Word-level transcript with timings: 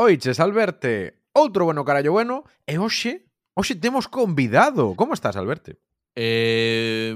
Oiches, 0.00 0.40
Alberte, 0.40 1.20
outro 1.36 1.68
bueno 1.68 1.84
carallo 1.84 2.16
bueno, 2.16 2.48
e 2.64 2.80
hoxe, 2.80 3.28
hoxe 3.52 3.76
temos 3.76 4.08
convidado. 4.08 4.96
Como 4.96 5.12
estás, 5.12 5.36
Alberto? 5.36 5.76
Eh... 6.16 7.12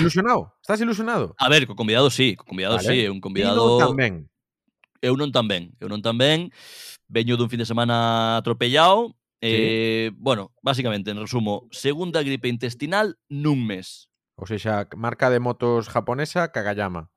Ilusionado? 0.00 0.56
Estás 0.64 0.80
ilusionado? 0.80 1.36
A 1.36 1.52
ver, 1.52 1.68
co 1.68 1.76
convidado 1.76 2.08
sí, 2.08 2.40
co 2.40 2.48
convidado 2.48 2.80
vale. 2.80 2.88
sí, 2.88 3.04
un 3.04 3.20
convidado... 3.20 3.60
Eu 3.60 3.68
non 3.68 3.84
tamén. 3.84 4.14
Eu 5.04 5.12
non 5.20 5.28
tamén, 5.28 5.62
eu 5.76 5.92
non 5.92 6.00
tamén. 6.00 6.48
Veño 7.12 7.36
dun 7.36 7.52
fin 7.52 7.60
de 7.60 7.68
semana 7.68 8.40
atropellado. 8.40 9.12
Sí. 9.44 9.52
Eh, 9.52 10.08
bueno, 10.16 10.56
básicamente, 10.64 11.12
en 11.12 11.20
resumo, 11.20 11.68
segunda 11.68 12.24
gripe 12.24 12.48
intestinal 12.48 13.20
nun 13.28 13.60
mes. 13.60 14.08
O 14.40 14.48
sea, 14.48 14.88
marca 14.96 15.28
de 15.28 15.36
motos 15.36 15.92
japonesa 15.92 16.48
Kagayama. 16.48 17.12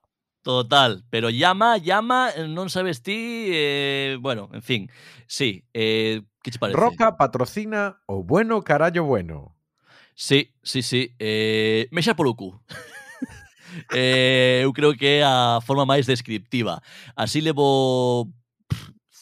Total, 0.45 1.03
pero 1.09 1.31
llama, 1.31 1.81
llama, 1.81 2.29
eh, 2.29 2.45
non 2.45 2.69
sabes 2.69 3.01
ti, 3.01 3.49
eh, 3.49 4.13
bueno, 4.21 4.45
en 4.53 4.61
fin, 4.61 4.93
sí, 5.25 5.65
eh, 5.73 6.21
que 6.45 6.53
che 6.53 6.61
parece? 6.61 6.77
Roca 6.77 7.17
patrocina 7.17 7.97
o 8.05 8.21
bueno 8.21 8.61
carallo 8.61 9.09
bueno. 9.09 9.57
Sí, 10.13 10.53
sí, 10.61 10.85
sí, 10.85 11.17
eh, 11.17 11.89
me 11.89 12.05
xa 12.05 12.13
polo 12.13 12.37
cu. 12.37 12.61
eh, 13.97 14.61
eu 14.61 14.69
creo 14.69 14.93
que 14.93 15.17
é 15.17 15.25
a 15.25 15.65
forma 15.65 15.81
máis 15.81 16.05
descriptiva. 16.05 16.77
Así 17.17 17.41
levo 17.41 18.29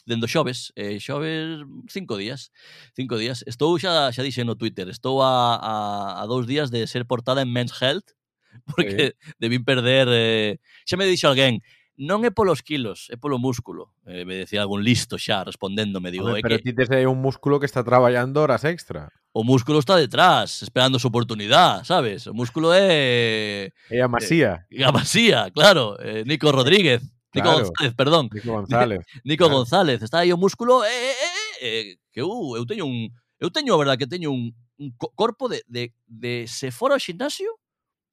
dendo 0.04 0.28
xoves, 0.28 0.76
eh, 0.76 1.00
xoves 1.00 1.64
cinco 1.88 2.20
días, 2.20 2.52
cinco 3.00 3.16
días. 3.16 3.48
Estou 3.48 3.80
xa, 3.80 4.12
xa 4.12 4.28
dixen 4.28 4.44
no 4.44 4.60
Twitter, 4.60 4.92
estou 4.92 5.24
a, 5.24 5.56
a, 5.56 5.74
a 6.20 6.24
dous 6.28 6.44
días 6.52 6.68
de 6.68 6.84
ser 6.84 7.08
portada 7.08 7.48
en 7.48 7.48
Men's 7.48 7.72
Health, 7.80 8.12
porque 8.70 9.16
sí. 9.18 9.34
debín 9.40 9.64
perder... 9.64 10.08
Eh, 10.12 10.58
xa 10.86 10.98
me 10.98 11.06
dixo 11.06 11.28
alguén, 11.28 11.62
non 11.94 12.26
é 12.26 12.34
polos 12.34 12.66
kilos, 12.66 13.06
é 13.14 13.22
polo 13.22 13.38
músculo. 13.38 13.94
Eh, 14.10 14.26
me 14.26 14.42
decía 14.42 14.66
algún 14.66 14.82
listo 14.82 15.22
xa 15.22 15.46
respondéndome, 15.46 16.10
digo, 16.10 16.26
Hombre, 16.26 16.42
é 16.42 16.44
pero 16.44 16.58
que... 16.58 16.66
ti 16.66 16.74
tes 16.74 16.90
aí 16.90 17.06
un 17.06 17.22
músculo 17.22 17.62
que 17.62 17.70
está 17.70 17.86
traballando 17.86 18.42
horas 18.42 18.66
extra. 18.66 19.14
O 19.30 19.46
músculo 19.46 19.78
está 19.78 19.96
detrás, 19.96 20.62
esperando 20.62 20.98
su 20.98 21.08
oportunidad, 21.08 21.84
sabes? 21.86 22.26
O 22.26 22.34
músculo 22.34 22.74
é... 22.74 23.70
É 23.90 24.02
a 24.02 24.06
eh, 24.06 24.08
masía. 24.10 24.66
É, 24.70 24.84
a 24.86 24.92
masía, 24.92 25.50
claro. 25.54 25.98
Eh, 26.02 26.26
Nico 26.26 26.52
Rodríguez. 26.52 27.02
Nico 27.34 27.50
claro. 27.50 27.66
González, 27.66 27.94
perdón. 27.94 28.30
Nico 28.34 28.52
González. 28.58 29.02
Nico 29.24 29.46
claro. 29.46 29.58
González. 29.62 30.02
Está 30.02 30.26
aí 30.26 30.34
o 30.34 30.38
músculo... 30.38 30.86
Eh, 30.86 30.90
eh, 30.90 31.14
eh, 31.14 31.34
eh, 31.62 31.82
eh, 31.94 31.96
que 32.12 32.22
uh, 32.22 32.58
eu 32.58 32.66
teño 32.66 32.86
un... 32.86 33.10
Eu 33.38 33.50
teño, 33.50 33.74
a 33.74 33.78
verdad, 33.78 33.98
que 33.98 34.08
teño 34.08 34.32
un, 34.32 34.54
un 34.78 34.94
corpo 34.98 35.50
de, 35.50 35.62
de, 35.68 35.94
de 36.06 36.46
se 36.48 36.72
fora 36.72 36.94
ao 36.94 37.02
gimnasio 37.02 37.54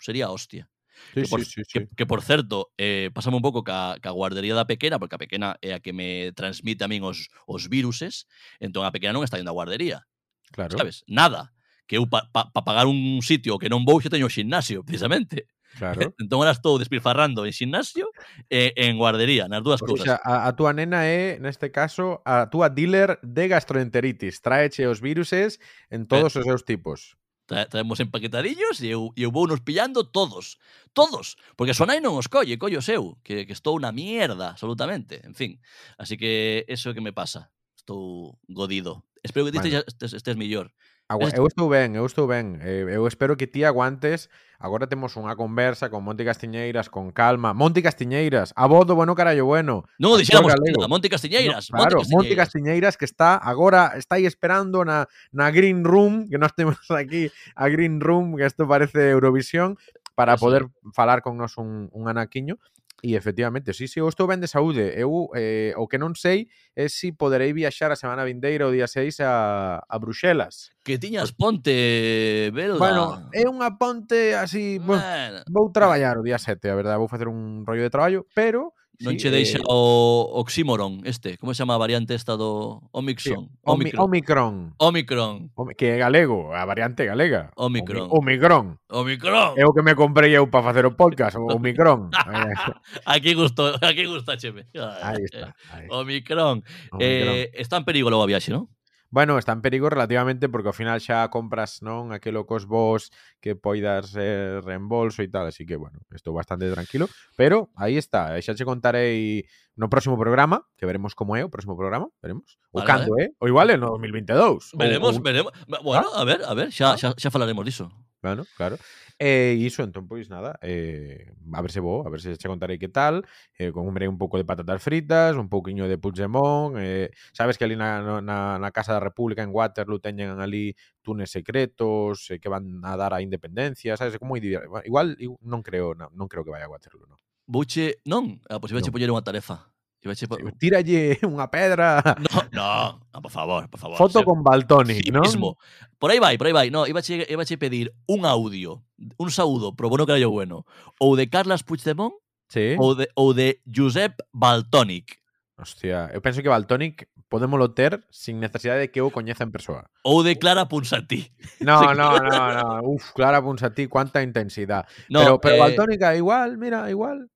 sería 0.01 0.27
a 0.27 0.33
hostia. 0.33 0.69
Sí, 1.15 1.23
que, 1.23 1.29
por, 1.29 1.45
sí, 1.45 1.63
sí, 1.65 1.81
que, 1.81 1.89
que, 1.97 2.07
por 2.07 2.23
certo, 2.23 2.73
eh, 2.77 3.11
pasame 3.15 3.37
un 3.37 3.43
pouco 3.43 3.65
ca, 3.65 3.97
ca 4.01 4.11
guardería 4.11 4.55
da 4.55 4.67
pequena, 4.67 4.99
porque 4.99 5.17
a 5.17 5.23
pequena 5.23 5.57
é 5.63 5.73
a 5.73 5.81
que 5.81 5.93
me 5.93 6.33
transmite 6.33 6.85
a 6.85 6.89
min 6.89 7.03
os, 7.03 7.33
os 7.47 7.69
viruses, 7.69 8.29
entón 8.61 8.85
a 8.85 8.93
pequena 8.93 9.17
non 9.17 9.25
está 9.25 9.41
indo 9.41 9.51
a 9.51 9.57
guardería. 9.57 10.07
Claro. 10.53 10.77
Sabes? 10.77 11.03
Nada. 11.07 11.55
Que 11.89 11.99
eu 11.99 12.07
para 12.07 12.29
pa, 12.31 12.53
pa 12.55 12.63
pagar 12.63 12.87
un 12.87 13.19
sitio 13.25 13.59
que 13.59 13.73
non 13.73 13.83
vou 13.83 13.99
xa 13.99 14.13
teño 14.13 14.31
gimnasio, 14.31 14.83
precisamente. 14.87 15.49
Claro. 15.79 16.15
entón 16.23 16.43
ahora 16.43 16.55
estou 16.55 16.79
despilfarrando 16.79 17.47
en 17.47 17.55
gimnasio 17.55 18.11
e 18.51 18.75
en 18.77 18.99
guardería, 18.99 19.47
nas 19.47 19.63
dúas 19.63 19.83
pues, 19.83 20.03
cousas. 20.03 20.07
O 20.07 20.11
sea, 20.11 20.19
a, 20.23 20.47
a 20.47 20.55
túa 20.55 20.75
nena 20.75 21.07
é, 21.07 21.39
neste 21.39 21.71
caso, 21.71 22.23
a 22.27 22.51
túa 22.51 22.71
dealer 22.71 23.19
de 23.23 23.51
gastroenteritis. 23.51 24.43
Traeche 24.43 24.87
os 24.87 25.03
viruses 25.03 25.59
en 25.91 26.05
eh. 26.05 26.07
todos 26.07 26.35
os 26.37 26.45
seus 26.45 26.63
tipos 26.67 27.20
traemos 27.69 27.99
empaquetadillos 27.99 28.81
e 28.81 28.89
eu, 28.89 29.13
e 29.17 29.23
eu 29.23 29.31
vou 29.31 29.47
nos 29.47 29.61
pillando 29.61 30.05
todos. 30.05 30.59
Todos. 30.95 31.37
Porque 31.57 31.75
Sonai 31.75 31.99
non 31.99 32.15
os 32.15 32.31
colle, 32.31 32.57
collo 32.57 32.79
seu, 32.79 33.19
que, 33.27 33.43
que 33.43 33.55
estou 33.55 33.83
na 33.83 33.91
mierda, 33.91 34.55
absolutamente. 34.55 35.19
En 35.27 35.35
fin. 35.35 35.59
Así 35.99 36.15
que 36.15 36.63
eso 36.71 36.91
é 36.91 36.95
que 36.95 37.03
me 37.03 37.13
pasa. 37.13 37.51
Estou 37.75 38.39
godido. 38.47 39.03
Espero 39.23 39.47
que 39.47 39.53
bueno. 39.53 39.67
estes, 39.67 39.85
estes, 39.87 40.11
estes 40.15 40.37
mellor. 40.37 40.71
Agua, 41.11 41.27
eu 41.35 41.45
estou 41.45 41.69
ben, 41.69 41.99
eu 41.99 42.07
estou 42.07 42.31
ben. 42.31 42.63
Eh, 42.63 42.87
Eu 42.87 43.03
espero 43.11 43.35
que 43.37 43.51
ti 43.51 43.65
aguantes. 43.67 44.31
Agora 44.63 44.87
temos 44.87 45.19
unha 45.19 45.35
conversa 45.35 45.91
con 45.91 46.07
Monti 46.07 46.23
Castiñeiras 46.23 46.87
con 46.87 47.11
calma. 47.11 47.51
Monti 47.51 47.83
Castiñeiras, 47.83 48.55
a 48.55 48.71
voz 48.71 48.87
do 48.87 48.95
bueno 48.95 49.19
carallo 49.19 49.43
bueno. 49.43 49.91
Non 49.99 50.15
dixéramos 50.23 50.55
Monti 50.87 51.11
Castiñeiras. 51.11 51.67
No, 51.75 51.83
claro, 51.83 51.99
Monti 52.07 52.07
Castiñeiras. 52.07 52.15
Monti 52.15 52.35
Castiñeiras 52.39 52.95
que 52.95 53.11
está 53.11 53.35
agora, 53.43 53.99
está 53.99 54.23
aí 54.23 54.27
esperando 54.29 54.87
na, 54.87 55.11
na 55.35 55.51
Green 55.51 55.83
Room, 55.83 56.31
que 56.31 56.39
nós 56.39 56.55
temos 56.55 56.79
aquí 56.95 57.27
a 57.59 57.67
Green 57.67 57.99
Room, 57.99 58.39
que 58.39 58.47
isto 58.47 58.71
parece 58.71 59.11
Eurovisión, 59.11 59.83
para 60.15 60.39
poder 60.39 60.71
falar 60.95 61.27
con 61.27 61.35
nos 61.35 61.59
un, 61.59 61.91
un 61.91 62.07
anaquiño. 62.07 62.63
E 63.03 63.17
efectivamente, 63.17 63.73
sí, 63.73 63.89
sí, 63.89 64.01
eu 64.01 64.09
estou 64.09 64.29
ben 64.29 64.41
de 64.41 64.49
saúde. 64.49 64.93
Eu 64.93 65.33
eh, 65.33 65.73
o 65.77 65.89
que 65.89 65.97
non 65.97 66.13
sei 66.13 66.53
é 66.77 66.89
se 66.89 67.01
si 67.01 67.17
poderei 67.17 67.57
viaxar 67.57 67.89
a 67.89 67.97
semana 67.97 68.29
vindeira 68.29 68.69
o 68.69 68.75
día 68.75 68.85
6 68.85 69.25
a, 69.25 69.81
a 69.81 69.97
Bruxelas. 69.97 70.71
Que 70.85 71.01
tiñas 71.01 71.33
ponte, 71.33 72.53
Belda. 72.53 72.77
Bueno, 72.77 73.29
é 73.33 73.49
unha 73.49 73.81
ponte 73.81 74.37
así, 74.37 74.77
bueno, 74.81 75.01
vou 75.49 75.73
traballar 75.73 76.21
o 76.21 76.25
día 76.25 76.37
7, 76.37 76.69
a 76.69 76.77
verdade, 76.77 77.01
vou 77.01 77.09
facer 77.09 77.29
un 77.29 77.65
rollo 77.65 77.85
de 77.85 77.93
traballo, 77.93 78.29
pero 78.37 78.77
Non 79.01 79.17
sí, 79.17 79.25
che 79.25 79.31
deixa 79.31 79.57
eh... 79.57 79.65
o 79.65 80.29
oxímoron 80.45 81.01
este, 81.09 81.39
como 81.39 81.55
se 81.55 81.65
chama 81.65 81.75
a 81.75 81.81
variante 81.81 82.13
esta 82.13 82.37
do 82.37 82.85
Omicron? 82.93 83.49
Sí, 83.49 83.59
Omi 83.65 83.93
Omicron. 83.97 84.75
Omicron. 84.77 85.51
Omicron. 85.57 85.75
Que 85.77 85.97
é 85.97 85.97
galego, 85.97 86.53
a 86.53 86.65
variante 86.69 87.09
galega. 87.09 87.51
Omicron. 87.57 88.13
Omicron. 88.13 88.77
Omicron. 88.93 89.57
É 89.57 89.65
o 89.65 89.73
que 89.73 89.81
me 89.81 89.97
comprei 89.97 90.37
eu 90.37 90.53
para 90.53 90.69
facer 90.69 90.85
o 90.85 90.93
podcast, 90.93 91.41
o 91.41 91.49
Omicron. 91.49 92.13
aquí 93.09 93.33
gusto, 93.33 93.73
aquí 93.81 94.05
gusta, 94.05 94.37
cheme. 94.37 94.69
Aí 94.77 95.25
está. 95.25 95.57
Ahí. 95.73 95.89
Omicron. 95.89 96.61
Omicron. 96.93 97.01
Eh, 97.01 97.51
está 97.55 97.79
en 97.79 97.85
perigo 97.89 98.11
logo 98.11 98.25
a 98.25 98.27
viaxe, 98.29 98.53
non? 98.53 98.69
Bueno, 99.11 99.39
está 99.39 99.51
en 99.51 99.61
perigo 99.61 99.91
relativamente 99.91 100.49
porque 100.49 100.71
ao 100.71 100.77
final 100.77 101.03
xa 101.03 101.27
compras 101.35 101.83
non 101.83 102.15
aquelo 102.15 102.47
cos 102.47 102.63
vos 102.63 103.11
que 103.43 103.59
poidas 103.59 104.15
eh, 104.15 104.63
reembolso 104.63 105.27
e 105.27 105.29
tal, 105.29 105.51
así 105.51 105.67
que 105.67 105.75
bueno, 105.75 105.99
estou 106.15 106.31
bastante 106.31 106.71
tranquilo, 106.71 107.11
pero 107.35 107.75
aí 107.75 107.99
está, 107.99 108.39
eh, 108.39 108.43
xa 108.43 108.55
che 108.55 108.63
contarei 108.63 109.43
no 109.75 109.91
próximo 109.91 110.15
programa, 110.15 110.63
que 110.79 110.87
veremos 110.87 111.19
como 111.19 111.35
é 111.35 111.43
o 111.43 111.51
próximo 111.51 111.75
programa, 111.75 112.07
veremos, 112.23 112.63
vale, 112.71 112.85
o 112.85 112.87
cando, 112.87 113.13
eh? 113.19 113.35
O 113.43 113.51
igual 113.51 113.75
é 113.75 113.77
no 113.77 113.99
2022. 113.99 114.79
Veremos, 114.79 115.19
ou, 115.19 115.23
veremos. 115.27 115.51
Bueno, 115.67 116.07
¿Ah? 116.15 116.23
a 116.23 116.25
ver, 116.25 116.47
a 116.47 116.55
ver, 116.55 116.71
xa, 116.71 116.95
xa, 116.95 117.11
xa 117.19 117.35
falaremos 117.35 117.67
diso. 117.67 117.91
Bueno, 118.23 118.45
claro. 118.55 118.77
E 119.19 119.57
iso, 119.57 119.83
entón, 119.83 120.05
pois 120.05 120.29
nada, 120.29 120.59
eh, 120.61 121.33
a 121.53 121.61
ver 121.63 121.73
se 121.73 121.81
vou, 121.81 122.05
a 122.05 122.11
ver 122.13 122.21
se 122.21 122.37
che 122.37 122.49
contarei 122.49 122.77
que 122.77 122.89
tal, 122.89 123.25
eh, 123.57 123.73
comerei 123.73 124.09
un 124.09 124.19
pouco 124.21 124.37
de 124.37 124.45
patatas 124.45 124.83
fritas, 124.83 125.37
un 125.37 125.49
pouquiño 125.49 125.89
de 125.89 125.97
Puigdemont, 125.97 126.77
eh, 126.77 127.09
sabes 127.33 127.57
que 127.57 127.65
ali 127.65 127.77
na, 127.77 128.21
na, 128.21 128.59
na 128.61 128.71
Casa 128.73 128.93
da 128.93 129.01
República 129.01 129.41
en 129.43 129.53
Waterloo 129.57 130.05
teñen 130.05 130.37
ali 130.37 130.77
túneis 131.01 131.33
secretos 131.33 132.29
eh, 132.29 132.37
que 132.37 132.53
van 132.53 132.85
a 132.85 132.97
dar 132.97 133.17
a 133.17 133.25
independencia, 133.25 133.97
sabes, 133.97 134.21
como 134.21 134.37
igual 134.37 135.17
non 135.41 135.65
creo, 135.65 135.97
non, 135.97 136.13
non 136.13 136.29
creo 136.29 136.45
que 136.45 136.53
vai 136.53 136.61
a 136.61 136.69
Waterloo, 136.69 137.09
non. 137.09 137.17
Buche, 137.49 138.05
non, 138.05 138.37
ah, 138.53 138.57
a 138.57 138.61
posibilidade 138.61 138.93
non. 138.93 138.97
poñer 139.01 139.11
unha 139.17 139.25
tarefa. 139.25 139.70
Iba 140.03 140.13
a 140.13 140.17
tira 140.17 140.83
Tírale 140.83 141.19
una 141.29 141.51
pedra. 141.51 142.03
No, 142.33 142.43
no, 142.53 143.01
no, 143.13 143.23
por 143.23 143.31
favor, 143.31 143.69
por 143.69 143.81
favor. 143.81 143.99
Foto 143.99 144.21
o 144.21 144.25
con 144.25 144.43
Baltoni, 144.43 144.95
sí 144.95 145.11
¿no? 145.11 145.21
Mismo. 145.21 145.59
Por 145.99 146.11
ahí 146.11 146.19
vai, 146.19 146.39
por 146.39 146.47
aí 146.47 146.53
vai. 146.53 146.71
No, 146.71 146.87
iba 146.87 147.01
a, 147.01 147.03
che, 147.03 147.27
iba 147.29 147.43
a 147.43 147.45
che 147.45 147.59
pedir 147.59 147.93
un 148.07 148.25
audio, 148.25 148.83
un 149.19 149.31
saúdo, 149.31 149.77
pro 149.77 149.91
bueno 149.91 150.07
que 150.07 150.13
era 150.13 150.19
yo 150.19 150.31
bueno, 150.31 150.65
ou 150.99 151.17
de 151.17 151.29
Carlas 151.29 151.63
Puigdemont, 151.63 152.15
sí. 152.49 152.77
ou, 152.79 152.95
de, 152.95 153.09
ou 153.15 153.35
de 153.35 153.61
Josep 153.69 154.17
Baltonic. 154.33 155.21
Hostia, 155.61 156.09
eu 156.15 156.23
penso 156.25 156.41
que 156.41 156.49
Baltonic 156.49 157.05
podemos 157.29 157.61
ter 157.75 158.03
sin 158.09 158.41
necesidade 158.41 158.81
de 158.81 158.91
que 158.91 159.05
eu 159.05 159.13
coñeza 159.13 159.45
en 159.45 159.53
persoa. 159.53 159.93
Ou 160.03 160.25
de 160.25 160.41
Clara 160.41 160.65
Ponsatí. 160.65 161.29
No, 161.61 161.77
no, 161.95 162.17
no, 162.17 162.43
no. 162.57 162.89
Uf, 162.89 163.13
Clara 163.13 163.45
Ponsatí, 163.45 163.87
cuánta 163.87 164.25
intensidade. 164.25 164.89
No, 165.13 165.21
pero, 165.21 165.41
pero 165.41 165.55
eh... 165.57 165.61
Baltónica 165.61 166.17
igual, 166.17 166.57
mira, 166.57 166.89
igual. 166.89 167.29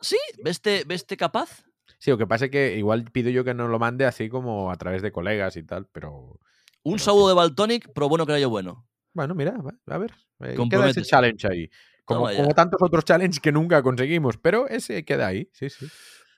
Sí, 0.00 0.18
veste, 0.44 0.84
veste 0.86 1.16
capaz? 1.16 1.64
Sí, 1.98 2.10
o 2.12 2.18
que 2.18 2.26
pasa 2.26 2.46
es 2.46 2.50
que 2.50 2.76
igual 2.76 3.04
pido 3.10 3.30
yo 3.30 3.42
que 3.44 3.54
no 3.54 3.66
lo 3.68 3.78
mande 3.78 4.06
así 4.06 4.28
como 4.28 4.70
a 4.70 4.76
través 4.76 5.02
de 5.02 5.10
colegas 5.10 5.56
y 5.56 5.62
tal, 5.64 5.86
pero 5.90 6.38
Un 6.84 6.94
Pero 6.94 7.04
saúdo 7.04 7.28
de 7.28 7.34
Baltónic 7.34 7.92
pro 7.92 8.08
bono 8.08 8.24
carallo 8.26 8.50
bueno. 8.50 8.86
bueno, 9.12 9.34
mira, 9.34 9.58
a 9.86 9.98
ver. 9.98 10.12
eh, 10.40 10.56
queda 10.70 10.88
ese 10.88 11.02
challenge 11.02 11.46
ahí. 11.50 11.68
Como, 12.04 12.28
tantos 12.54 12.80
otros 12.80 13.04
challenges 13.04 13.40
que 13.40 13.52
nunca 13.52 13.82
conseguimos, 13.82 14.38
pero 14.38 14.68
ese 14.68 15.04
queda 15.04 15.26
ahí, 15.26 15.50
sí, 15.52 15.68
sí. 15.68 15.86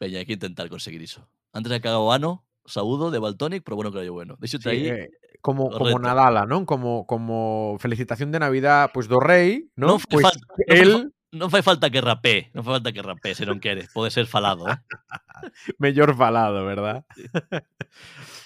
Veña, 0.01 0.19
hai 0.19 0.25
que 0.25 0.33
intentar 0.33 0.67
conseguir 0.73 1.05
iso. 1.05 1.29
Antes 1.53 1.69
de 1.71 1.79
que 1.79 1.87
haga 1.93 2.01
o 2.01 2.09
ano, 2.11 2.49
saúdo 2.65 3.13
de 3.13 3.21
Baltónic 3.21 3.63
pro 3.63 3.77
bono 3.77 3.93
carallo 3.93 4.17
bueno. 4.17 4.35
Deixote 4.41 4.65
Sí, 4.65 4.71
aí. 4.71 4.89
eh, 4.89 5.11
como, 5.45 5.69
como. 5.71 5.99
Nadala, 6.01 6.47
¿no? 6.49 6.65
Como, 6.65 7.07
como 7.07 7.77
felicitación 7.79 8.33
de 8.33 8.41
Navidad, 8.41 8.91
pues 8.95 9.07
do 9.07 9.21
rey, 9.21 9.69
¿no? 9.77 9.99
Pues 10.09 10.27
él, 10.67 11.13
non 11.31 11.49
fai 11.51 11.63
falta 11.63 11.91
que 11.91 12.03
rapé, 12.03 12.51
non 12.55 12.67
fai 12.67 12.79
falta 12.79 12.91
que 12.91 13.03
rapé 13.03 13.35
se 13.39 13.47
non 13.47 13.63
queres, 13.63 13.91
pode 13.95 14.11
ser 14.11 14.27
falado. 14.27 14.67
Eh? 14.67 14.75
Mellor 15.83 16.15
falado, 16.19 16.67
verdad? 16.67 17.07
Eh, 17.51 17.63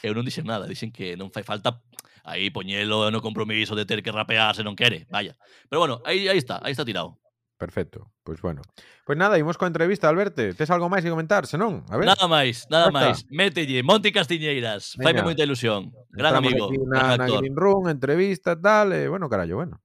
Eu 0.05 0.13
non 0.13 0.25
dixen 0.25 0.45
nada, 0.45 0.69
dixen 0.69 0.93
que 0.93 1.17
non 1.17 1.33
fai 1.33 1.45
falta 1.45 1.81
aí 2.25 2.53
poñelo 2.53 3.09
no 3.09 3.21
compromiso 3.25 3.73
de 3.73 3.89
ter 3.89 4.05
que 4.05 4.13
rapear 4.13 4.53
se 4.53 4.65
non 4.65 4.77
quere, 4.77 5.09
vaya. 5.09 5.33
Pero 5.69 5.81
bueno, 5.81 6.05
aí, 6.05 6.29
aí 6.29 6.37
está, 6.37 6.61
aí 6.61 6.73
está 6.73 6.85
tirado. 6.85 7.17
Perfecto, 7.57 8.11
pois 8.25 8.41
pues 8.41 8.43
bueno. 8.43 8.63
Pois 9.05 9.17
pues 9.17 9.19
nada, 9.21 9.39
imos 9.39 9.57
coa 9.57 9.69
entrevista, 9.69 10.09
Alberto. 10.09 10.43
Tes 10.57 10.69
algo 10.73 10.89
máis 10.89 11.05
que 11.05 11.13
comentar, 11.13 11.45
senón? 11.45 11.85
A 11.89 11.97
ver. 11.97 12.09
Nada 12.09 12.25
máis, 12.25 12.65
nada 12.73 12.89
máis. 12.89 13.29
Mételle, 13.29 13.85
Monti 13.85 14.13
Castiñeiras. 14.13 14.97
Faime 14.97 15.21
moita 15.21 15.45
ilusión. 15.45 15.93
Gran 16.09 16.41
Entramos 16.41 16.53
amigo, 16.53 16.65
gran 16.89 17.21
actor. 17.21 17.37
Na 17.37 17.41
Green 17.45 17.57
Room, 17.57 17.85
entrevista, 17.93 18.57
tal, 18.57 18.97
e, 18.97 19.09
bueno, 19.09 19.29
carallo, 19.29 19.61
bueno. 19.61 19.84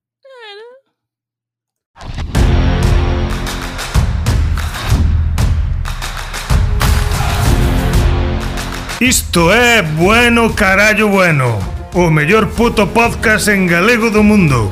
Isto 9.02 9.54
é 9.54 9.82
Bueno 9.82 10.54
Carallo 10.54 11.08
Bueno, 11.08 11.58
o 11.96 12.12
mellor 12.12 12.52
puto 12.52 12.86
podcast 12.92 13.48
en 13.48 13.66
galego 13.66 14.12
do 14.12 14.28
mundo. 14.28 14.68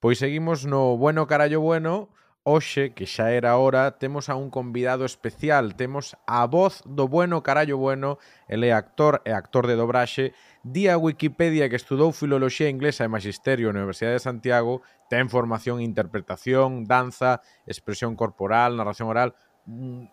Pois 0.00 0.16
seguimos 0.16 0.64
no 0.64 0.96
Bueno 0.96 1.26
Carallo 1.26 1.60
Bueno, 1.60 2.08
hoxe, 2.48 2.96
que 2.96 3.04
xa 3.04 3.28
era 3.36 3.60
hora, 3.60 4.00
temos 4.00 4.32
a 4.32 4.34
un 4.34 4.48
convidado 4.48 5.04
especial, 5.04 5.76
temos 5.76 6.16
a 6.24 6.46
voz 6.46 6.80
do 6.88 7.04
bueno 7.06 7.42
carallo 7.42 7.76
bueno, 7.76 8.16
ele 8.48 8.68
é 8.68 8.72
actor 8.72 9.20
e 9.28 9.36
actor 9.36 9.68
de 9.68 9.76
dobraxe. 9.76 10.32
Di 10.70 10.86
a 10.92 10.98
Wikipedia 10.98 11.70
que 11.70 11.80
estudou 11.80 12.12
Filoloxía 12.12 12.68
Inglesa 12.68 13.00
e 13.00 13.08
Magisterio 13.08 13.72
na 13.72 13.80
Universidade 13.80 14.20
de 14.20 14.26
Santiago, 14.28 14.84
ten 15.08 15.32
formación 15.32 15.80
en 15.80 15.88
interpretación, 15.88 16.84
danza, 16.84 17.40
expresión 17.64 18.20
corporal, 18.20 18.76
narración 18.76 19.08
oral, 19.08 19.32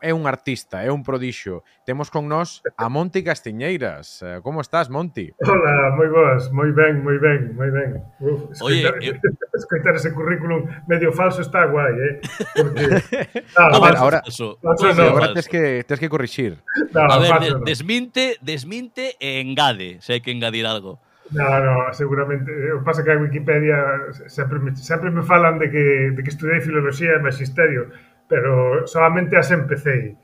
é 0.02 0.14
un 0.14 0.28
artista, 0.28 0.84
é 0.84 0.92
un 0.92 1.04
prodixo. 1.04 1.64
Temos 1.86 2.12
con 2.12 2.28
nós 2.28 2.60
a 2.76 2.90
Monti 2.90 3.24
Castiñeiras. 3.24 4.20
Eh, 4.22 4.40
como 4.44 4.60
estás, 4.60 4.90
Monti? 4.90 5.32
Hola, 5.40 5.96
moi 5.96 6.10
boas, 6.12 6.52
moi 6.52 6.72
ben, 6.76 7.00
moi 7.00 7.16
ben, 7.16 7.56
moi 7.56 7.72
ben. 7.72 8.04
Uf, 8.20 8.52
escoitar, 8.52 9.00
Oye, 9.00 9.16
escoitar 9.56 9.96
ese 9.96 10.12
currículum 10.12 10.68
medio 10.88 11.16
falso 11.16 11.40
está 11.40 11.66
guai, 11.72 11.96
eh? 11.96 12.14
Porque, 12.52 12.84
ah, 13.58 13.72
a 13.72 13.80
ver, 13.80 13.96
ahora, 13.96 14.20
eso, 14.28 14.60
falso, 14.60 14.92
no, 14.92 15.16
ahora 15.16 15.32
tens 15.32 15.48
que, 15.48 15.88
tens 15.88 16.00
que 16.00 16.10
corrixir. 16.12 16.60
No, 16.92 17.08
a 17.08 17.20
ver, 17.20 17.30
falso, 17.32 17.60
no. 17.60 17.64
desminte, 17.64 18.36
desminte 18.42 19.16
e 19.24 19.40
engade, 19.40 20.04
se 20.04 20.20
hai 20.20 20.20
que 20.20 20.36
engadir 20.36 20.68
algo. 20.68 21.00
No, 21.32 21.48
no, 21.64 21.94
seguramente. 21.96 22.52
Eh, 22.52 22.76
o 22.76 22.84
pasa 22.84 23.08
que 23.08 23.10
a 23.10 23.18
Wikipedia 23.18 24.12
sempre 24.28 24.60
me, 24.60 24.76
sempre 24.76 25.10
me 25.10 25.24
falan 25.24 25.58
de 25.58 25.72
que, 25.72 26.12
de 26.12 26.22
que 26.22 26.30
estudei 26.30 26.60
filoloxía 26.62 27.18
e 27.18 27.24
magisterio 27.24 27.90
pero 28.28 28.88
solamente 28.88 29.38
as 29.38 29.52
empecé. 29.52 30.16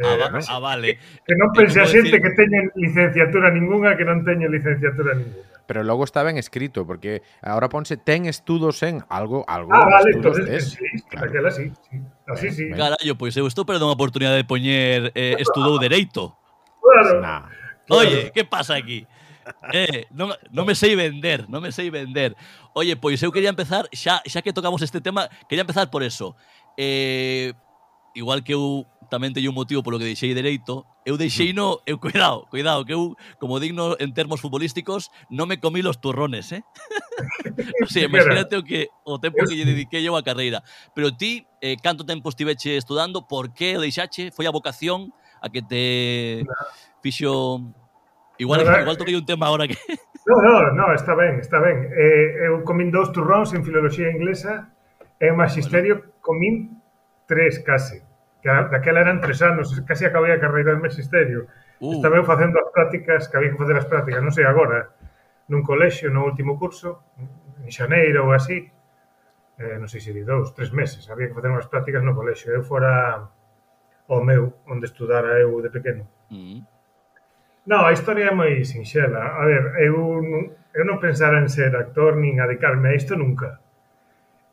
Ah, 0.00 0.16
eh, 0.16 0.20
ah, 0.24 0.30
va, 0.32 0.40
ah, 0.48 0.58
vale. 0.58 0.96
Que, 0.96 1.32
que 1.32 1.34
non 1.36 1.52
eh, 1.52 1.56
pense 1.56 1.76
a 1.76 1.84
xente 1.84 2.16
decir... 2.16 2.22
que 2.24 2.32
teñen 2.32 2.72
licenciatura 2.76 3.52
ningunha 3.52 3.92
que 3.96 4.08
non 4.08 4.24
teñen 4.24 4.48
licenciatura 4.48 5.12
ningunha. 5.12 5.52
Pero 5.68 5.84
logo 5.84 6.04
está 6.04 6.22
ben 6.22 6.36
escrito, 6.36 6.86
porque 6.86 7.22
agora 7.40 7.68
ponse 7.68 7.96
ten 7.96 8.26
estudos 8.26 8.82
en 8.82 9.04
algo, 9.08 9.44
algo. 9.48 9.72
Ah, 9.72 9.88
vale, 9.88 10.16
entonces, 10.16 10.48
es, 10.48 10.64
sí, 10.76 10.84
claro. 11.08 11.28
aquela 11.28 11.50
sí, 11.50 11.72
sí. 11.88 11.96
Así 12.26 12.46
ben, 12.48 12.54
sí. 12.54 12.64
Ben. 12.72 12.76
Carallo, 12.76 13.14
pois 13.16 13.32
pues, 13.32 13.36
eu 13.36 13.46
estou 13.46 13.64
perdendo 13.64 13.88
a 13.88 13.96
oportunidade 13.96 14.40
de 14.40 14.48
poñer 14.48 15.12
eh, 15.14 15.36
estudou 15.38 15.76
dereito. 15.78 16.36
Claro. 16.80 17.20
Nah. 17.20 17.48
claro. 17.86 18.00
Oye, 18.08 18.32
que 18.32 18.44
pasa 18.44 18.74
aquí? 18.74 19.06
Eh, 19.72 20.06
non, 20.14 20.30
non 20.54 20.64
me 20.66 20.74
sei 20.74 20.94
vender, 20.94 21.50
non 21.50 21.62
me 21.62 21.74
sei 21.74 21.90
vender. 21.90 22.34
Oye, 22.74 22.94
pois 22.96 23.18
eu 23.22 23.34
quería 23.34 23.50
empezar, 23.50 23.86
xa, 23.90 24.22
xa 24.22 24.40
que 24.42 24.54
tocamos 24.54 24.82
este 24.82 25.02
tema, 25.02 25.26
quería 25.50 25.66
empezar 25.66 25.90
por 25.90 26.02
eso 26.02 26.34
eh, 26.76 27.52
igual 28.14 28.44
que 28.44 28.54
eu 28.54 28.86
tamén 29.12 29.36
teño 29.36 29.52
un 29.52 29.58
motivo 29.60 29.84
polo 29.84 30.00
que 30.00 30.08
deixei 30.08 30.32
dereito, 30.32 30.88
eu 31.04 31.20
deixei 31.20 31.52
no, 31.52 31.84
eu 31.84 32.00
cuidado, 32.00 32.48
cuidado, 32.48 32.80
que 32.88 32.96
eu, 32.96 33.12
como 33.36 33.60
digno 33.60 33.92
en 34.00 34.16
termos 34.16 34.40
futbolísticos, 34.40 35.12
non 35.28 35.44
me 35.44 35.60
comí 35.60 35.84
los 35.84 36.00
turrones, 36.00 36.48
eh? 36.56 36.64
o 37.84 37.90
sea, 37.92 38.08
imagínate 38.08 38.56
o 38.56 38.64
que 38.64 38.88
o 39.04 39.20
tempo 39.20 39.44
que 39.44 39.52
lle 39.52 39.68
dediquei 39.68 40.00
eu 40.00 40.16
a 40.16 40.24
carreira. 40.24 40.64
Pero 40.96 41.12
ti, 41.12 41.44
eh, 41.60 41.76
canto 41.76 42.08
tempo 42.08 42.32
estiveche 42.32 42.80
estudando, 42.80 43.28
por 43.28 43.52
que 43.52 43.76
o 43.76 43.84
deixache? 43.84 44.32
Foi 44.32 44.48
a 44.48 44.54
vocación 44.54 45.12
a 45.44 45.52
que 45.52 45.60
te 45.60 45.84
fixo... 47.04 47.60
Igual, 48.40 48.64
no, 48.64 48.80
igual 48.80 48.96
toquei 48.96 49.14
un 49.14 49.28
tema 49.28 49.52
ahora 49.52 49.68
que... 49.68 49.76
no, 50.24 50.40
no, 50.40 50.72
no, 50.72 50.86
está 50.96 51.14
ben, 51.14 51.36
está 51.36 51.60
ben. 51.60 51.84
Eh, 51.92 52.48
eu 52.48 52.64
comín 52.64 52.88
dous 52.88 53.12
turróns 53.12 53.52
en 53.52 53.60
filoloxía 53.60 54.08
inglesa 54.08 54.72
Eh, 55.22 55.30
e 55.30 55.30
o 55.30 55.38
maxisterio 55.38 56.18
comín 56.18 56.82
tres 57.30 57.62
case. 57.62 58.02
Que 58.42 58.50
daquela 58.50 59.06
eran 59.06 59.22
tres 59.22 59.38
anos, 59.38 59.70
case 59.86 60.10
acabei 60.10 60.34
a 60.34 60.42
carreira 60.42 60.74
de 60.74 60.82
maxisterio. 60.82 61.46
Uh. 61.78 61.94
Estaba 61.94 62.18
eu 62.18 62.26
facendo 62.26 62.58
as 62.58 62.74
prácticas, 62.74 63.30
que 63.30 63.36
había 63.38 63.54
que 63.54 63.60
facer 63.62 63.78
as 63.78 63.86
prácticas, 63.86 64.18
non 64.18 64.34
sei 64.34 64.42
agora, 64.42 64.98
nun 65.46 65.62
colexio, 65.62 66.10
no 66.10 66.26
último 66.26 66.58
curso, 66.58 67.06
en 67.62 67.70
xaneiro 67.70 68.26
ou 68.26 68.34
así, 68.34 68.66
eh, 69.62 69.78
non 69.78 69.86
sei 69.86 70.02
se 70.02 70.10
di 70.10 70.26
dous, 70.26 70.50
tres 70.58 70.74
meses, 70.74 71.06
había 71.06 71.30
que 71.30 71.38
facer 71.38 71.54
unhas 71.54 71.70
prácticas 71.70 72.02
no 72.02 72.18
colexio. 72.18 72.50
Eu 72.50 72.66
fora 72.66 73.30
o 74.10 74.18
meu, 74.26 74.58
onde 74.66 74.90
estudara 74.90 75.38
eu 75.38 75.54
de 75.62 75.70
pequeno. 75.70 76.02
Mm. 76.34 76.66
Non, 77.70 77.86
a 77.86 77.94
historia 77.94 78.30
é 78.30 78.34
moi 78.34 78.66
sinxela. 78.66 79.38
A 79.38 79.46
ver, 79.46 79.78
eu, 79.86 79.94
eu 80.74 80.82
non 80.82 80.98
pensara 80.98 81.38
en 81.38 81.46
ser 81.46 81.70
actor 81.78 82.18
nin 82.18 82.42
adicarme 82.42 82.90
a 82.90 82.98
isto 82.98 83.14
nunca. 83.14 83.62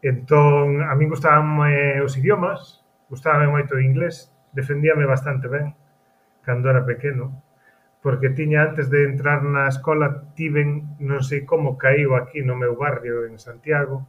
Entón, 0.01 0.79
a 0.87 0.95
min 0.95 1.11
gustábanme 1.11 1.99
eh, 1.99 1.99
os 1.99 2.15
idiomas, 2.15 2.79
gustábame 3.11 3.51
moito 3.51 3.75
o 3.75 3.83
inglés, 3.83 4.31
defendíame 4.55 5.03
bastante 5.03 5.51
ben 5.51 5.75
cando 6.39 6.71
era 6.71 6.87
pequeno, 6.87 7.43
porque 8.01 8.31
tiña 8.31 8.63
antes 8.63 8.89
de 8.89 9.03
entrar 9.03 9.43
na 9.43 9.67
escola 9.67 10.31
tiven, 10.39 10.95
non 11.03 11.19
sei 11.19 11.43
como 11.43 11.75
caíu 11.75 12.15
aquí 12.15 12.39
no 12.47 12.55
meu 12.55 12.79
barrio 12.79 13.27
en 13.27 13.35
Santiago, 13.35 14.07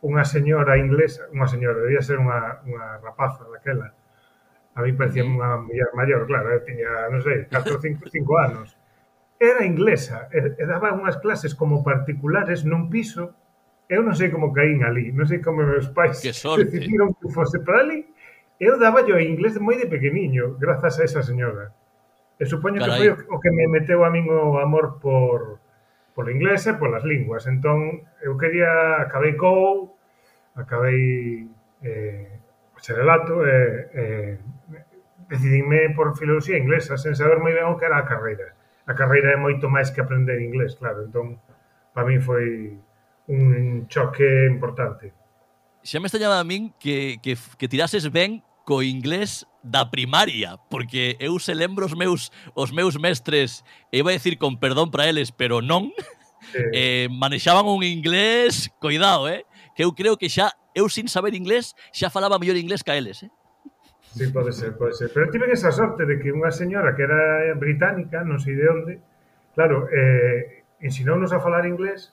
unha 0.00 0.24
señora 0.24 0.80
inglesa, 0.80 1.28
unha 1.36 1.44
señora, 1.44 1.84
debía 1.84 2.00
ser 2.00 2.16
unha, 2.16 2.64
unha 2.64 2.96
rapaza 3.04 3.44
daquela, 3.44 3.92
a 4.72 4.80
mí 4.80 4.96
parecía 4.96 5.20
unha 5.20 5.60
muller 5.60 5.92
maior, 5.92 6.24
claro, 6.24 6.48
eh, 6.48 6.64
tiña, 6.64 7.12
non 7.12 7.20
sei, 7.20 7.44
4 7.44 7.76
5, 7.76 8.08
5 8.08 8.40
anos, 8.40 8.72
era 9.36 9.68
inglesa, 9.68 10.32
e, 10.32 10.56
e 10.56 10.64
daba 10.64 10.96
unhas 10.96 11.20
clases 11.20 11.52
como 11.52 11.84
particulares 11.84 12.64
nun 12.64 12.88
piso 12.88 13.36
Eu 13.90 14.06
non 14.06 14.14
sei 14.14 14.30
como 14.30 14.54
caín 14.54 14.86
ali, 14.86 15.10
non 15.10 15.26
sei 15.26 15.42
como 15.42 15.66
meus 15.66 15.90
pais 15.90 16.22
que 16.22 16.30
decidiron 16.62 17.10
que 17.18 17.26
fose 17.26 17.58
para 17.66 17.82
ali. 17.82 18.06
Eu 18.62 18.78
daba 18.78 19.02
yo 19.02 19.18
inglés 19.18 19.58
moi 19.58 19.74
de 19.74 19.90
pequeniño, 19.90 20.54
grazas 20.62 21.02
a 21.02 21.04
esa 21.10 21.26
señora. 21.26 21.74
E 22.38 22.46
supoño 22.46 22.78
Carai. 22.78 23.02
que 23.02 23.26
foi 23.26 23.34
o 23.34 23.36
que 23.42 23.50
me 23.50 23.66
meteu 23.66 24.06
a 24.06 24.14
min 24.14 24.30
o 24.30 24.62
amor 24.62 25.02
por, 25.02 25.58
por 26.14 26.30
inglés 26.30 26.70
e 26.70 26.78
polas 26.78 27.02
linguas. 27.02 27.50
Entón, 27.50 28.06
eu 28.22 28.38
quería, 28.38 29.02
acabei 29.02 29.34
COU, 29.34 29.90
acabei 30.54 31.50
eh, 31.82 32.30
bacharelato, 32.70 33.42
e 33.42 33.50
eh, 33.50 33.90
eh, 33.90 34.34
decidime 35.26 35.90
por 35.98 36.14
filosofía 36.14 36.62
inglesa, 36.62 36.94
sen 36.94 37.18
saber 37.18 37.42
moi 37.42 37.58
ben 37.58 37.66
o 37.66 37.74
que 37.74 37.90
era 37.90 37.98
a 37.98 38.06
carreira. 38.06 38.54
A 38.86 38.94
carreira 38.94 39.34
é 39.34 39.38
moito 39.38 39.66
máis 39.66 39.90
que 39.90 39.98
aprender 39.98 40.38
inglés, 40.38 40.78
claro. 40.78 41.10
Entón, 41.10 41.42
para 41.90 42.06
mí 42.06 42.22
foi 42.22 42.78
un 43.30 43.86
choque 43.88 44.46
importante. 44.50 45.14
Xa 45.86 46.02
me 46.02 46.10
extrañaba 46.10 46.42
a 46.42 46.44
min 46.44 46.74
que, 46.82 47.22
que, 47.22 47.38
que 47.56 47.70
tirases 47.70 48.10
ben 48.10 48.42
co 48.66 48.82
inglés 48.82 49.46
da 49.62 49.88
primaria, 49.88 50.58
porque 50.68 51.16
eu 51.18 51.38
se 51.38 51.54
lembro 51.54 51.86
os 51.86 51.96
meus, 51.96 52.34
os 52.54 52.74
meus 52.74 52.98
mestres, 52.98 53.64
e 53.94 54.02
iba 54.02 54.10
a 54.10 54.16
decir 54.18 54.36
con 54.36 54.58
perdón 54.58 54.90
para 54.90 55.08
eles, 55.08 55.32
pero 55.32 55.62
non, 55.62 55.94
eh. 56.54 56.70
eh, 56.74 57.06
manexaban 57.10 57.64
un 57.66 57.82
inglés, 57.86 58.68
coidado, 58.78 59.28
eh? 59.28 59.46
que 59.74 59.86
eu 59.86 59.94
creo 59.94 60.18
que 60.18 60.28
xa, 60.28 60.52
eu 60.74 60.90
sin 60.90 61.08
saber 61.08 61.32
inglés, 61.32 61.72
xa 61.94 62.10
falaba 62.10 62.38
mellor 62.38 62.58
inglés 62.58 62.82
ca 62.84 62.98
eles. 62.98 63.24
Eh? 63.24 63.30
Sí, 64.12 64.26
pode 64.34 64.52
ser, 64.52 64.76
pode 64.76 64.92
ser. 64.92 65.10
Pero 65.14 65.30
tiven 65.30 65.50
esa 65.54 65.70
sorte 65.70 66.02
de 66.04 66.18
que 66.18 66.34
unha 66.34 66.50
señora 66.50 66.98
que 66.98 67.06
era 67.06 67.54
británica, 67.54 68.26
non 68.26 68.42
sei 68.42 68.58
de 68.58 68.66
onde, 68.66 68.92
claro, 69.54 69.86
eh, 69.88 70.66
ensinounos 70.82 71.30
a 71.30 71.38
falar 71.38 71.62
inglés, 71.64 72.12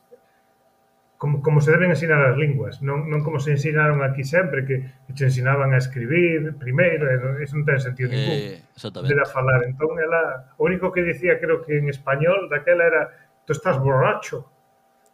como, 1.17 1.41
como 1.41 1.62
se 1.62 1.71
deben 1.71 1.89
ensinar 1.89 2.21
as 2.21 2.38
linguas, 2.38 2.81
non, 2.86 3.09
non 3.09 3.25
como 3.25 3.41
se 3.41 3.57
ensinaron 3.57 4.05
aquí 4.05 4.21
sempre, 4.21 4.62
que, 4.65 4.86
que 4.86 5.13
te 5.17 5.25
ensinaban 5.25 5.74
a 5.74 5.81
escribir 5.81 6.53
primeiro, 6.62 7.09
eso 7.41 7.57
non 7.57 7.65
ten 7.65 7.81
sentido 7.81 8.13
eh, 8.13 8.13
ningún. 8.13 8.38
Eh, 8.53 8.62
de 8.62 9.15
a 9.17 9.25
falar. 9.25 9.65
Entón, 9.65 9.97
ela, 9.97 10.53
o 10.62 10.69
único 10.69 10.93
que 10.93 11.01
dicía, 11.01 11.41
creo 11.41 11.65
que 11.65 11.81
en 11.81 11.89
español, 11.89 12.45
daquela 12.53 12.86
era, 12.86 13.01
tú 13.45 13.53
estás 13.53 13.81
borracho. 13.81 14.45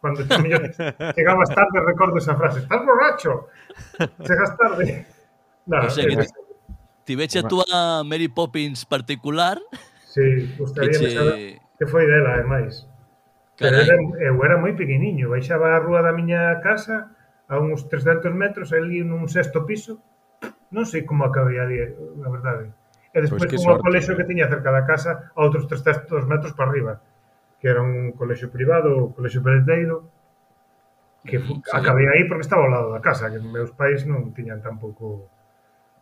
Cando 0.04 0.20
chegabas 0.28 1.48
tarde, 1.56 1.80
recordo 1.80 2.20
esa 2.20 2.36
frase, 2.36 2.60
estás 2.60 2.84
borracho, 2.84 3.48
chegas 4.20 4.52
tarde. 4.60 5.06
No, 5.64 5.80
o 5.88 5.88
sea, 5.88 6.04
que 6.04 6.28
ti 7.08 7.16
veche 7.16 7.40
a 7.40 7.48
túa 7.48 8.04
Mary 8.04 8.28
Poppins 8.28 8.84
particular, 8.84 9.56
Sí, 10.14 10.54
gustaría 10.56 10.90
que, 10.92 10.98
che... 10.98 11.10
saber 11.10 11.58
que 11.78 11.86
foi 11.86 12.06
dela, 12.06 12.34
ademais. 12.34 12.86
Pero 13.58 13.76
era, 13.78 13.94
eu 14.18 14.34
era 14.42 14.56
moi 14.58 14.74
pequeniño, 14.74 15.30
baixaba 15.30 15.74
a 15.74 15.82
rúa 15.82 16.02
da 16.02 16.10
miña 16.10 16.58
casa 16.58 17.14
a 17.46 17.60
uns 17.62 17.86
300 17.86 18.34
metros, 18.34 18.74
ali 18.74 19.04
nun 19.06 19.30
sexto 19.30 19.62
piso, 19.62 20.02
non 20.74 20.84
sei 20.88 21.06
como 21.06 21.22
acabei 21.22 21.62
ali, 21.62 21.78
a 21.78 22.28
verdade. 22.30 22.74
E 23.14 23.18
despois 23.22 23.46
pois 23.46 23.62
como 23.62 23.78
o 23.78 23.82
colexo 23.82 24.18
que 24.18 24.26
tiña 24.26 24.50
cerca 24.50 24.74
da 24.74 24.82
casa 24.82 25.30
a 25.30 25.40
outros 25.46 25.70
300 25.70 26.26
metros 26.26 26.50
para 26.58 26.66
arriba, 26.66 26.92
que 27.62 27.70
era 27.70 27.78
un 27.78 28.10
colexo 28.18 28.50
privado, 28.50 28.90
o 28.98 29.14
colexo 29.14 29.38
Pereteiro, 29.38 30.10
que 31.22 31.38
fu, 31.38 31.62
sí. 31.62 31.70
acabei 31.70 32.10
aí 32.10 32.26
porque 32.26 32.42
estaba 32.42 32.66
ao 32.66 32.74
lado 32.74 32.88
da 32.90 32.98
casa, 32.98 33.30
que 33.30 33.38
meus 33.38 33.70
pais 33.70 34.02
non 34.02 34.34
tiñan 34.34 34.58
tampouco 34.58 35.30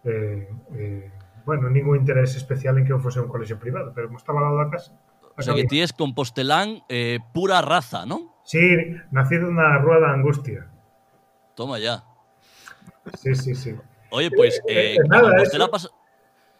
eh, 0.09 0.49
eh, 0.73 1.06
bueno, 1.44 1.68
ningún 1.68 2.00
interés 2.00 2.32
especial 2.32 2.80
en 2.80 2.88
que 2.88 2.97
eu 2.97 3.02
fose 3.02 3.21
un 3.21 3.28
colexo 3.28 3.61
privado, 3.61 3.92
pero 3.92 4.09
como 4.09 4.16
estaba 4.16 4.40
ao 4.40 4.49
lado 4.49 4.59
da 4.64 4.73
casa, 4.73 4.97
O 5.36 5.42
sea, 5.42 5.54
que 5.54 5.64
ti 5.64 5.80
es 5.80 5.92
compostelán 5.92 6.84
eh, 6.88 7.18
pura 7.32 7.62
raza, 7.62 8.06
¿no? 8.06 8.32
Sí, 8.44 8.60
nacido 9.10 9.50
na 9.50 9.78
Rúa 9.78 9.98
da 10.00 10.12
Angustia. 10.12 10.66
Toma 11.54 11.78
ya. 11.78 12.04
Sí, 13.14 13.34
sí, 13.34 13.54
sí. 13.54 13.74
Oye, 14.10 14.30
pues 14.30 14.60
eh, 14.68 14.94
eh, 14.94 14.94
eh 14.94 15.08
nada, 15.08 15.30
Compostela 15.30 15.68
pasa... 15.68 15.88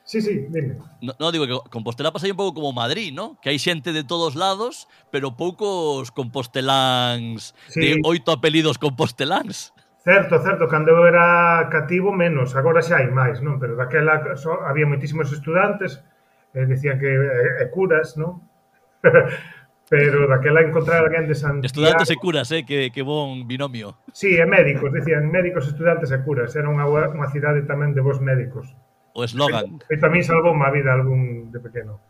Sí, 0.05 0.21
sí, 0.21 0.47
dime. 0.49 0.77
No, 1.01 1.15
no, 1.19 1.31
digo 1.31 1.47
que 1.47 1.71
Compostela 1.71 2.13
pasa 2.13 2.27
un 2.27 2.37
pouco 2.37 2.55
como 2.55 2.73
Madrid, 2.73 3.13
¿no? 3.15 3.39
Que 3.41 3.51
hai 3.55 3.59
xente 3.61 3.95
de 3.95 4.03
todos 4.03 4.35
lados, 4.35 4.91
pero 5.15 5.39
poucos 5.39 6.11
composteláns 6.11 7.55
sí. 7.71 7.79
de 7.79 7.89
oito 8.03 8.35
apelidos 8.35 8.83
composteláns. 8.83 9.71
Certo, 10.03 10.43
certo, 10.43 10.67
cando 10.67 10.91
eu 10.91 11.07
era 11.07 11.71
cativo 11.71 12.11
menos, 12.11 12.59
agora 12.59 12.83
xa 12.83 12.99
hai 12.99 13.07
máis, 13.07 13.39
non? 13.39 13.63
Pero 13.63 13.79
daquela 13.79 14.35
so, 14.35 14.59
había 14.67 14.83
moitísimos 14.83 15.31
estudantes, 15.31 16.03
eh, 16.59 16.67
decían 16.67 16.99
que 16.99 17.07
eh, 17.07 17.71
curas, 17.71 18.19
non? 18.19 18.43
Pero 19.93 20.25
daquela 20.25 20.65
encontrar 20.65 21.05
alguén 21.05 21.29
de 21.29 21.37
Santiago... 21.37 21.69
Estudantes 21.69 22.09
e 22.09 22.17
curas, 22.17 22.49
eh? 22.49 22.65
que, 22.65 22.89
que 22.89 23.05
bon 23.05 23.45
binomio. 23.45 24.01
Sí, 24.09 24.41
e 24.41 24.47
médicos, 24.49 24.89
dicían 24.89 25.29
médicos, 25.29 25.69
estudantes 25.69 26.09
e 26.09 26.19
curas. 26.25 26.57
Era 26.57 26.73
unha, 26.73 26.89
unha 26.89 27.29
cidade 27.29 27.69
tamén 27.69 27.93
de 27.93 28.01
vos 28.01 28.17
médicos. 28.25 28.73
O 29.13 29.21
eslogan. 29.21 29.85
E, 29.93 29.93
e 29.93 30.01
tamén 30.01 30.25
salvou 30.25 30.57
má 30.57 30.73
vida 30.73 30.97
algún 30.97 31.53
de 31.53 31.61
pequeno. 31.61 32.01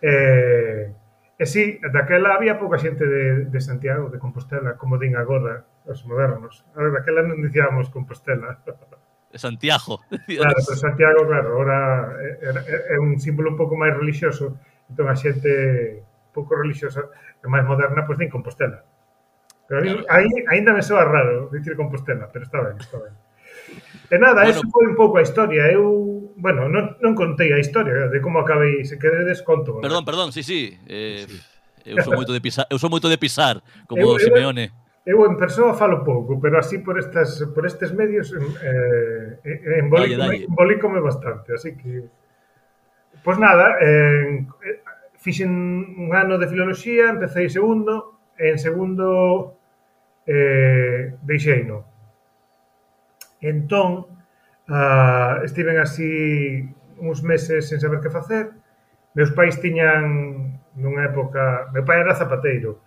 Eh, 0.00 0.88
e 1.36 1.44
sí, 1.44 1.76
daquela 1.92 2.32
había 2.32 2.56
pouca 2.56 2.80
xente 2.80 3.04
de, 3.04 3.44
de 3.44 3.60
Santiago, 3.60 4.08
de 4.08 4.16
Compostela, 4.16 4.80
como 4.80 4.96
din 4.96 5.12
agora 5.12 5.68
os 5.84 6.00
modernos. 6.08 6.64
A 6.72 6.80
ver, 6.80 6.96
daquela 6.96 7.20
non 7.20 7.44
dicíamos 7.44 7.92
Compostela. 7.92 8.56
Santiago. 9.36 10.00
Claro, 10.08 10.56
pero 10.64 10.80
Santiago, 10.80 11.28
claro, 11.28 11.60
ahora 11.60 12.16
é, 12.24 12.40
é, 12.40 12.96
é 12.96 12.96
un 12.96 13.20
símbolo 13.20 13.52
un 13.52 13.60
pouco 13.60 13.76
máis 13.76 13.92
religioso, 13.92 14.56
entón 14.88 15.12
a 15.12 15.16
xente 15.18 16.07
pouco 16.38 16.54
religiosa 16.54 17.10
e 17.42 17.46
máis 17.50 17.66
moderna, 17.66 18.06
pois 18.06 18.14
din 18.14 18.30
Compostela. 18.30 18.86
Pero 19.66 19.78
a 19.78 19.82
mí, 19.82 19.90
aí 20.06 20.30
ainda 20.54 20.70
me 20.70 20.82
soa 20.86 21.02
raro 21.02 21.50
dicir 21.50 21.74
Compostela, 21.74 22.30
pero 22.30 22.46
está 22.46 22.62
ben, 22.62 22.78
está 22.78 23.02
ben. 23.02 23.14
E 24.08 24.16
nada, 24.16 24.46
bueno, 24.46 24.54
eso 24.54 24.64
foi 24.70 24.86
un 24.86 24.96
pouco 24.96 25.18
a 25.18 25.26
historia. 25.26 25.66
Eu, 25.68 26.32
bueno, 26.38 26.70
non, 26.70 26.96
non 27.02 27.12
contei 27.18 27.50
a 27.50 27.58
historia 27.58 28.06
de 28.06 28.18
como 28.22 28.38
acabei, 28.40 28.86
se 28.86 28.96
queredes 28.96 29.42
conto. 29.42 29.82
Perdón, 29.82 30.06
perdón, 30.06 30.30
sí, 30.30 30.46
sí. 30.46 30.78
Eh, 30.86 31.26
sí. 31.26 31.36
Eu 31.88 32.00
sou 32.04 32.14
moito 32.14 32.32
de 32.32 32.40
pisar, 32.40 32.64
eu 32.70 32.78
sou 32.78 32.88
moito 32.88 33.08
de 33.10 33.18
pisar, 33.18 33.60
como 33.90 34.00
eu, 34.00 34.20
Simeone. 34.22 34.70
Eu, 35.04 35.24
eu 35.24 35.28
en 35.28 35.36
persoa 35.36 35.76
falo 35.76 36.04
pouco, 36.04 36.40
pero 36.40 36.56
así 36.56 36.80
por 36.80 36.96
estas 36.96 37.42
por 37.52 37.64
estes 37.66 37.92
medios 37.92 38.32
eh 38.32 39.80
embolicome, 39.84 40.48
embolicome 40.48 41.00
bastante, 41.00 41.56
así 41.56 41.76
que 41.76 42.08
Pois 43.28 43.36
pues 43.36 43.38
nada, 43.40 43.76
eh, 43.80 44.46
fixen 45.18 45.50
un 45.98 46.14
ano 46.14 46.38
de 46.38 46.46
filoloxía, 46.46 47.10
empecéi 47.10 47.50
segundo, 47.50 48.22
e 48.38 48.54
en 48.54 48.58
segundo 48.58 49.58
eh, 50.24 51.18
deixei 51.26 51.66
no. 51.66 51.82
Entón, 53.42 54.06
ah, 54.70 55.42
estiven 55.42 55.78
así 55.78 56.62
uns 57.02 57.22
meses 57.22 57.66
sen 57.66 57.82
saber 57.82 57.98
que 57.98 58.14
facer. 58.14 58.54
Meus 59.14 59.34
pais 59.34 59.58
tiñan 59.58 60.62
nunha 60.78 61.10
época... 61.10 61.66
Meu 61.74 61.82
pai 61.82 61.98
era 61.98 62.14
zapateiro. 62.14 62.86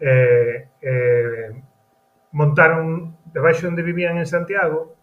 Eh, 0.00 0.68
eh, 0.84 1.48
montaron 2.36 3.16
debaixo 3.32 3.68
onde 3.68 3.80
vivían 3.80 4.20
en 4.20 4.28
Santiago, 4.28 4.96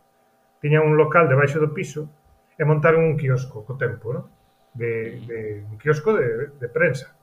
tiñan 0.62 0.86
un 0.86 0.98
local 0.98 1.26
debaixo 1.26 1.58
do 1.58 1.74
piso 1.74 2.10
e 2.58 2.64
montaron 2.66 3.06
un 3.06 3.18
quiosco 3.18 3.66
co 3.66 3.74
tempo, 3.78 4.14
non? 4.14 4.26
de, 4.78 5.20
de 5.26 5.66
un 5.66 5.78
kiosco 5.78 6.14
de, 6.14 6.54
de 6.60 6.70
prensa. 6.70 7.18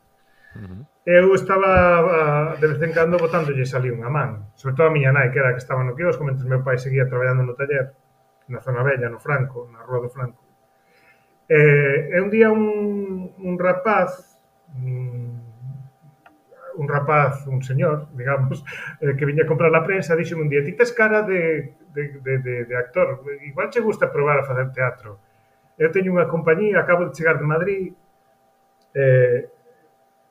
Eu 1.05 1.35
estaba 1.35 2.57
de 2.57 2.67
vez 2.67 2.81
en 2.81 2.93
cando 2.95 3.21
botándolles 3.21 3.69
salí 3.75 3.91
unha 3.91 4.09
man, 4.09 4.55
sobre 4.57 4.75
todo 4.79 4.89
a 4.89 4.95
miña 4.95 5.13
nai, 5.13 5.29
que 5.29 5.43
era 5.43 5.53
que 5.53 5.61
estaba 5.61 5.85
no 5.85 5.99
kiosco, 5.99 6.25
mentre 6.25 6.49
meu 6.49 6.65
pai 6.65 6.79
seguía 6.79 7.05
traballando 7.05 7.45
no 7.45 7.59
taller, 7.59 7.93
na 8.49 8.63
zona 8.65 8.81
bella, 8.81 9.11
no 9.11 9.19
Franco, 9.21 9.69
na 9.69 9.83
Rúa 9.85 10.01
do 10.07 10.11
Franco. 10.11 10.41
E, 11.45 12.09
e 12.09 12.17
un 12.25 12.31
día 12.33 12.49
un, 12.49 13.37
un 13.37 13.55
rapaz, 13.59 14.41
un, 14.81 15.43
un 16.81 16.87
rapaz, 16.89 17.47
un 17.47 17.61
señor, 17.61 18.09
digamos, 18.17 18.65
eh, 19.03 19.13
que 19.13 19.29
viña 19.29 19.45
a 19.45 19.51
comprar 19.51 19.75
a 19.75 19.85
prensa, 19.85 20.17
díxome 20.17 20.47
un 20.47 20.49
día, 20.49 20.65
ti 20.65 20.73
tes 20.73 20.93
cara 20.93 21.21
de, 21.21 21.75
de, 21.93 22.21
de, 22.25 22.35
de, 22.39 22.55
de 22.65 22.75
actor, 22.77 23.21
igual 23.45 23.69
che 23.69 23.85
gusta 23.85 24.09
probar 24.09 24.41
a 24.41 24.49
facer 24.49 24.73
teatro 24.73 25.21
eu 25.79 25.91
teño 25.91 26.15
unha 26.15 26.31
compañía, 26.31 26.79
acabo 26.79 27.07
de 27.09 27.15
chegar 27.15 27.39
de 27.39 27.47
Madrid, 27.47 27.91
eh, 28.95 29.51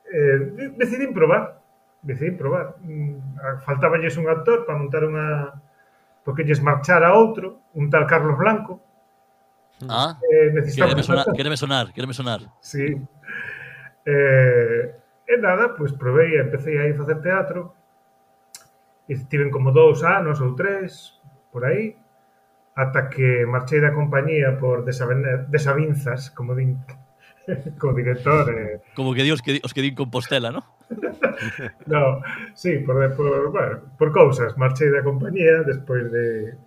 eh, 0.08 0.38
decidín 0.76 1.12
probar, 1.12 1.60
decidín 2.02 2.36
probar. 2.36 2.76
Mm, 2.80 3.60
Faltaballes 3.64 4.16
un 4.16 4.28
actor 4.28 4.64
para 4.64 4.78
montar 4.78 5.04
unha... 5.04 5.52
Porque 6.24 6.40
lles 6.44 6.64
marchar 6.64 7.04
a 7.04 7.12
outro, 7.12 7.68
un 7.76 7.92
tal 7.92 8.08
Carlos 8.08 8.40
Blanco. 8.40 8.80
Ah, 9.84 10.16
eh, 10.24 10.48
quereme, 10.72 11.02
sonar, 11.02 11.26
quereme 11.36 11.56
sonar, 11.56 11.92
quereme 11.92 12.14
sonar. 12.16 12.40
Sí. 12.64 12.96
Eh, 14.06 14.82
e 15.28 15.36
nada, 15.36 15.76
pois 15.76 15.92
pues, 15.92 16.00
provei, 16.00 16.40
empecé 16.40 16.80
aí 16.80 16.92
a 16.92 16.96
facer 16.96 17.20
teatro. 17.20 17.76
E 19.04 19.12
tiven 19.28 19.52
como 19.52 19.68
dous 19.68 20.00
anos 20.00 20.40
ou 20.40 20.56
tres, 20.56 21.20
por 21.52 21.68
aí 21.68 21.92
ata 22.74 23.08
que 23.08 23.46
marchei 23.46 23.78
da 23.78 23.94
compañía 23.94 24.58
por 24.58 24.84
desavinzas, 24.84 26.30
como 26.34 26.54
din 26.58 26.82
co 27.80 27.94
director. 27.94 28.50
Eh... 28.50 28.82
Como 28.94 29.14
que 29.14 29.22
dios 29.22 29.42
que, 29.42 29.60
os 29.62 29.72
que 29.72 29.82
din 29.82 29.94
Compostela, 29.94 30.50
¿no? 30.50 30.66
no, 31.86 32.20
sí, 32.54 32.78
por, 32.78 32.98
por, 33.14 33.50
bueno, 33.50 33.80
por 33.96 34.10
cousas. 34.12 34.58
Marchei 34.58 34.90
da 34.90 35.06
compañía 35.06 35.62
despois 35.62 36.10
de, 36.10 36.58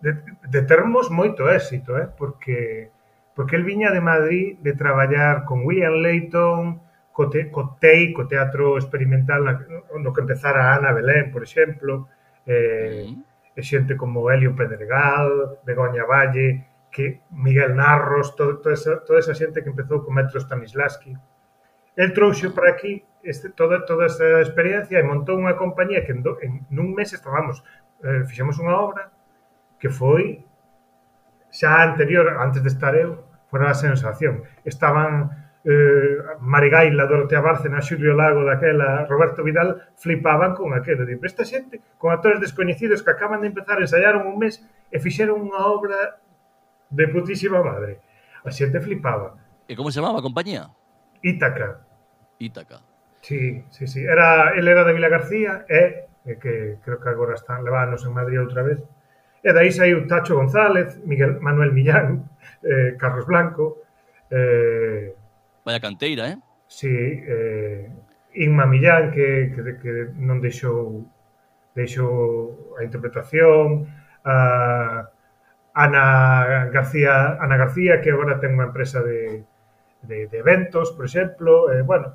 de, 0.00 0.10
de 0.22 0.60
termos 0.62 1.10
moito 1.10 1.50
éxito, 1.50 1.98
eh? 1.98 2.06
porque 2.06 2.90
porque 3.34 3.56
el 3.56 3.64
viña 3.64 3.90
de 3.90 4.04
Madrid 4.04 4.60
de 4.60 4.76
traballar 4.76 5.48
con 5.48 5.64
William 5.64 6.04
Layton, 6.04 6.80
co, 7.10 7.30
te, 7.32 7.50
co 7.50 7.76
TEI, 7.80 8.12
co 8.12 8.28
Teatro 8.28 8.76
Experimental, 8.76 9.40
na, 9.42 9.54
no 9.98 10.12
que 10.12 10.20
empezara 10.20 10.76
Ana 10.76 10.92
Belén, 10.92 11.32
por 11.32 11.42
exemplo, 11.42 12.08
eh, 12.46 13.08
mm 13.08 13.31
e 13.56 13.60
xente 13.62 13.96
como 13.96 14.30
Helio 14.30 14.56
Pedregal, 14.56 15.60
Begoña 15.64 16.04
Valle, 16.04 16.66
que 16.92 17.20
Miguel 17.30 17.76
Narros, 17.76 18.36
todo, 18.36 18.58
toda, 18.58 18.74
esa, 18.74 19.00
toda 19.04 19.18
esa 19.18 19.34
xente 19.34 19.62
que 19.62 19.72
empezou 19.72 20.04
con 20.04 20.14
Metro 20.14 20.40
Stanislavski. 20.40 21.16
El 21.96 22.12
trouxo 22.12 22.54
para 22.54 22.70
aquí 22.70 23.04
este, 23.22 23.50
toda, 23.50 23.84
toda 23.84 24.06
esa 24.06 24.40
experiencia 24.40 24.98
e 24.98 25.04
montou 25.04 25.38
unha 25.38 25.54
compañía 25.54 26.04
que 26.04 26.12
en, 26.12 26.20
do, 26.24 26.40
en 26.42 26.66
nun 26.72 26.92
mes 26.96 27.12
estábamos, 27.12 27.62
eh, 28.02 28.24
fixemos 28.26 28.58
unha 28.58 28.74
obra 28.74 29.12
que 29.78 29.88
foi 29.88 30.42
xa 31.52 31.84
anterior, 31.84 32.40
antes 32.40 32.64
de 32.64 32.70
estar 32.72 32.96
eu, 32.96 33.28
fora 33.52 33.70
a 33.70 33.76
sensación. 33.76 34.42
Estaban 34.64 35.41
eh, 35.64 36.18
Marigaila, 36.40 37.06
Dorotea 37.06 37.40
Bárcena, 37.40 37.80
Xulio 37.80 38.14
Lago 38.14 38.44
daquela, 38.44 39.06
Roberto 39.06 39.42
Vidal, 39.42 39.94
flipaban 39.96 40.54
con 40.54 40.74
aquela. 40.74 41.04
Digo, 41.04 41.24
esta 41.24 41.44
xente, 41.44 41.80
con 41.98 42.12
actores 42.12 42.40
descoñecidos 42.40 43.02
que 43.02 43.10
acaban 43.10 43.40
de 43.40 43.48
empezar, 43.48 43.80
ensayaron 43.80 44.26
un 44.26 44.38
mes 44.38 44.58
e 44.90 44.98
fixeron 44.98 45.38
unha 45.38 45.62
obra 45.70 46.18
de 46.90 47.06
putísima 47.08 47.62
madre. 47.62 48.02
A 48.42 48.50
xente 48.50 48.82
flipaba. 48.82 49.38
E 49.70 49.78
como 49.78 49.94
se 49.94 50.02
chamaba 50.02 50.18
a 50.18 50.26
compañía? 50.26 50.66
Ítaca. 51.22 51.86
Ítaca. 52.42 52.82
Sí, 53.22 53.62
sí, 53.70 53.86
sí. 53.86 54.02
Era, 54.02 54.50
el 54.58 54.66
era 54.66 54.82
de 54.82 54.92
Vila 54.92 55.08
García 55.08 55.64
e, 55.70 56.10
e 56.26 56.42
que 56.42 56.82
creo 56.82 56.98
que 56.98 57.08
agora 57.08 57.38
están 57.38 57.62
levános 57.62 58.02
en 58.02 58.12
Madrid 58.12 58.42
outra 58.42 58.66
vez. 58.66 58.82
E 59.38 59.50
dai 59.54 59.70
saiu 59.70 60.10
Tacho 60.10 60.34
González, 60.34 60.98
Miguel 61.06 61.38
Manuel 61.38 61.70
Millán, 61.70 62.26
eh, 62.66 62.98
Carlos 62.98 63.26
Blanco, 63.26 63.86
eh, 64.26 65.14
Vaya 65.64 65.80
canteira, 65.80 66.28
eh? 66.28 66.38
Sí, 66.66 66.88
eh, 66.88 67.90
Inma 68.34 68.66
Millán 68.66 69.12
que, 69.12 69.52
que, 69.54 69.60
que 69.78 69.92
non 70.16 70.40
deixou 70.40 71.04
deixou 71.72 72.76
a 72.76 72.84
interpretación, 72.84 73.88
a 74.24 75.08
Ana 75.74 76.68
García, 76.72 77.40
Ana 77.40 77.56
García 77.56 78.00
que 78.00 78.12
agora 78.12 78.40
ten 78.40 78.56
unha 78.56 78.68
empresa 78.68 79.00
de, 79.00 79.44
de, 80.04 80.28
de 80.28 80.36
eventos, 80.36 80.92
por 80.92 81.08
exemplo, 81.08 81.72
eh, 81.72 81.80
bueno, 81.80 82.12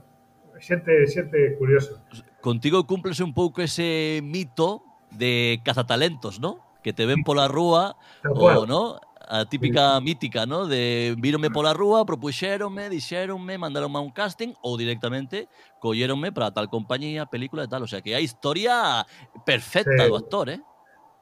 xente, 0.61 1.05
xente 1.09 1.57
curiosa. 1.57 1.97
Contigo 2.41 2.85
cúmplese 2.85 3.25
un 3.25 3.33
pouco 3.33 3.61
ese 3.65 4.21
mito 4.21 4.85
de 5.09 5.61
cazatalentos, 5.65 6.39
¿no? 6.39 6.61
Que 6.85 6.93
te 6.93 7.05
ven 7.09 7.25
pola 7.25 7.49
rúa, 7.49 7.97
o, 8.29 8.65
no? 8.69 9.01
a 9.27 9.45
típica 9.45 9.99
mítica, 9.99 10.45
¿no? 10.45 10.65
De 10.65 11.15
víronme 11.19 11.51
pola 11.51 11.73
rúa, 11.73 12.05
propuxéronme, 12.05 12.89
dixéronme, 12.89 13.57
mandaronme 13.57 13.99
a 13.99 14.01
un 14.01 14.11
casting 14.11 14.55
ou 14.63 14.79
directamente 14.79 15.51
colléronme 15.83 16.31
para 16.31 16.51
tal 16.55 16.71
compañía, 16.71 17.27
película 17.27 17.67
e 17.67 17.69
tal. 17.69 17.83
O 17.83 17.89
sea, 17.91 17.99
que 17.99 18.15
hai 18.15 18.23
historia 18.23 19.03
perfecta 19.43 20.03
sí. 20.03 20.09
do 20.09 20.15
actor, 20.15 20.47
eh? 20.49 20.61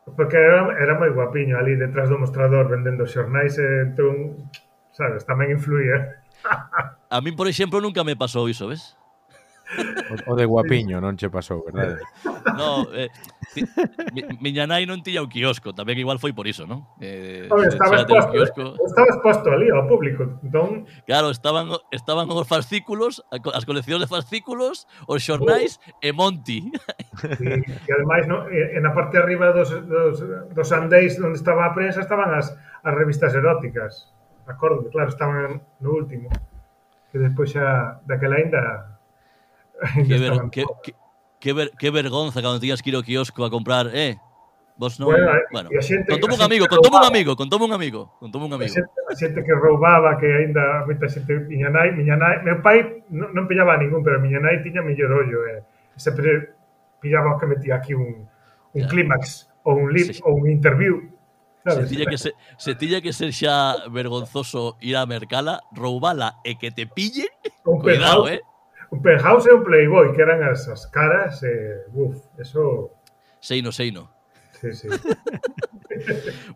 Porque 0.05 0.37
era, 0.37 0.69
era 0.77 0.93
moi 0.93 1.09
guapiño 1.09 1.57
ali 1.57 1.73
detrás 1.73 2.13
do 2.13 2.21
mostrador 2.21 2.69
vendendo 2.69 3.09
xornais 3.09 3.57
e 3.57 3.89
entón, 3.89 4.45
sabes, 4.93 5.25
tamén 5.25 5.49
influía. 5.49 6.21
a 7.09 7.17
min, 7.25 7.33
por 7.33 7.49
exemplo, 7.49 7.81
nunca 7.81 8.05
me 8.05 8.13
pasou 8.13 8.45
iso, 8.45 8.69
ves? 8.69 8.93
O, 10.27 10.31
o 10.31 10.35
de 10.37 10.45
guapiño 10.45 11.01
non 11.01 11.17
che 11.17 11.29
pasou, 11.29 11.65
verdade? 11.65 12.01
No, 12.45 12.85
eh, 12.93 13.09
ti, 13.57 13.65
mi, 14.13 14.21
miña 14.37 14.69
nai 14.69 14.85
non 14.85 15.01
tiña 15.01 15.25
o 15.25 15.27
quiosco, 15.27 15.73
tamén 15.73 15.97
igual 15.97 16.21
foi 16.21 16.29
por 16.29 16.45
iso, 16.45 16.69
non? 16.69 16.85
Eh, 17.01 17.49
Hombre, 17.49 17.73
estaba 17.73 18.05
exposto, 18.05 18.29
quiosco... 18.29 18.61
Eh, 18.77 18.85
estaba 18.85 19.09
exposto 19.09 19.47
ali 19.49 19.67
ao 19.73 19.89
público, 19.89 20.37
entón... 20.45 20.85
Claro, 21.09 21.33
estaban, 21.33 21.73
estaban 21.89 22.29
os 22.29 22.45
fascículos, 22.45 23.25
as 23.33 23.65
coleccións 23.65 24.05
de 24.05 24.09
fascículos, 24.09 24.85
os 25.09 25.25
xornais 25.25 25.81
uh. 25.81 26.05
e 26.05 26.09
Monti. 26.13 26.69
Sí, 27.41 27.49
e 27.65 27.89
ademais, 27.89 28.29
no, 28.29 28.45
en 28.45 28.85
a 28.85 28.93
parte 28.93 29.17
arriba 29.17 29.49
dos, 29.49 29.73
dos, 29.89 30.21
dos 30.53 30.69
andéis 30.69 31.17
onde 31.17 31.41
estaba 31.41 31.65
a 31.65 31.73
prensa 31.73 32.05
estaban 32.05 32.29
as, 32.29 32.53
as 32.85 32.93
revistas 32.93 33.33
eróticas. 33.33 34.13
Acordo, 34.45 34.85
claro, 34.93 35.09
estaban 35.09 35.65
no 35.81 35.97
último. 35.97 36.29
Que 37.09 37.17
despois 37.17 37.49
xa 37.49 37.97
daquela 38.05 38.37
ainda 38.37 38.94
Que, 40.07 40.17
ver, 40.17 40.33
que, 40.51 40.63
que, 41.39 41.53
ver, 41.53 41.71
que 41.77 41.89
vergonza 41.91 42.41
cando 42.41 42.59
tías 42.59 42.81
que 42.81 42.89
ir 42.89 42.95
ao 42.95 43.03
quiosco 43.03 43.43
a 43.43 43.51
comprar, 43.51 43.91
eh, 43.91 44.15
Vos 44.77 44.99
non... 44.99 45.07
Bueno, 45.07 45.31
eh, 45.31 45.43
bueno 45.51 45.69
xente, 45.79 46.11
contome 46.11 46.35
un 46.35 46.43
amigo, 46.43 46.67
contome 46.67 46.97
un 46.99 47.07
amigo, 47.07 47.31
contome 47.35 47.63
un 47.63 47.73
amigo, 47.73 48.11
contome 48.19 48.45
un 48.45 48.53
amigo. 48.59 48.71
A 48.71 48.75
xente, 48.75 48.99
a 49.07 49.15
xente 49.15 49.39
que 49.39 49.53
roubaba, 49.55 50.19
que 50.19 50.27
aínda 50.27 50.83
moita 50.83 51.07
xente, 51.07 51.47
miña 51.47 51.71
nai, 51.71 51.95
miña 51.95 52.19
nai, 52.19 52.43
meu 52.43 52.59
pai 52.59 53.07
non, 53.07 53.31
non 53.31 53.47
pillaba 53.47 53.79
ningún, 53.79 54.03
pero 54.03 54.19
miña 54.19 54.43
nai 54.43 54.59
tiña 54.59 54.83
mellor 54.83 55.23
ollo, 55.23 55.47
eh. 55.47 55.63
sempre 55.95 56.59
pillaba 56.99 57.39
que 57.39 57.47
metía 57.47 57.79
aquí 57.79 57.95
un, 57.95 58.27
un 58.27 58.81
ya. 58.83 58.87
clímax 58.91 59.47
ou 59.63 59.79
un 59.79 59.95
lip 59.95 60.11
sí. 60.11 60.19
ou 60.27 60.43
un 60.43 60.51
interview. 60.51 61.07
Sabes? 61.63 61.87
Se 61.87 61.95
tiña 61.95 62.05
que 62.11 62.19
se, 62.19 62.29
se 62.59 62.71
tiña 62.75 62.99
que 62.99 63.15
ser 63.15 63.31
xa 63.31 63.87
vergonzoso 63.87 64.75
ir 64.83 64.99
a 64.99 65.07
mercala, 65.07 65.63
roubala 65.71 66.43
e 66.43 66.59
que 66.59 66.75
te 66.75 66.83
pillen, 66.83 67.31
cuidado, 67.63 68.27
eh. 68.27 68.43
Un 68.91 69.01
penthouse 69.01 69.49
e 69.49 69.53
un 69.53 69.63
playboy, 69.63 70.13
que 70.13 70.21
eran 70.21 70.43
as, 70.43 70.67
as 70.67 70.85
caras, 70.87 71.41
e, 71.43 71.85
uf, 71.93 72.17
eso, 72.37 72.91
Seino, 73.39 73.71
seino. 73.71 74.09
Sí, 74.73 74.87
sí. 74.87 74.87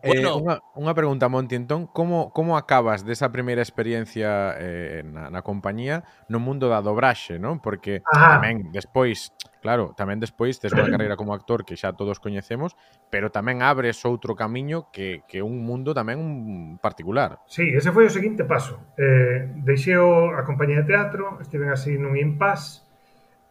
Eh, 0.02 0.20
bueno. 0.20 0.28
eh, 0.28 0.36
unha, 0.36 0.56
unha 0.76 0.92
pregunta, 0.92 1.30
Monti, 1.32 1.56
entón, 1.56 1.88
como, 1.88 2.28
como 2.34 2.60
acabas 2.60 3.08
desa 3.08 3.32
primeira 3.32 3.64
experiencia 3.64 4.52
eh, 4.60 5.00
na, 5.06 5.32
na 5.32 5.40
compañía 5.40 6.04
no 6.28 6.42
mundo 6.42 6.68
da 6.68 6.84
dobraxe, 6.84 7.40
non? 7.40 7.62
Porque 7.62 8.04
ah. 8.04 8.36
tamén 8.36 8.68
despois, 8.68 9.32
claro, 9.64 9.96
tamén 9.96 10.20
despois 10.20 10.60
tes 10.60 10.76
unha 10.76 10.92
carreira 10.92 11.16
como 11.16 11.32
actor 11.32 11.64
que 11.64 11.78
xa 11.78 11.96
todos 11.96 12.20
coñecemos, 12.20 12.76
pero 13.08 13.32
tamén 13.32 13.64
abres 13.64 14.04
outro 14.04 14.36
camiño 14.36 14.92
que, 14.92 15.24
que 15.24 15.40
un 15.40 15.64
mundo 15.64 15.96
tamén 15.96 16.20
un 16.20 16.76
particular. 16.76 17.40
Sí, 17.48 17.72
ese 17.72 17.94
foi 17.96 18.08
o 18.08 18.12
seguinte 18.12 18.44
paso. 18.44 18.76
Eh, 19.00 19.48
deixei 19.64 19.96
a 19.96 20.42
compañía 20.44 20.84
de 20.84 20.88
teatro, 20.90 21.40
estiven 21.40 21.72
así 21.72 21.96
nun 21.96 22.18
impasse, 22.20 22.84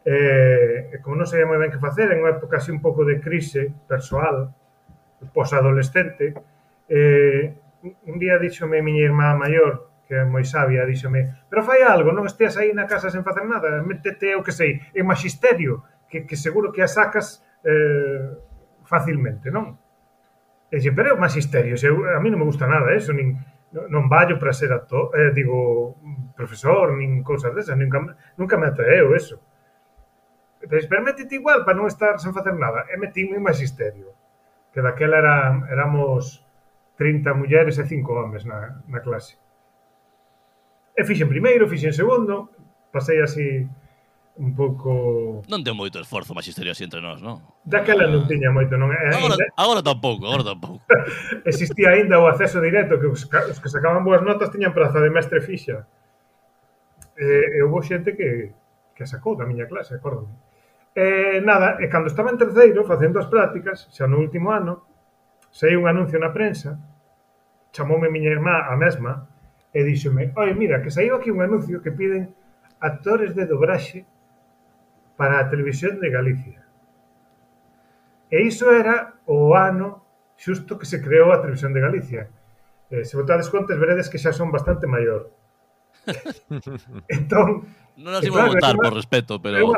eh, 0.05 0.95
e 0.95 0.97
como 1.03 1.19
non 1.19 1.27
sabía 1.27 1.49
moi 1.49 1.59
ben 1.59 1.71
que 1.71 1.81
facer, 1.81 2.11
en 2.11 2.23
unha 2.23 2.39
época 2.39 2.59
así 2.59 2.71
un 2.71 2.79
pouco 2.79 3.03
de 3.03 3.19
crise 3.19 3.67
persoal, 3.87 4.51
posadolescente, 5.33 6.33
eh, 6.87 7.53
un 7.83 8.17
día 8.19 8.39
díxome 8.39 8.81
miña 8.81 9.07
irmá 9.07 9.35
maior, 9.35 9.91
que 10.07 10.15
é 10.15 10.25
moi 10.25 10.43
sabia, 10.47 10.87
díxome, 10.87 11.45
pero 11.51 11.61
fai 11.61 11.85
algo, 11.85 12.09
non 12.09 12.25
esteas 12.25 12.57
aí 12.57 12.73
na 12.73 12.89
casa 12.89 13.11
sen 13.13 13.21
facer 13.21 13.45
nada, 13.45 13.83
métete, 13.83 14.33
eu 14.33 14.41
que 14.41 14.55
sei, 14.55 14.81
en 14.95 15.05
magisterio, 15.05 15.85
que, 16.09 16.25
que 16.25 16.39
seguro 16.39 16.73
que 16.73 16.81
a 16.81 16.89
sacas 16.89 17.45
eh, 17.61 18.39
facilmente, 18.87 19.53
non? 19.53 19.77
E 20.71 20.81
dixe, 20.81 20.95
pero 20.95 21.11
é 21.11 21.13
o 21.13 21.21
magisterio, 21.21 21.77
se 21.77 21.91
eu, 21.91 22.07
a 22.09 22.19
mí 22.23 22.33
non 22.33 22.41
me 22.41 22.49
gusta 22.49 22.65
nada 22.65 22.95
eso, 22.95 23.13
nin, 23.13 23.37
non 23.69 24.09
vallo 24.09 24.41
para 24.41 24.55
ser 24.55 24.73
actor, 24.73 25.13
eh, 25.13 25.29
digo, 25.29 25.99
profesor, 26.33 26.97
nin 26.97 27.21
cousas 27.21 27.53
desas, 27.53 27.77
nunca, 27.77 28.01
nunca 28.33 28.57
me 28.57 28.65
atraeu 28.65 29.13
eso 29.13 29.37
pero 30.67 31.03
metite 31.03 31.39
igual 31.39 31.63
para 31.63 31.77
non 31.79 31.87
estar 31.87 32.19
sen 32.19 32.35
facer 32.35 32.55
nada. 32.59 32.83
E 32.91 32.99
metíme 32.99 33.39
en 33.39 33.43
magisterio, 33.43 34.11
que 34.75 34.83
daquela 34.83 35.23
era, 35.23 35.55
éramos 35.71 36.43
30 36.99 37.31
mulleres 37.31 37.79
e 37.79 37.87
5 37.87 38.03
homes 38.11 38.43
na, 38.43 38.83
na 38.91 38.99
clase. 38.99 39.39
E 40.91 41.01
fixen 41.07 41.31
primeiro, 41.31 41.63
fixen 41.71 41.95
segundo, 41.95 42.51
pasei 42.91 43.23
así 43.23 43.63
un 44.39 44.55
pouco... 44.55 45.43
Non 45.47 45.63
ten 45.63 45.75
moito 45.75 45.99
esforzo 45.99 46.35
magisterio 46.35 46.75
así 46.75 46.83
entre 46.83 46.99
nós, 46.99 47.23
non? 47.23 47.39
Daquela 47.63 48.03
non 48.07 48.27
tiña 48.27 48.51
moito, 48.51 48.75
non? 48.75 48.91
é? 48.91 49.15
agora, 49.15 49.35
ainda... 49.35 49.55
agora 49.55 49.79
tampouco, 49.79 50.27
agora 50.27 50.43
tampouco. 50.43 50.83
Existía 51.47 51.95
aínda 51.95 52.19
o 52.19 52.27
acceso 52.27 52.59
directo 52.59 52.99
que 52.99 53.07
os, 53.07 53.23
os 53.23 53.59
que 53.63 53.71
sacaban 53.71 54.03
boas 54.03 54.19
notas 54.19 54.51
tiñan 54.51 54.75
praza 54.75 54.99
de 54.99 55.11
mestre 55.11 55.39
fixa. 55.39 55.87
E, 57.15 57.59
e 57.59 57.63
houve 57.63 57.83
xente 57.83 58.15
que, 58.15 58.51
que 58.95 59.07
sacou 59.07 59.39
da 59.39 59.47
miña 59.47 59.67
clase, 59.71 59.95
acórdame. 59.95 60.31
E 60.95 61.39
nada, 61.45 61.77
e 61.77 61.85
cando 61.87 62.09
estaba 62.09 62.33
en 62.33 62.37
terceiro 62.41 62.81
facendo 62.83 63.21
as 63.21 63.29
prácticas, 63.29 63.87
xa 63.93 64.09
no 64.09 64.17
último 64.17 64.49
ano, 64.49 64.85
saiu 65.53 65.85
un 65.85 65.87
anuncio 65.87 66.17
na 66.17 66.33
prensa, 66.33 66.77
chamoume 67.71 68.09
miña 68.09 68.33
irmá 68.33 68.67
a 68.69 68.75
mesma 68.75 69.29
e 69.73 69.85
díxome, 69.85 70.33
oi, 70.33 70.53
mira, 70.57 70.81
que 70.81 70.89
saiu 70.89 71.15
aquí 71.15 71.29
un 71.29 71.45
anuncio 71.45 71.81
que 71.81 71.93
piden 71.93 72.33
actores 72.81 73.37
de 73.37 73.45
dobraxe 73.45 74.05
para 75.13 75.39
a 75.39 75.47
televisión 75.49 75.99
de 76.01 76.09
Galicia. 76.09 76.65
E 78.31 78.41
iso 78.45 78.71
era 78.73 79.13
o 79.25 79.53
ano 79.53 80.05
xusto 80.37 80.77
que 80.79 80.89
se 80.89 81.01
creou 81.01 81.29
a 81.29 81.41
televisión 81.41 81.73
de 81.73 81.81
Galicia. 81.81 82.29
Eh, 82.89 83.05
se 83.05 83.13
votades 83.13 83.49
contas, 83.49 83.77
veredes 83.77 84.09
que 84.09 84.17
xa 84.17 84.33
son 84.33 84.49
bastante 84.49 84.89
maior. 84.89 85.29
entón, 87.11 87.67
non 87.99 88.15
as 88.17 88.25
imos 88.25 88.41
votar 88.41 88.73
por 88.79 88.93
respeto, 88.95 89.37
pero... 89.37 89.75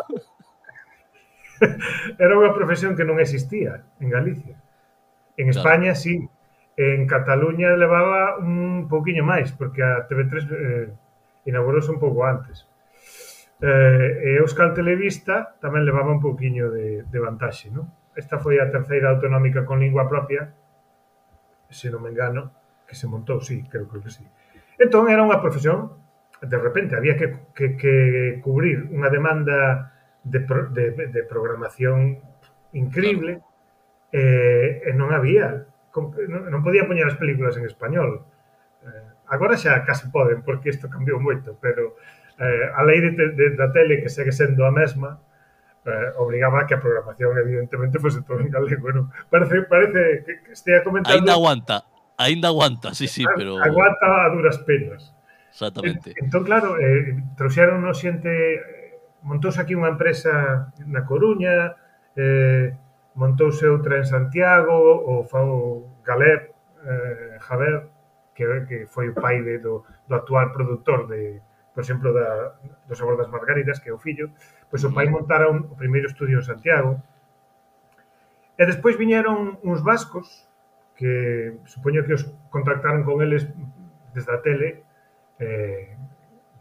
era 2.24 2.34
unha 2.34 2.52
profesión 2.54 2.98
que 2.98 3.06
non 3.06 3.22
existía 3.22 3.86
en 4.02 4.10
Galicia. 4.10 4.58
En 5.38 5.54
España, 5.54 5.94
claro. 5.94 6.04
sí. 6.04 6.16
En 6.78 7.06
Cataluña 7.06 7.78
levaba 7.78 8.42
un 8.42 8.90
pouquiño 8.90 9.22
máis, 9.22 9.54
porque 9.54 9.86
a 9.86 10.08
TV3 10.10 10.34
eh, 10.50 10.88
inaugurouse 11.46 11.94
un 11.94 12.02
pouco 12.02 12.26
antes. 12.26 12.66
Eh, 13.62 14.34
e 14.34 14.42
Euskal 14.42 14.74
Televista 14.74 15.54
tamén 15.62 15.86
levaba 15.86 16.10
un 16.10 16.18
pouquiño 16.18 16.74
de, 16.74 17.06
de 17.06 17.20
vantaxe, 17.22 17.70
non? 17.70 17.86
Esta 18.18 18.42
foi 18.42 18.58
a 18.58 18.68
terceira 18.74 19.14
autonómica 19.14 19.62
con 19.64 19.80
lingua 19.80 20.10
propia, 20.10 20.50
se 21.70 21.94
non 21.94 22.02
me 22.02 22.10
engano, 22.10 22.52
que 22.90 22.98
se 22.98 23.06
montou, 23.06 23.40
sí, 23.40 23.64
creo, 23.70 23.86
creo 23.86 24.02
que 24.02 24.12
sí. 24.12 24.26
Entón, 24.82 25.08
era 25.14 25.22
unha 25.22 25.40
profesión, 25.40 25.94
de 26.42 26.58
repente, 26.58 26.98
había 26.98 27.14
que, 27.14 27.54
que, 27.54 27.78
que 27.78 27.94
cubrir 28.42 28.90
unha 28.90 29.14
demanda 29.14 29.91
de, 30.24 30.40
de, 30.72 31.08
de 31.08 31.22
programación 31.24 32.20
increíble 32.74 33.42
claro. 33.42 33.48
eh, 34.14 34.90
e 34.90 34.92
non 34.94 35.10
había 35.12 35.66
non 35.92 36.62
podía 36.64 36.88
poñer 36.88 37.10
as 37.10 37.20
películas 37.20 37.58
en 37.58 37.66
español 37.68 38.24
eh, 38.86 39.08
agora 39.28 39.58
xa 39.58 39.82
case 39.84 40.08
poden 40.14 40.46
porque 40.46 40.72
isto 40.72 40.88
cambiou 40.88 41.20
moito 41.20 41.58
pero 41.60 41.98
eh, 42.40 42.70
a 42.72 42.82
lei 42.86 43.02
de, 43.02 43.12
de, 43.34 43.46
da 43.58 43.74
tele 43.74 44.00
que 44.00 44.14
segue 44.14 44.32
sendo 44.32 44.64
a 44.64 44.72
mesma 44.72 45.20
eh, 45.84 46.10
obrigaba 46.22 46.64
a 46.64 46.68
que 46.70 46.78
a 46.78 46.84
programación 46.84 47.34
evidentemente 47.38 47.98
fose 47.98 48.22
todo 48.22 48.40
en 48.40 48.54
galego 48.54 48.86
bueno, 48.86 49.02
parece, 49.28 49.66
parece 49.66 50.24
que, 50.24 50.34
que 50.46 50.52
estea 50.54 50.86
comentando 50.86 51.18
ainda 51.18 51.34
aguanta 51.34 51.84
ainda 52.22 52.48
aguanta, 52.50 52.94
sí, 52.94 53.08
sí, 53.08 53.26
pero... 53.36 53.58
Aguanta 53.62 54.26
a 54.26 54.30
duras 54.30 54.58
penas. 54.60 55.14
Exactamente. 55.50 56.14
Entón, 56.18 56.44
claro, 56.44 56.80
eh, 56.80 57.18
trouxeron 57.36 57.84
no 57.84 57.94
xente 57.94 58.32
montouse 59.24 59.62
aquí 59.62 59.78
unha 59.78 59.94
empresa 59.94 60.68
na 60.90 61.06
Coruña, 61.06 61.78
eh, 62.18 62.74
montouse 63.16 63.68
outra 63.68 64.02
en 64.02 64.08
Santiago, 64.08 64.74
o, 64.74 65.24
Fao 65.28 65.86
Galep, 66.04 66.52
eh, 66.86 67.38
Javer, 67.40 67.90
que, 68.34 68.46
que 68.68 68.78
foi 68.88 69.10
o 69.10 69.18
pai 69.18 69.44
de, 69.44 69.60
do, 69.60 69.86
do 70.08 70.14
actual 70.16 70.52
produtor 70.52 71.08
de, 71.08 71.42
por 71.74 71.82
exemplo, 71.84 72.14
da, 72.14 72.58
do 72.88 72.96
Sabor 72.96 73.18
das 73.18 73.30
Margaritas, 73.30 73.80
que 73.80 73.90
é 73.90 73.94
o 73.94 74.02
fillo, 74.02 74.32
pois 74.70 74.84
o 74.84 74.94
pai 74.94 75.08
montara 75.08 75.50
un, 75.50 75.68
o 75.70 75.76
primeiro 75.76 76.08
estudio 76.08 76.40
en 76.40 76.46
Santiago. 76.46 77.00
E 78.58 78.64
despois 78.66 78.98
viñeron 78.98 79.60
uns 79.64 79.82
vascos, 79.84 80.48
que 80.96 81.58
supoño 81.66 82.06
que 82.06 82.14
os 82.14 82.30
contactaron 82.54 83.02
con 83.04 83.26
eles 83.26 83.50
desde 84.14 84.32
a 84.32 84.42
tele, 84.42 84.84
eh, 85.40 85.98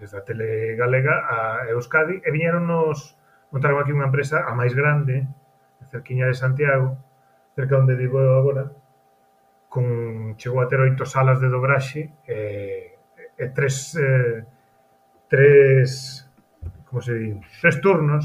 desde 0.00 0.16
a 0.16 0.24
tele 0.24 0.74
galega 0.80 1.28
a 1.28 1.68
Euskadi 1.68 2.24
e 2.24 2.28
viñeronnos 2.32 3.20
montaron 3.52 3.78
aquí 3.78 3.92
unha 3.92 4.08
empresa 4.08 4.48
a 4.48 4.56
máis 4.56 4.72
grande 4.72 5.28
cerquiña 5.92 6.24
de 6.26 6.34
Santiago 6.34 6.96
cerca 7.52 7.76
onde 7.76 8.00
vivo 8.00 8.18
agora 8.18 8.72
con 9.68 10.34
chegou 10.40 10.64
a 10.64 10.68
ter 10.72 10.80
oito 10.80 11.04
salas 11.04 11.38
de 11.38 11.52
dobraxe 11.52 12.10
e, 12.24 12.96
e 13.36 13.44
tres 13.52 13.94
eh, 14.00 14.42
tres 15.28 16.24
como 16.88 17.04
se 17.04 17.14
di, 17.14 17.28
tres 17.60 17.78
turnos 17.78 18.24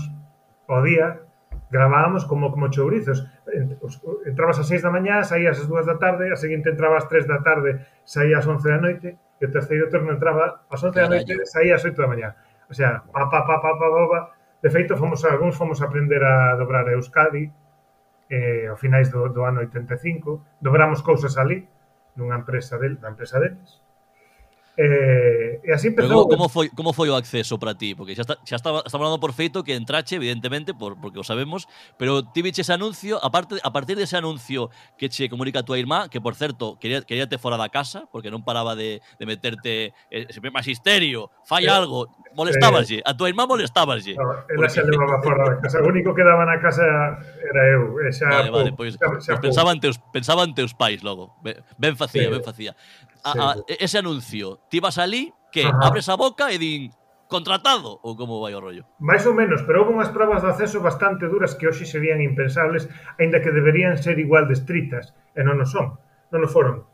ao 0.65 0.81
día 0.81 1.21
gravábamos 1.69 2.25
como 2.25 2.51
como 2.51 2.69
chourizos. 2.69 3.27
Entrabas 4.25 4.59
ás 4.59 4.67
6 4.67 4.81
da 4.81 4.91
mañá, 4.91 5.23
saías 5.23 5.59
ás 5.59 5.67
2 5.67 5.85
da 5.85 5.97
tarde, 5.97 6.31
a 6.31 6.38
seguinte 6.38 6.71
entrabas 6.71 7.05
ás 7.05 7.09
3 7.09 7.27
da 7.27 7.39
tarde, 7.43 7.85
saías 8.03 8.43
ás 8.43 8.47
11 8.47 8.69
da 8.69 8.79
noite 8.81 9.09
e 9.39 9.43
o 9.45 9.52
terceiro 9.52 9.89
turno 9.91 10.15
entraba 10.15 10.65
ás 10.69 10.82
11 10.82 10.95
da 10.95 11.10
noite 11.12 11.34
e 11.36 11.45
saía 11.45 11.76
ás 11.76 11.84
8 11.84 11.95
da 11.95 12.08
mañá. 12.08 12.30
O 12.69 12.74
sea, 12.74 13.04
pa, 13.13 13.30
pa, 13.30 13.45
pa, 13.45 13.62
pa, 13.62 13.71
pa, 13.78 13.88
pa, 13.88 14.04
pa. 14.10 14.19
De 14.63 14.69
feito, 14.74 14.98
fomos, 14.98 15.21
algúns 15.26 15.56
fomos 15.56 15.82
a 15.82 15.86
aprender 15.86 16.24
a 16.24 16.56
dobrar 16.58 16.88
a 16.88 16.95
Euskadi 16.98 17.52
eh, 18.30 18.65
ao 18.71 18.78
finais 18.80 19.12
do, 19.13 19.30
do 19.30 19.45
ano 19.45 19.62
85. 19.62 20.58
Dobramos 20.62 21.06
cousas 21.06 21.38
ali, 21.38 21.67
nunha 22.17 22.39
empresa 22.39 22.80
del, 22.82 22.98
na 23.04 23.13
empresa 23.13 23.38
deles. 23.38 23.85
Eh, 24.77 25.61
e 25.63 25.71
así 25.71 25.88
empezou... 25.88 26.27
Pero 26.27 26.35
como, 26.35 26.49
foi, 26.51 26.67
como 26.69 26.91
foi 26.91 27.07
o 27.07 27.15
acceso 27.15 27.55
para 27.55 27.71
ti? 27.75 27.95
Porque 27.95 28.11
xa, 28.11 28.27
está, 28.27 28.35
xa 28.43 28.59
estaba, 28.59 28.83
estaba 28.83 29.07
hablando 29.07 29.23
por 29.23 29.31
feito 29.31 29.63
que 29.63 29.71
entrache, 29.71 30.19
evidentemente, 30.19 30.75
por, 30.75 30.99
porque 30.99 31.19
o 31.19 31.23
sabemos, 31.23 31.67
pero 31.95 32.27
ti 32.27 32.43
viche 32.43 32.59
ese 32.59 32.75
anuncio, 32.75 33.15
aparte, 33.23 33.55
a 33.63 33.71
partir 33.71 33.95
dese 33.95 34.19
de 34.19 34.27
anuncio 34.27 34.69
que 34.99 35.07
che 35.07 35.31
comunica 35.31 35.63
a 35.63 35.65
tua 35.65 35.79
irmá, 35.79 36.11
que, 36.11 36.19
por 36.19 36.35
certo, 36.35 36.75
quería, 36.75 37.01
queríate 37.07 37.39
fora 37.39 37.55
da 37.55 37.71
casa, 37.71 38.03
porque 38.11 38.27
non 38.27 38.43
paraba 38.43 38.75
de, 38.75 38.99
de 39.15 39.23
meterte 39.23 39.95
eh, 40.11 40.27
sempre 40.27 40.51
magisterio, 40.51 41.31
fai 41.47 41.65
eh, 41.65 41.71
algo, 41.71 42.11
molestáballe, 42.35 42.99
eh, 42.99 43.07
a 43.07 43.15
tua 43.15 43.31
irmá 43.31 43.47
molestáballe. 43.47 44.19
No, 44.19 44.43
ela 44.51 44.67
xa 44.67 44.83
levaba 44.83 45.23
fora 45.23 45.55
da 45.55 45.55
casa, 45.63 45.79
o 45.79 45.88
único 45.88 46.11
que 46.11 46.23
daba 46.27 46.43
na 46.43 46.59
casa 46.59 46.83
era 47.39 47.63
eu, 47.71 47.95
e 48.03 48.11
xa... 48.11 48.27
Vale, 48.27 48.51
vale, 48.51 48.71
pois, 48.75 48.99
xa, 48.99 49.07
xa, 49.23 49.39
pois 49.39 49.39
pensaban, 49.39 49.79
teus, 49.79 49.95
pensaban 50.11 50.51
teus 50.51 50.75
pais 50.75 50.99
logo, 50.99 51.31
ben, 51.39 51.63
ben 51.79 51.95
facía, 51.95 52.27
sí. 52.27 52.31
ben 52.35 52.43
facía 52.43 52.75
a, 53.25 53.31
a 53.33 53.55
ese 53.67 53.97
anuncio, 53.97 54.61
ti 54.69 54.77
vas 54.79 55.01
ali 55.01 55.33
que 55.49 55.65
Ajá. 55.65 55.89
abres 55.89 56.07
a 56.09 56.15
boca 56.15 56.53
e 56.53 56.61
din 56.61 56.93
contratado 57.25 57.97
ou 58.05 58.13
como 58.13 58.38
vai 58.38 58.53
o 58.53 58.61
rollo? 58.61 58.85
Mais 59.01 59.25
ou 59.25 59.33
menos, 59.33 59.65
pero 59.65 59.81
houve 59.81 59.97
unhas 59.97 60.13
probas 60.13 60.45
de 60.45 60.49
acceso 60.53 60.77
bastante 60.79 61.25
duras 61.25 61.57
que 61.57 61.65
hoxe 61.65 61.89
serían 61.89 62.21
impensables, 62.21 62.85
aínda 63.17 63.41
que 63.41 63.49
deberían 63.49 63.97
ser 63.97 64.21
igual 64.21 64.45
de 64.45 64.53
estritas, 64.53 65.17
e 65.33 65.41
non 65.41 65.57
o 65.57 65.65
son, 65.65 65.97
non 66.29 66.45
o 66.45 66.49
foron. 66.49 66.85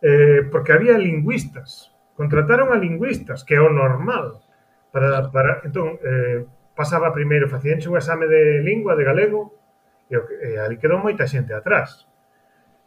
Eh, 0.00 0.48
porque 0.48 0.72
había 0.72 0.96
lingüistas, 0.96 1.92
contrataron 2.16 2.72
a 2.72 2.80
lingüistas, 2.80 3.44
que 3.44 3.60
é 3.60 3.62
o 3.62 3.68
normal. 3.68 4.40
Para, 4.88 5.28
para, 5.28 5.60
entón, 5.68 6.00
eh, 6.00 6.48
pasaba 6.72 7.12
primeiro, 7.12 7.52
facíanse 7.52 7.92
un 7.92 8.00
exame 8.00 8.24
de 8.24 8.64
lingua, 8.64 8.96
de 8.96 9.04
galego, 9.04 9.52
e, 10.08 10.16
e 10.16 10.56
ali 10.56 10.80
quedou 10.80 10.96
moita 10.96 11.28
xente 11.28 11.52
atrás. 11.52 12.07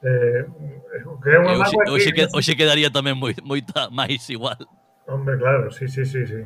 Eh, 0.02 0.42
eh, 0.42 1.04
que 1.22 1.30
é 1.30 1.38
unha 1.38 1.54
eh, 1.54 1.62
hoxe, 1.62 1.78
hoxe, 1.86 2.10
que, 2.10 2.26
hoxe 2.34 2.58
quedaría 2.58 2.90
tamén 2.90 3.14
moi, 3.22 3.38
moita 3.46 3.94
máis 3.94 4.26
igual. 4.34 4.58
Hombre, 5.06 5.38
claro, 5.38 5.70
sí, 5.70 5.86
sí, 5.86 6.06
sí, 6.10 6.26
sí. 6.26 6.42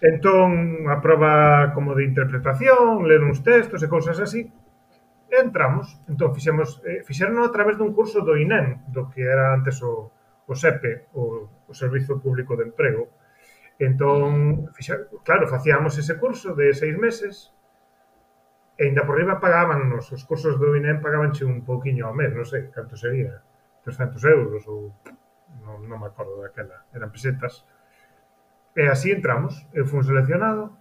Entón, 0.00 0.84
a 0.88 1.00
prova 1.00 1.72
como 1.76 1.92
de 1.92 2.04
interpretación, 2.04 3.04
ler 3.04 3.20
uns 3.20 3.44
textos 3.44 3.84
e 3.84 3.88
cousas 3.88 4.16
así, 4.20 4.48
e 5.28 5.36
entramos. 5.40 6.00
Entón, 6.08 6.32
fixemos, 6.32 6.80
eh, 6.88 7.04
fixeron 7.04 7.40
a 7.44 7.52
través 7.52 7.76
dun 7.76 7.92
curso 7.92 8.24
do 8.24 8.36
INEM, 8.36 8.88
do 8.92 9.12
que 9.12 9.24
era 9.24 9.52
antes 9.52 9.80
o, 9.84 10.12
o 10.48 10.54
SEPE, 10.56 11.12
o, 11.16 11.48
o 11.68 11.72
Servizo 11.76 12.16
Público 12.20 12.56
de 12.56 12.64
Emprego. 12.68 13.12
Entón, 13.76 14.72
fixer, 14.72 15.12
claro, 15.20 15.44
facíamos 15.48 15.96
ese 16.00 16.16
curso 16.16 16.56
de 16.56 16.72
seis 16.72 16.96
meses, 16.96 17.52
E 18.76 18.84
ainda 18.84 19.08
por 19.08 19.16
riba 19.16 19.40
pagábannos, 19.40 20.12
os 20.12 20.22
cursos 20.28 20.60
do 20.60 20.76
INEM 20.76 21.00
pagábanche 21.00 21.48
un 21.48 21.64
pouquiño 21.64 22.04
ao 22.04 22.12
mes, 22.12 22.32
non 22.36 22.44
sei 22.44 22.68
canto 22.68 22.92
sería, 22.92 23.40
300 23.80 24.20
euros 24.28 24.62
ou 24.68 24.92
non, 25.64 25.80
non 25.88 25.96
me 25.96 26.08
acordo 26.12 26.44
daquela, 26.44 26.84
eran 26.92 27.08
pesetas. 27.08 27.64
E 28.76 28.84
así 28.92 29.08
entramos, 29.16 29.64
eu 29.72 29.88
fui 29.88 30.04
seleccionado, 30.04 30.76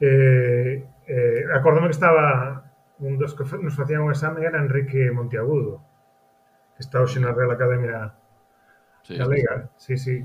eh, 0.00 0.84
eh, 1.08 1.42
acordome 1.56 1.88
que 1.88 1.96
estaba 1.96 2.68
un 3.00 3.16
dos 3.16 3.32
que 3.32 3.44
nos 3.56 3.76
facían 3.76 4.04
un 4.04 4.12
exame 4.12 4.44
era 4.44 4.60
Enrique 4.60 5.08
Monteagudo, 5.08 5.80
que 6.76 6.84
está 6.84 7.00
hoxe 7.00 7.16
na 7.16 7.32
Real 7.32 7.56
Academia 7.56 8.12
sí, 9.02 9.16
Galega, 9.16 9.72
sí, 9.80 9.96
sí. 9.96 10.16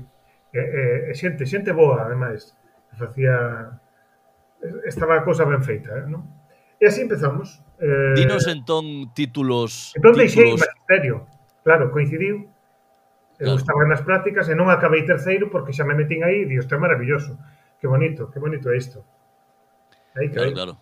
E, 0.52 0.60
e, 0.60 0.82
e 1.08 1.12
xente, 1.16 1.48
xente 1.48 1.72
boa, 1.72 2.04
ademais, 2.04 2.52
que 2.92 2.96
facía 3.00 3.80
estaba 4.86 5.18
a 5.18 5.24
cousa 5.24 5.44
ben 5.44 5.62
feita, 5.62 5.92
eh, 5.92 6.06
non? 6.08 6.24
E 6.76 6.84
así 6.84 7.00
empezamos. 7.00 7.64
Eh, 7.80 8.14
Dinos 8.16 8.44
entón 8.46 9.12
títulos... 9.16 9.96
Entón 9.96 10.16
deixei 10.16 10.52
títulos... 10.52 10.60
magisterio. 10.60 11.16
Claro, 11.64 11.88
coincidiu. 11.90 12.46
Claro. 13.36 13.52
Eu 13.52 13.56
estaba 13.56 13.84
nas 13.84 14.00
prácticas 14.04 14.48
e 14.48 14.54
non 14.56 14.68
acabei 14.68 15.04
terceiro 15.04 15.48
porque 15.48 15.72
xa 15.72 15.84
me 15.84 15.96
metín 15.96 16.24
aí 16.24 16.44
e 16.44 16.48
di, 16.48 16.56
isto 16.56 16.72
é 16.72 16.80
maravilloso. 16.80 17.36
Que 17.80 17.88
bonito, 17.88 18.32
que 18.32 18.40
bonito 18.40 18.68
é 18.72 18.76
isto. 18.76 19.04
Aí 20.16 20.32
claro, 20.32 20.52
claro. 20.52 20.74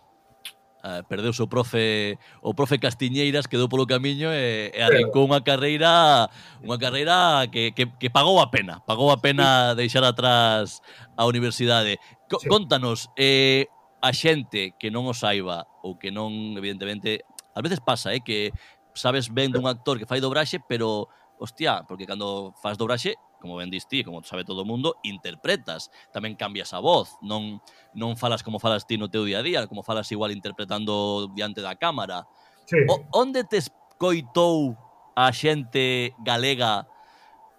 Ah, 0.84 1.00
perdeuse 1.08 1.40
o 1.40 1.48
profe 1.48 2.18
o 2.44 2.52
profe 2.52 2.76
Castiñeiras 2.76 3.48
quedou 3.48 3.72
polo 3.72 3.88
camiño 3.88 4.28
e, 4.28 4.68
e 4.68 4.80
arrancou 4.84 5.24
unha 5.24 5.40
carreira 5.40 6.28
unha 6.60 6.76
carreira 6.76 7.48
que, 7.48 7.72
que, 7.72 7.88
que 7.96 8.12
pagou 8.12 8.36
a 8.36 8.52
pena, 8.52 8.84
pagou 8.84 9.08
a 9.08 9.16
pena 9.16 9.72
deixar 9.72 10.04
atrás 10.04 10.84
a 11.16 11.24
universidade. 11.24 11.96
Co 12.34 12.42
sí. 12.42 12.48
Contanos, 12.50 13.10
eh, 13.14 13.70
a 14.02 14.10
xente 14.10 14.74
que 14.74 14.90
non 14.90 15.06
o 15.06 15.14
saiba 15.14 15.70
ou 15.86 15.94
que 15.94 16.10
non, 16.10 16.58
evidentemente, 16.58 17.22
ás 17.54 17.62
veces 17.62 17.78
pasa, 17.78 18.10
eh, 18.10 18.26
que 18.26 18.50
sabes 18.90 19.30
ben 19.30 19.54
dun 19.54 19.70
actor 19.70 20.02
que 20.02 20.10
fai 20.10 20.18
dobraxe, 20.18 20.58
pero, 20.66 21.06
hostia, 21.38 21.86
porque 21.86 22.10
cando 22.10 22.52
faz 22.58 22.74
dobraxe, 22.74 23.14
como 23.38 23.54
ben 23.54 23.70
dis 23.70 23.86
ti, 23.86 24.02
como 24.02 24.24
sabe 24.26 24.42
todo 24.42 24.62
o 24.62 24.68
mundo, 24.68 24.98
interpretas, 25.06 25.94
tamén 26.10 26.34
cambias 26.34 26.74
a 26.74 26.82
voz, 26.82 27.14
non 27.22 27.62
non 27.94 28.18
falas 28.18 28.42
como 28.42 28.58
falas 28.58 28.82
ti 28.82 28.98
no 28.98 29.06
teu 29.06 29.22
día 29.22 29.38
a 29.40 29.46
día, 29.46 29.60
como 29.70 29.86
falas 29.86 30.10
igual 30.10 30.34
interpretando 30.34 31.30
diante 31.30 31.62
da 31.62 31.78
cámara. 31.78 32.26
Sí. 32.66 32.82
O, 32.90 32.98
onde 33.14 33.46
te 33.46 33.62
escoitou 33.62 34.74
a 35.14 35.30
xente 35.30 36.12
galega 36.26 36.90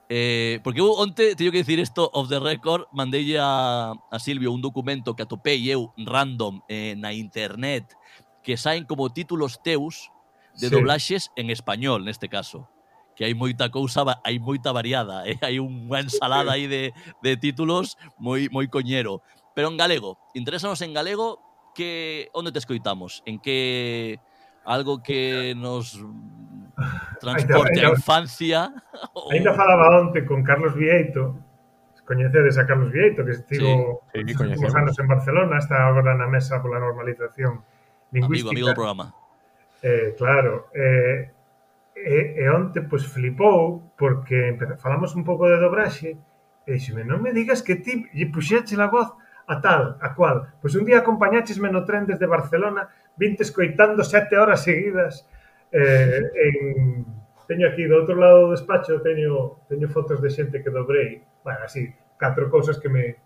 Eh, 0.07 0.61
porque 0.61 0.81
eu 0.85 0.93
onte 0.93 1.33
teño 1.33 1.49
que 1.49 1.65
dicir 1.65 1.81
isto 1.81 2.13
off 2.13 2.29
the 2.29 2.37
record 2.37 2.85
mandei 2.93 3.25
a, 3.41 3.89
a 3.89 4.17
Silvio 4.21 4.53
un 4.53 4.61
documento 4.61 5.17
que 5.17 5.25
atopei 5.25 5.65
eu 5.65 5.97
random 5.97 6.61
eh, 6.69 6.93
na 6.93 7.09
internet 7.09 7.89
que 8.45 8.53
saen 8.53 8.85
como 8.85 9.09
títulos 9.09 9.57
teus 9.65 10.13
de 10.61 10.69
sí. 10.69 10.73
doblaxes 10.77 11.33
en 11.33 11.49
español 11.49 12.05
neste 12.05 12.29
caso 12.29 12.69
que 13.15 13.25
hai 13.25 13.33
moita 13.33 13.71
cousa, 13.71 14.03
hai 14.21 14.37
moita 14.37 14.75
variada, 14.75 15.23
eh? 15.25 15.39
hai 15.41 15.57
unha 15.57 16.03
ensalada 16.03 16.53
aí 16.53 16.67
de, 16.67 16.91
de 17.23 17.31
títulos 17.39 17.95
moi 18.19 18.51
moi 18.51 18.67
coñero. 18.67 19.23
Pero 19.55 19.71
en 19.71 19.79
galego, 19.79 20.19
interésanos 20.35 20.83
en 20.83 20.91
galego 20.91 21.39
que 21.73 22.27
onde 22.35 22.51
te 22.51 22.59
escoitamos, 22.59 23.23
en 23.25 23.39
que 23.39 24.19
algo 24.67 25.01
que 25.01 25.55
nos 25.55 25.95
Transporte 27.19 27.79
ainda, 27.79 27.89
a 27.89 27.91
infancia. 27.91 28.73
Ainda 29.31 29.53
falaba 29.53 29.99
onte 29.99 30.25
con 30.25 30.43
Carlos 30.43 30.75
Vieito, 30.75 31.37
coñecedes 32.05 32.57
a 32.57 32.67
Carlos 32.67 32.91
Vieito, 32.91 33.23
que 33.23 33.31
estivo 33.31 34.03
sí, 34.13 34.21
sí, 34.27 34.43
uns 34.43 34.75
anos 34.75 34.99
en 34.99 35.07
Barcelona, 35.07 35.57
está 35.57 35.87
agora 35.87 36.13
na 36.13 36.27
mesa 36.27 36.61
pola 36.61 36.79
normalización 36.79 37.63
lingüística. 38.11 38.51
Amigo, 38.51 38.51
amigo 38.51 38.67
do 38.69 38.75
programa. 38.75 39.05
Eh, 39.81 40.15
claro. 40.17 40.67
Eh, 40.75 41.31
e, 41.95 42.43
e 42.43 42.49
onte, 42.51 42.83
pois, 42.83 43.07
pues, 43.07 43.13
flipou, 43.13 43.81
porque 43.95 44.59
falamos 44.77 45.15
un 45.15 45.23
pouco 45.23 45.47
de 45.47 45.57
dobraxe, 45.57 46.19
e 46.67 46.69
dixeme, 46.75 47.07
non 47.07 47.23
me 47.23 47.31
digas 47.31 47.63
que 47.63 47.79
ti 47.79 48.03
lle 48.11 48.27
puxeche 48.27 48.75
la 48.75 48.91
voz 48.91 49.15
a 49.47 49.61
tal, 49.61 49.97
a 50.01 50.13
cual. 50.13 50.59
Pois 50.59 50.75
un 50.75 50.83
día 50.83 50.99
acompañachesme 50.99 51.71
no 51.71 51.85
tren 51.87 52.03
desde 52.05 52.27
Barcelona, 52.27 52.89
vintes 53.15 53.53
coitando 53.53 54.03
sete 54.03 54.35
horas 54.35 54.65
seguidas 54.65 55.23
Eh, 55.71 56.21
en, 56.35 57.05
teño 57.47 57.69
aquí 57.69 57.85
do 57.85 58.01
outro 58.01 58.17
lado 58.17 58.49
do 58.49 58.53
despacho 58.57 59.01
teño 59.05 59.61
teño 59.69 59.87
fotos 59.89 60.17
de 60.21 60.29
xente 60.33 60.61
que 60.65 60.73
dobrei, 60.73 61.21
bueno, 61.45 61.61
así, 61.61 61.93
catro 62.17 62.49
cousas 62.49 62.81
que 62.81 62.89
me 62.89 63.21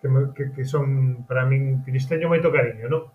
que, 0.00 0.08
me, 0.08 0.34
que, 0.34 0.52
que 0.52 0.64
son 0.64 1.24
para 1.24 1.46
min 1.46 1.80
que 1.84 1.92
lles 1.92 2.08
teño 2.08 2.28
moito 2.28 2.52
cariño, 2.52 2.90
non? 2.90 3.08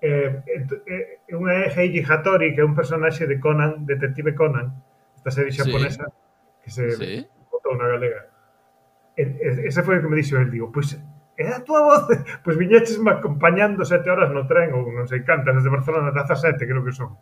Eh, 0.00 0.40
eh, 0.46 1.34
unha 1.34 1.66
é 1.66 1.74
Heiji 1.74 2.06
Hattori, 2.06 2.54
que 2.54 2.62
é 2.62 2.66
un 2.66 2.78
personaxe 2.78 3.26
de 3.26 3.42
Conan, 3.42 3.82
Detective 3.84 4.32
Conan, 4.38 4.70
esta 5.18 5.34
serie 5.34 5.52
xaponesa 5.52 6.06
sí. 6.06 6.14
que 6.62 6.70
se 6.70 6.84
sí. 6.94 7.12
botou 7.50 7.74
na 7.74 7.90
galega. 7.90 8.30
E, 9.18 9.22
e, 9.26 9.48
ese 9.66 9.82
foi 9.82 9.98
o 9.98 10.02
que 10.02 10.08
me 10.08 10.14
dixo 10.14 10.38
el, 10.38 10.48
digo, 10.54 10.70
pois 10.70 10.94
pues, 10.94 11.02
é 11.34 11.50
a 11.50 11.66
túa 11.66 11.82
voz, 11.82 12.06
pois 12.46 12.54
pues, 12.54 12.98
me 13.02 13.10
acompañando 13.10 13.82
sete 13.82 14.06
horas 14.06 14.30
no 14.30 14.46
tren 14.46 14.70
ou 14.78 14.86
non 14.94 15.10
sei 15.10 15.26
cantas 15.26 15.58
desde 15.58 15.74
Barcelona 15.74 16.14
ata 16.14 16.38
sete, 16.38 16.62
creo 16.70 16.86
que 16.86 16.94
son 16.94 17.18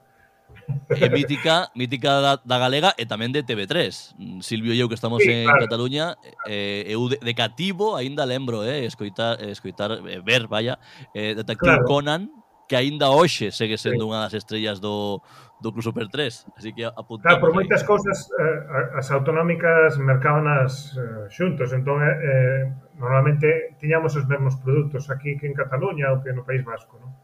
é 0.90 1.04
eh, 1.06 1.10
mítica, 1.10 1.70
mítica 1.74 2.20
da, 2.20 2.32
da 2.42 2.56
galega 2.58 2.94
e 2.98 3.06
tamén 3.06 3.30
de 3.30 3.42
TV3. 3.42 4.14
Silvio 4.42 4.74
e 4.74 4.78
eu 4.80 4.90
que 4.90 4.98
estamos 4.98 5.22
sí, 5.22 5.30
en 5.30 5.46
claro. 5.46 5.62
Cataluña, 5.62 6.06
eh, 6.46 6.86
eu 6.90 7.06
de, 7.08 7.18
de 7.18 7.32
cativo 7.34 7.94
aínda 7.94 8.26
lembro, 8.26 8.66
eh, 8.66 8.86
escoitar, 8.86 9.38
escoitar 9.46 10.02
eh, 10.02 10.20
ver, 10.22 10.46
vaya, 10.46 10.78
eh, 11.14 11.34
Detective 11.34 11.82
claro. 11.82 11.88
Conan, 11.88 12.22
que 12.66 12.74
aínda 12.74 13.10
hoxe 13.10 13.54
segue 13.54 13.78
sendo 13.78 14.04
sí. 14.04 14.08
unha 14.10 14.26
das 14.26 14.34
estrellas 14.34 14.82
do, 14.82 15.22
do 15.62 15.70
Club 15.70 15.86
Super 15.86 16.10
3. 16.10 16.58
Así 16.58 16.74
que 16.74 16.82
apuntamos. 16.84 17.22
Claro, 17.22 17.40
por 17.40 17.50
aí. 17.54 17.56
moitas 17.62 17.86
cousas 17.86 18.26
eh, 18.34 18.98
as 18.98 19.08
autonómicas 19.14 19.96
mercabanas 20.02 20.98
eh, 20.98 21.30
xuntos, 21.30 21.70
entón 21.70 22.02
eh, 22.02 22.10
eh, 22.10 22.62
normalmente 22.98 23.78
tiñamos 23.78 24.18
os 24.18 24.26
mesmos 24.26 24.58
produtos 24.58 25.08
aquí 25.14 25.38
que 25.38 25.46
en 25.46 25.54
Cataluña 25.54 26.10
ou 26.10 26.20
que 26.20 26.34
no 26.34 26.42
País 26.42 26.66
Vasco, 26.66 26.98
non? 26.98 27.14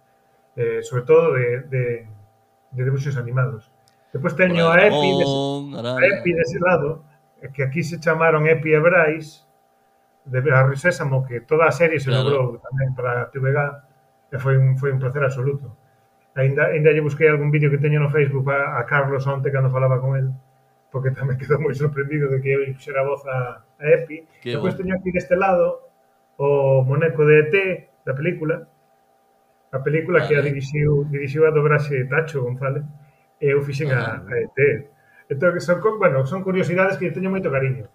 Eh, 0.55 0.85
sobre 0.87 1.03
todo 1.03 1.35
de, 1.35 1.67
de 1.67 1.83
de 2.73 2.83
debuxos 2.85 3.17
animados. 3.17 3.71
Depois 4.13 4.37
teño 4.37 4.69
a 4.69 4.77
Epi, 4.77 5.11
de, 5.21 5.25
a 5.89 6.03
Epi 6.05 6.33
dese 6.37 6.61
lado, 6.61 7.05
que 7.55 7.65
aquí 7.65 7.81
se 7.83 8.01
chamaron 8.01 8.45
Epi 8.45 8.73
e 8.73 8.81
Brais, 8.81 9.49
de 10.25 10.41
Barrio 10.41 10.77
Sésamo, 10.77 11.27
que 11.27 11.41
toda 11.41 11.67
a 11.67 11.73
serie 11.73 11.99
se 11.99 12.11
claro. 12.11 12.29
logrou 12.29 12.63
tamén 12.63 12.95
para 12.95 13.27
a 13.27 13.29
TVG, 13.33 13.59
e 14.33 14.37
foi 14.39 14.55
un, 14.57 14.79
foi 14.79 14.93
un 14.93 15.01
placer 15.03 15.25
absoluto. 15.25 15.75
Ainda, 16.37 16.73
ainda 16.73 16.95
lle 16.95 17.05
busquei 17.05 17.29
algún 17.29 17.51
vídeo 17.51 17.69
que 17.69 17.83
teño 17.83 18.01
no 18.01 18.09
Facebook 18.09 18.49
a, 18.49 18.81
a 18.81 18.87
Carlos 18.89 19.27
onte 19.27 19.53
cando 19.53 19.69
falaba 19.69 20.01
con 20.01 20.17
el, 20.17 20.33
porque 20.93 21.11
tamén 21.19 21.37
quedou 21.37 21.59
moi 21.59 21.75
sorprendido 21.75 22.31
de 22.31 22.39
que 22.39 22.51
eu 22.53 22.63
xera 22.79 23.03
voz 23.03 23.25
a, 23.27 23.61
a 23.61 23.85
Epi. 23.85 24.25
Qué 24.41 24.57
Depois 24.57 24.73
bueno. 24.73 24.79
teño 24.79 24.93
aquí 24.97 25.11
deste 25.11 25.35
lado 25.35 25.89
o 26.39 26.81
moneco 26.87 27.27
de 27.27 27.35
ET 27.45 27.55
da 28.07 28.15
película, 28.15 28.69
a 29.73 29.79
película 29.81 30.29
que 30.29 30.37
a 30.37 30.45
dirixiu, 30.45 31.09
dirixiu 31.09 31.49
a 31.49 31.51
dobraxe 31.51 32.05
Tacho 32.05 32.45
González 32.45 32.85
e 33.41 33.49
eu 33.49 33.65
fixen 33.65 33.89
a, 33.91 34.21
ah, 34.21 34.25
a 34.29 34.35
ET. 34.37 34.59
Entón, 35.33 35.57
son, 35.65 35.81
bueno, 35.99 36.27
son 36.29 36.45
curiosidades 36.45 37.01
que 37.01 37.11
teño 37.11 37.33
moito 37.33 37.49
cariño. 37.49 37.89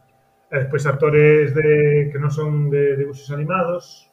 E 0.50 0.56
despois 0.58 0.90
actores 0.90 1.54
de, 1.54 2.10
que 2.10 2.18
non 2.18 2.34
son 2.34 2.74
de 2.74 2.98
dibuixos 2.98 3.30
animados, 3.30 4.10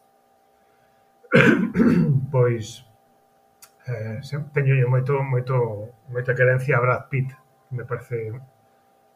pois 2.34 2.84
eh, 3.88 4.20
teño 4.52 4.76
moito, 4.84 5.16
moito, 5.24 5.56
moita 6.12 6.36
querencia 6.36 6.76
a 6.76 6.84
Brad 6.84 7.08
Pitt, 7.08 7.32
que 7.32 7.72
me 7.72 7.88
parece 7.88 8.28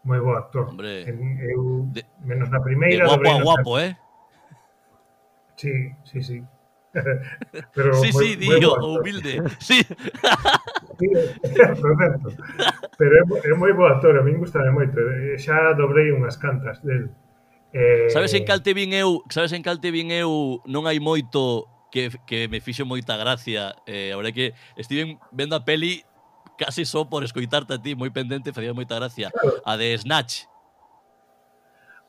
moi 0.09 0.25
bo 0.25 0.33
actor. 0.41 0.73
Hombre, 0.73 1.05
en, 1.05 1.37
eu, 1.45 1.85
de, 1.93 2.01
menos 2.25 2.49
na 2.49 2.65
primeira... 2.65 3.05
De 3.05 3.13
guapo 3.13 3.29
a 3.29 3.45
guapo, 3.45 3.73
eh? 3.77 3.93
Sí, 5.61 5.93
sí, 6.09 6.23
sí. 6.25 6.39
Pero 7.75 7.95
sí, 7.95 8.11
muy, 8.13 8.27
sí, 8.27 8.47
muy 8.47 8.61
Dios, 8.61 8.79
humilde. 8.81 9.43
Sí. 9.59 9.83
sí 10.99 11.09
perfecto. 11.55 12.31
Pero 12.97 13.13
é, 13.15 13.23
é 13.51 13.55
moi 13.55 13.73
bo 13.73 13.87
actor, 13.87 14.19
a 14.19 14.23
min 14.25 14.41
gustame 14.41 14.73
moito. 14.73 14.99
Xa 15.39 15.77
dobrei 15.79 16.11
unhas 16.11 16.41
cantas 16.41 16.83
del. 16.83 17.13
Eh... 17.73 18.09
Sabes 18.11 18.35
en 18.35 18.49
cal 18.49 18.65
te 18.65 18.73
vin 18.73 18.97
eu, 18.97 19.23
sabes 19.29 19.53
en 19.53 19.63
cal 19.63 19.79
te 19.79 19.93
vin 19.93 20.11
eu 20.11 20.65
non 20.67 20.89
hai 20.89 20.99
moito 20.99 21.69
que, 21.93 22.11
que 22.27 22.49
me 22.49 22.59
fixo 22.65 22.89
moita 22.89 23.17
gracia. 23.21 23.77
Eh, 23.87 24.11
a 24.13 24.17
verdade 24.17 24.35
que 24.35 24.47
estive 24.81 25.21
vendo 25.31 25.55
a 25.55 25.63
peli 25.63 26.03
casi 26.59 26.85
só 26.85 27.09
por 27.09 27.23
escoitarte 27.23 27.75
a 27.75 27.81
ti, 27.81 27.95
moi 27.95 28.11
pendente, 28.11 28.51
facía 28.51 28.75
moita 28.75 28.99
gracia. 28.99 29.31
A 29.63 29.79
de 29.79 29.95
Snatch. 29.95 30.51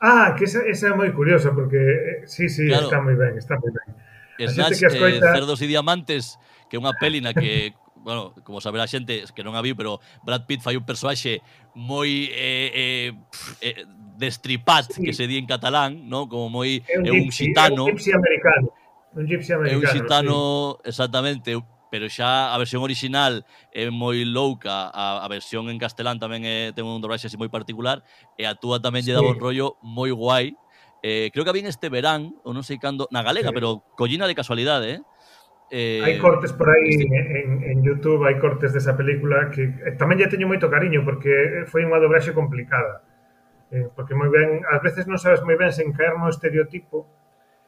Ah, 0.02 0.34
que 0.34 0.48
esa, 0.48 0.64
esa 0.66 0.90
é 0.90 0.96
moi 0.96 1.12
curiosa, 1.12 1.52
porque 1.52 1.78
eh, 1.78 2.24
sí, 2.26 2.50
sí, 2.50 2.66
claro. 2.68 2.88
está 2.88 2.98
moi 3.04 3.16
ben, 3.20 3.38
está 3.38 3.60
moi 3.60 3.70
ben. 3.70 4.09
Snatch, 4.48 4.80
que 4.80 4.96
eh, 4.96 5.20
Cerdos 5.20 5.60
e 5.60 5.68
Diamantes, 5.68 6.40
que 6.70 6.78
é 6.78 6.80
unha 6.80 6.96
peli 6.96 7.20
na 7.20 7.36
que 7.36 7.76
bueno, 8.00 8.32
como 8.44 8.62
saberá 8.62 8.88
a 8.88 8.92
xente 8.92 9.28
que 9.36 9.44
non 9.44 9.60
a 9.60 9.62
viu, 9.66 9.76
pero 9.76 10.00
Brad 10.24 10.48
Pitt 10.48 10.64
fai 10.64 10.80
un 10.80 10.86
persoaxe 10.88 11.44
moi 11.76 12.32
eh, 12.32 12.72
eh, 12.72 13.10
eh 13.60 13.84
destripat, 14.20 14.92
sí. 14.92 15.04
que 15.04 15.14
se 15.16 15.28
di 15.28 15.40
en 15.40 15.48
catalán, 15.48 16.08
no? 16.12 16.28
como 16.28 16.52
moi 16.52 16.84
é 16.84 17.00
un, 17.00 17.08
é 17.08 17.12
un 17.12 17.32
gypsy, 17.32 17.52
xitano. 17.52 17.88
É 17.88 17.92
un 17.92 17.96
gypsy 17.96 18.12
americano. 18.12 18.68
Un 19.16 19.26
gypsy 19.26 19.52
americano. 19.56 19.80
É 19.80 19.80
un 19.80 19.86
xitano, 19.88 20.38
sí. 20.84 20.90
exactamente, 20.92 21.50
pero 21.90 22.06
xa 22.12 22.54
a 22.54 22.58
versión 22.60 22.84
original 22.84 23.48
é 23.72 23.88
moi 23.90 24.28
louca, 24.28 24.92
a, 24.92 25.24
a 25.24 25.28
versión 25.32 25.72
en 25.72 25.80
castelán 25.80 26.20
tamén 26.20 26.44
é, 26.44 26.70
eh, 26.70 26.76
ten 26.76 26.84
un 26.84 27.00
doblaxe 27.00 27.32
así 27.32 27.40
moi 27.40 27.48
particular, 27.48 28.04
eh, 28.36 28.44
e 28.44 28.48
a 28.48 28.60
túa 28.60 28.84
tamén 28.84 29.08
lle 29.08 29.16
sí. 29.16 29.24
un 29.24 29.40
rollo 29.40 29.80
moi 29.82 30.12
guai, 30.12 30.54
Eh, 31.02 31.32
creo 31.32 31.44
que 31.44 31.50
había 31.50 31.64
en 31.64 31.72
este 31.72 31.88
verán, 31.88 32.36
ou 32.44 32.52
non 32.52 32.64
sei 32.64 32.76
cando, 32.76 33.08
na 33.10 33.24
galega, 33.24 33.52
sí. 33.52 33.56
pero 33.56 33.88
collina 33.96 34.28
de 34.28 34.36
casualidade, 34.36 35.00
eh? 35.00 35.02
Eh, 35.72 36.02
hai 36.02 36.18
cortes 36.18 36.52
por 36.52 36.66
aí 36.74 36.98
sí. 36.98 37.06
en, 37.06 37.62
en 37.62 37.78
YouTube, 37.86 38.26
hai 38.26 38.42
cortes 38.42 38.74
desa 38.74 38.98
película 38.98 39.54
que 39.54 39.70
eh, 39.70 39.94
tamén 39.96 40.18
lle 40.18 40.28
teño 40.28 40.50
moito 40.50 40.66
cariño 40.68 41.06
porque 41.06 41.64
foi 41.70 41.86
unha 41.86 42.02
dobraxe 42.02 42.34
complicada. 42.34 43.06
Eh, 43.70 43.86
porque 43.94 44.18
moi 44.18 44.34
ben, 44.34 44.66
ás 44.66 44.82
veces 44.82 45.06
non 45.06 45.22
sabes 45.22 45.46
moi 45.46 45.54
ben 45.54 45.70
sen 45.70 45.94
caer 45.94 46.18
no 46.18 46.26
estereotipo 46.26 47.06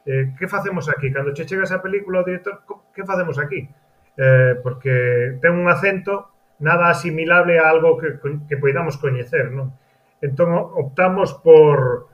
eh, 0.05 0.33
que 0.33 0.49
facemos 0.49 0.89
aquí? 0.89 1.13
Cando 1.13 1.29
che 1.33 1.45
chega 1.45 1.63
esa 1.63 1.81
película 1.81 2.21
o 2.21 2.27
director, 2.27 2.65
que 2.89 3.05
facemos 3.05 3.37
aquí? 3.37 3.69
Eh, 4.17 4.57
porque 4.65 5.37
ten 5.37 5.53
un 5.53 5.69
acento 5.69 6.33
nada 6.57 6.89
asimilable 6.89 7.61
a 7.61 7.69
algo 7.69 7.97
que, 8.01 8.17
que 8.49 8.57
poidamos 8.57 8.97
coñecer, 8.97 9.53
non? 9.53 9.77
Entón 10.25 10.53
optamos 10.57 11.37
por 11.37 12.09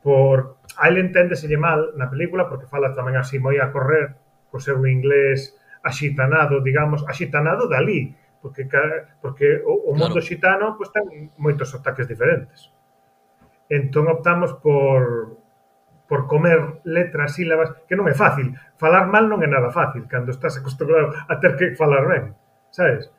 por 0.00 0.55
a 0.76 0.88
él 0.88 0.98
enténdeselle 1.00 1.56
mal 1.56 1.96
na 1.96 2.08
película 2.12 2.48
porque 2.48 2.68
fala 2.68 2.92
tamén 2.92 3.16
así 3.16 3.40
moi 3.40 3.56
a 3.58 3.72
correr 3.72 4.16
co 4.52 4.60
seu 4.60 4.78
inglés 4.84 5.56
axitanado, 5.82 6.60
digamos, 6.60 7.04
axitanado 7.08 7.68
dali, 7.68 8.12
porque 8.42 8.68
porque 9.22 9.62
o, 9.64 9.90
o 9.90 9.92
mundo 9.96 10.20
claro. 10.20 10.28
xitano 10.28 10.66
pois 10.76 10.92
ten 10.92 11.32
moitos 11.40 11.72
ataques 11.72 12.06
diferentes. 12.06 12.70
Entón 13.72 14.06
optamos 14.06 14.54
por 14.60 15.36
por 16.06 16.26
comer 16.30 16.80
letras, 16.84 17.34
sílabas, 17.34 17.74
que 17.90 17.98
non 17.98 18.06
é 18.06 18.14
fácil. 18.14 18.54
Falar 18.78 19.10
mal 19.10 19.26
non 19.26 19.42
é 19.42 19.48
nada 19.50 19.74
fácil 19.74 20.06
cando 20.06 20.30
estás 20.30 20.54
acostumbrado 20.54 21.10
a 21.26 21.34
ter 21.42 21.58
que 21.58 21.74
falar 21.74 22.06
ben, 22.06 22.36
sabes? 22.70 23.10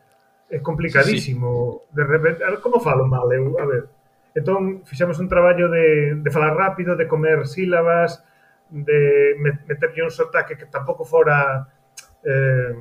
É 0.47 0.63
complicadísimo. 0.63 1.83
Sí, 1.83 1.91
sí. 1.91 1.95
De 1.99 2.03
repente, 2.07 2.39
como 2.63 2.79
falo 2.79 3.03
mal 3.03 3.27
eu? 3.35 3.59
A 3.59 3.65
ver, 3.67 3.91
Entón, 4.37 4.85
fixemos 4.85 5.17
un 5.17 5.27
traballo 5.27 5.65
de, 5.67 6.13
de 6.21 6.29
falar 6.29 6.53
rápido, 6.53 6.95
de 6.95 7.07
comer 7.09 7.49
sílabas, 7.49 8.21
de 8.69 9.33
meterlle 9.41 10.03
un 10.03 10.13
sotaque 10.13 10.53
que 10.53 10.69
tampouco 10.69 11.05
fora 11.05 11.65
eh, 12.21 12.73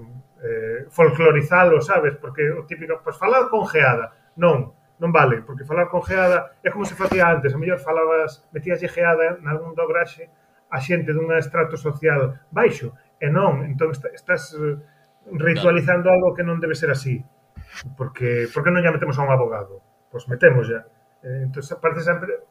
eh, 0.45 0.85
folclorizalo, 0.91 1.81
sabes? 1.81 2.15
Porque 2.21 2.53
o 2.53 2.69
típico, 2.69 3.01
pois 3.01 3.17
pues, 3.17 3.17
falar 3.17 3.49
con 3.49 3.65
geada. 3.65 4.13
Non, 4.37 4.77
non 5.01 5.11
vale, 5.17 5.41
porque 5.49 5.65
falar 5.65 5.89
con 5.89 6.05
geada 6.05 6.61
é 6.61 6.69
como 6.69 6.85
se 6.85 6.93
facía 6.93 7.33
antes, 7.33 7.57
a 7.57 7.59
mellor 7.59 7.81
falabas, 7.81 8.45
metíaslle 8.53 8.93
geada 8.93 9.41
en 9.41 9.49
algún 9.49 9.73
dograxe 9.73 10.29
a 10.69 10.77
xente 10.77 11.17
dun 11.17 11.33
estrato 11.41 11.81
social 11.81 12.37
baixo, 12.53 12.93
e 13.17 13.33
non, 13.33 13.65
entón 13.65 13.97
estás 13.97 14.53
ritualizando 15.33 16.13
algo 16.13 16.37
que 16.37 16.45
non 16.45 16.61
debe 16.61 16.77
ser 16.77 16.93
así. 16.93 17.25
Porque, 17.97 18.45
porque 18.53 18.69
non 18.69 18.85
ya 18.85 18.93
metemos 18.93 19.17
a 19.17 19.25
un 19.25 19.33
abogado? 19.33 19.81
Pois 20.13 20.29
metemos 20.29 20.69
ya. 20.69 20.85
Eh, 21.27 21.43
entonces, 21.43 21.77
parece 21.83 22.03
sempre... 22.03 22.47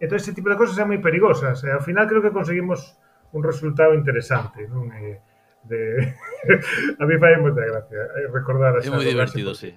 Entón, 0.00 0.16
ese 0.16 0.32
tipo 0.32 0.48
de 0.48 0.56
cosas 0.56 0.74
son 0.76 0.88
moi 0.88 0.98
perigosas. 0.98 1.60
Eh. 1.60 1.68
E, 1.68 1.76
ao 1.76 1.84
final, 1.84 2.08
creo 2.08 2.24
que 2.24 2.32
conseguimos 2.32 2.96
un 3.36 3.44
resultado 3.44 3.92
interesante, 3.92 4.64
non? 4.66 4.88
E, 4.96 5.20
de... 5.68 6.16
a 7.00 7.04
mí 7.04 7.14
fai 7.20 7.36
moita 7.36 7.64
gracia 7.64 8.00
eh, 8.00 8.28
recordar 8.32 8.80
esa... 8.80 8.88
É 8.88 8.92
moi 8.92 9.04
divertido, 9.04 9.52
sí. 9.52 9.76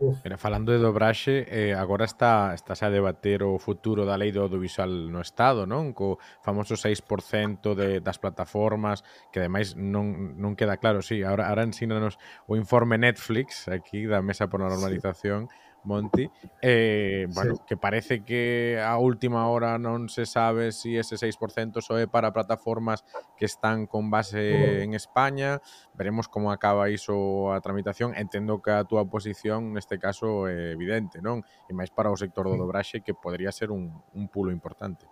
Uf. 0.00 0.16
Pero 0.24 0.40
falando 0.40 0.72
de 0.72 0.80
dobraxe, 0.80 1.44
eh, 1.44 1.76
agora 1.76 2.08
está 2.08 2.56
estás 2.56 2.80
a 2.80 2.88
debater 2.88 3.44
o 3.44 3.60
futuro 3.60 4.08
da 4.08 4.16
lei 4.16 4.32
do 4.32 4.40
audiovisual 4.40 5.12
no 5.12 5.20
Estado, 5.20 5.68
non? 5.68 5.92
Co 5.92 6.16
famoso 6.40 6.72
6% 6.72 7.76
de, 7.76 8.00
das 8.00 8.16
plataformas, 8.16 9.04
que 9.28 9.44
ademais 9.44 9.76
non, 9.76 10.40
non 10.40 10.56
queda 10.56 10.80
claro, 10.80 11.04
sí, 11.04 11.20
ahora, 11.20 11.52
ahora 11.52 11.68
ensínanos 11.68 12.16
o 12.48 12.56
informe 12.56 12.96
Netflix 12.96 13.68
aquí 13.68 14.08
da 14.08 14.24
Mesa 14.24 14.48
por 14.48 14.64
a 14.64 14.72
Normalización, 14.72 15.52
sí 15.52 15.69
Monty, 15.84 16.30
eh, 16.60 17.26
bueno, 17.34 17.56
sí. 17.56 17.62
que 17.66 17.76
parece 17.76 18.24
que 18.24 18.80
a 18.82 18.98
última 18.98 19.48
hora 19.48 19.78
non 19.78 20.12
se 20.12 20.28
sabe 20.28 20.72
si 20.76 21.00
ese 21.00 21.16
6% 21.16 21.80
só 21.80 21.96
é 21.96 22.04
para 22.04 22.36
plataformas 22.36 23.04
que 23.36 23.48
están 23.48 23.88
con 23.88 24.12
base 24.12 24.84
en 24.84 24.92
España. 24.92 25.64
Veremos 25.96 26.28
como 26.28 26.52
acaba 26.52 26.92
iso 26.92 27.52
a 27.52 27.60
tramitación. 27.64 28.12
Entendo 28.16 28.60
que 28.60 28.76
a 28.76 28.84
túa 28.84 29.08
posición 29.08 29.72
neste 29.72 29.96
caso 29.96 30.48
é 30.48 30.76
evidente, 30.76 31.24
non? 31.24 31.40
E 31.68 31.72
máis 31.72 31.88
para 31.88 32.12
o 32.12 32.16
sector 32.16 32.44
do 32.44 32.60
dobraxe 32.60 33.00
que 33.00 33.16
podría 33.16 33.48
ser 33.50 33.72
un, 33.72 33.88
un 34.12 34.24
pulo 34.28 34.52
importante. 34.52 35.08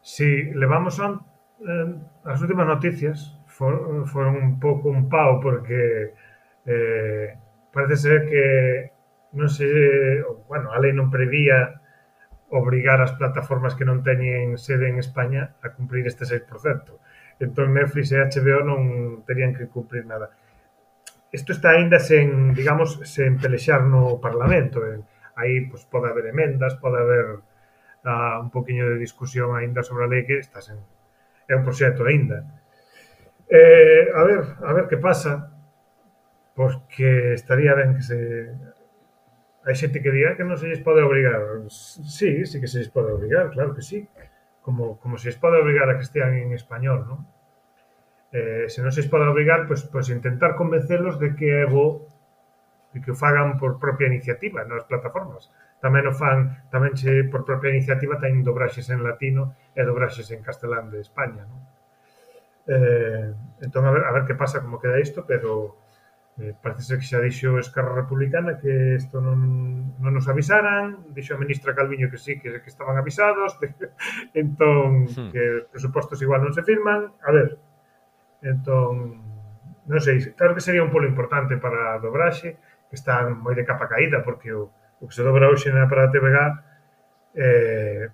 Si 0.00 0.24
sí, 0.24 0.30
levamos 0.56 1.00
an, 1.00 1.24
eh, 1.60 1.96
as 2.24 2.40
últimas 2.40 2.68
noticias 2.68 3.36
for, 3.46 4.04
foron 4.08 4.36
un 4.36 4.60
pouco 4.60 4.88
un 4.88 5.08
pau 5.08 5.40
porque 5.40 6.14
eh, 6.64 7.36
parece 7.72 7.96
ser 7.96 8.28
que 8.28 8.92
non 9.32 9.48
se, 9.48 9.66
bueno, 10.50 10.74
a 10.74 10.78
lei 10.82 10.90
non 10.90 11.12
prevía 11.12 11.80
obrigar 12.50 12.98
as 12.98 13.14
plataformas 13.14 13.78
que 13.78 13.86
non 13.86 14.02
teñen 14.02 14.58
sede 14.58 14.90
en 14.90 14.98
España 14.98 15.54
a 15.62 15.70
cumprir 15.70 16.06
este 16.10 16.26
6%. 16.26 16.50
Entón 17.38 17.72
Netflix 17.72 18.10
e 18.10 18.18
HBO 18.18 18.66
non 18.66 18.80
terían 19.22 19.54
que 19.54 19.70
cumprir 19.70 20.04
nada. 20.04 20.34
Isto 21.30 21.54
está 21.54 21.78
aínda 21.78 22.02
sen, 22.02 22.50
digamos, 22.58 22.98
sen 23.06 23.38
pelexar 23.38 23.86
no 23.86 24.18
Parlamento. 24.18 24.82
Eh. 24.82 24.98
Aí 25.38 25.70
pois, 25.70 25.86
pode 25.86 26.10
haber 26.10 26.26
emendas, 26.34 26.74
pode 26.82 26.98
haber 26.98 27.38
a, 28.02 28.42
un 28.42 28.50
poquinho 28.50 28.90
de 28.90 28.98
discusión 28.98 29.54
aínda 29.54 29.86
sobre 29.86 30.04
a 30.04 30.10
lei 30.10 30.26
que 30.26 30.42
está 30.42 30.58
sen, 30.58 30.82
é 31.46 31.54
un 31.54 31.62
proxecto 31.62 32.02
aínda. 32.02 32.42
Eh, 33.46 34.10
a 34.10 34.22
ver, 34.26 34.42
a 34.66 34.70
ver 34.74 34.90
que 34.90 34.98
pasa, 34.98 35.54
porque 36.58 37.34
estaría 37.38 37.78
ben 37.78 37.94
que 37.94 38.02
se 38.02 38.18
Hai 39.66 39.76
xente 39.76 40.00
que 40.00 40.14
diga 40.16 40.36
que 40.36 40.44
non 40.48 40.56
se 40.56 40.66
lles 40.68 40.80
pode 40.80 41.04
obrigar. 41.04 41.40
Sí, 41.68 42.48
sí 42.48 42.56
que 42.60 42.68
se 42.70 42.80
lles 42.80 42.92
pode 42.92 43.12
obrigar, 43.12 43.52
claro 43.52 43.76
que 43.76 43.84
sí. 43.84 44.08
Como, 44.64 44.96
como 45.00 45.20
se 45.20 45.28
lles 45.28 45.40
pode 45.40 45.60
obrigar 45.60 45.88
a 45.88 45.96
que 46.00 46.06
estean 46.08 46.32
en 46.32 46.56
español, 46.56 47.04
non? 47.04 47.20
Eh, 48.32 48.72
se 48.72 48.80
non 48.80 48.88
se 48.88 49.04
lles 49.04 49.12
pode 49.12 49.28
obrigar, 49.28 49.68
pois, 49.68 49.84
pois 49.92 50.08
intentar 50.08 50.56
convencelos 50.56 51.20
de 51.20 51.36
que 51.36 51.48
é 51.60 51.66
bo 51.68 52.08
e 52.96 52.98
que 53.04 53.12
o 53.12 53.18
fagan 53.18 53.60
por 53.60 53.76
propia 53.76 54.08
iniciativa 54.08 54.64
nas 54.64 54.88
plataformas. 54.88 55.52
Tamén 55.84 56.08
o 56.08 56.14
fan, 56.16 56.68
tamén 56.72 56.96
che, 56.96 57.28
por 57.28 57.44
propia 57.44 57.68
iniciativa 57.68 58.16
ten 58.16 58.40
dobraxes 58.40 58.88
en 58.88 59.04
latino 59.04 59.54
e 59.76 59.84
dobraxes 59.84 60.32
en 60.32 60.40
castelán 60.40 60.88
de 60.88 61.04
España, 61.04 61.44
non? 61.44 61.60
Eh, 62.64 63.28
entón, 63.60 63.84
a 63.84 63.92
ver, 63.92 64.08
a 64.08 64.12
ver 64.12 64.24
que 64.24 64.40
pasa, 64.40 64.64
como 64.64 64.80
queda 64.80 65.00
isto, 65.00 65.28
pero 65.28 65.79
Eh, 66.40 66.54
parece 66.62 66.82
ser 66.88 66.96
que 66.96 67.04
xa 67.04 67.20
dixo 67.20 67.60
Esquerra 67.60 67.92
Republicana 68.00 68.56
que 68.56 68.96
isto 68.96 69.20
non, 69.20 69.92
non 70.00 70.12
nos 70.16 70.24
avisaran, 70.24 71.12
dixo 71.12 71.36
a 71.36 71.42
ministra 71.42 71.76
Calviño 71.76 72.08
que 72.08 72.16
sí, 72.16 72.40
que, 72.40 72.64
que 72.64 72.70
estaban 72.72 72.96
avisados, 72.96 73.60
entón, 74.32 75.04
hmm. 75.04 75.36
que 75.36 75.68
presupostos 75.68 76.16
igual 76.24 76.40
non 76.40 76.56
se 76.56 76.64
firman, 76.64 77.12
a 77.20 77.30
ver, 77.36 77.60
entón, 78.40 79.20
non 79.84 80.00
sei, 80.00 80.32
claro 80.32 80.56
que 80.56 80.64
sería 80.64 80.80
un 80.80 80.88
polo 80.88 81.04
importante 81.04 81.60
para 81.60 81.92
a 81.92 82.00
dobraxe, 82.00 82.56
que 82.88 82.96
está 82.96 83.28
moi 83.28 83.52
de 83.52 83.68
capa 83.68 83.84
caída, 83.84 84.24
porque 84.24 84.48
o, 84.56 84.72
o 84.72 85.04
que 85.04 85.12
se 85.12 85.20
dobra 85.20 85.52
hoxe 85.52 85.68
na 85.68 85.92
para 85.92 86.08
a 86.08 86.12
TVG, 86.14 86.36
eh, 87.36 88.08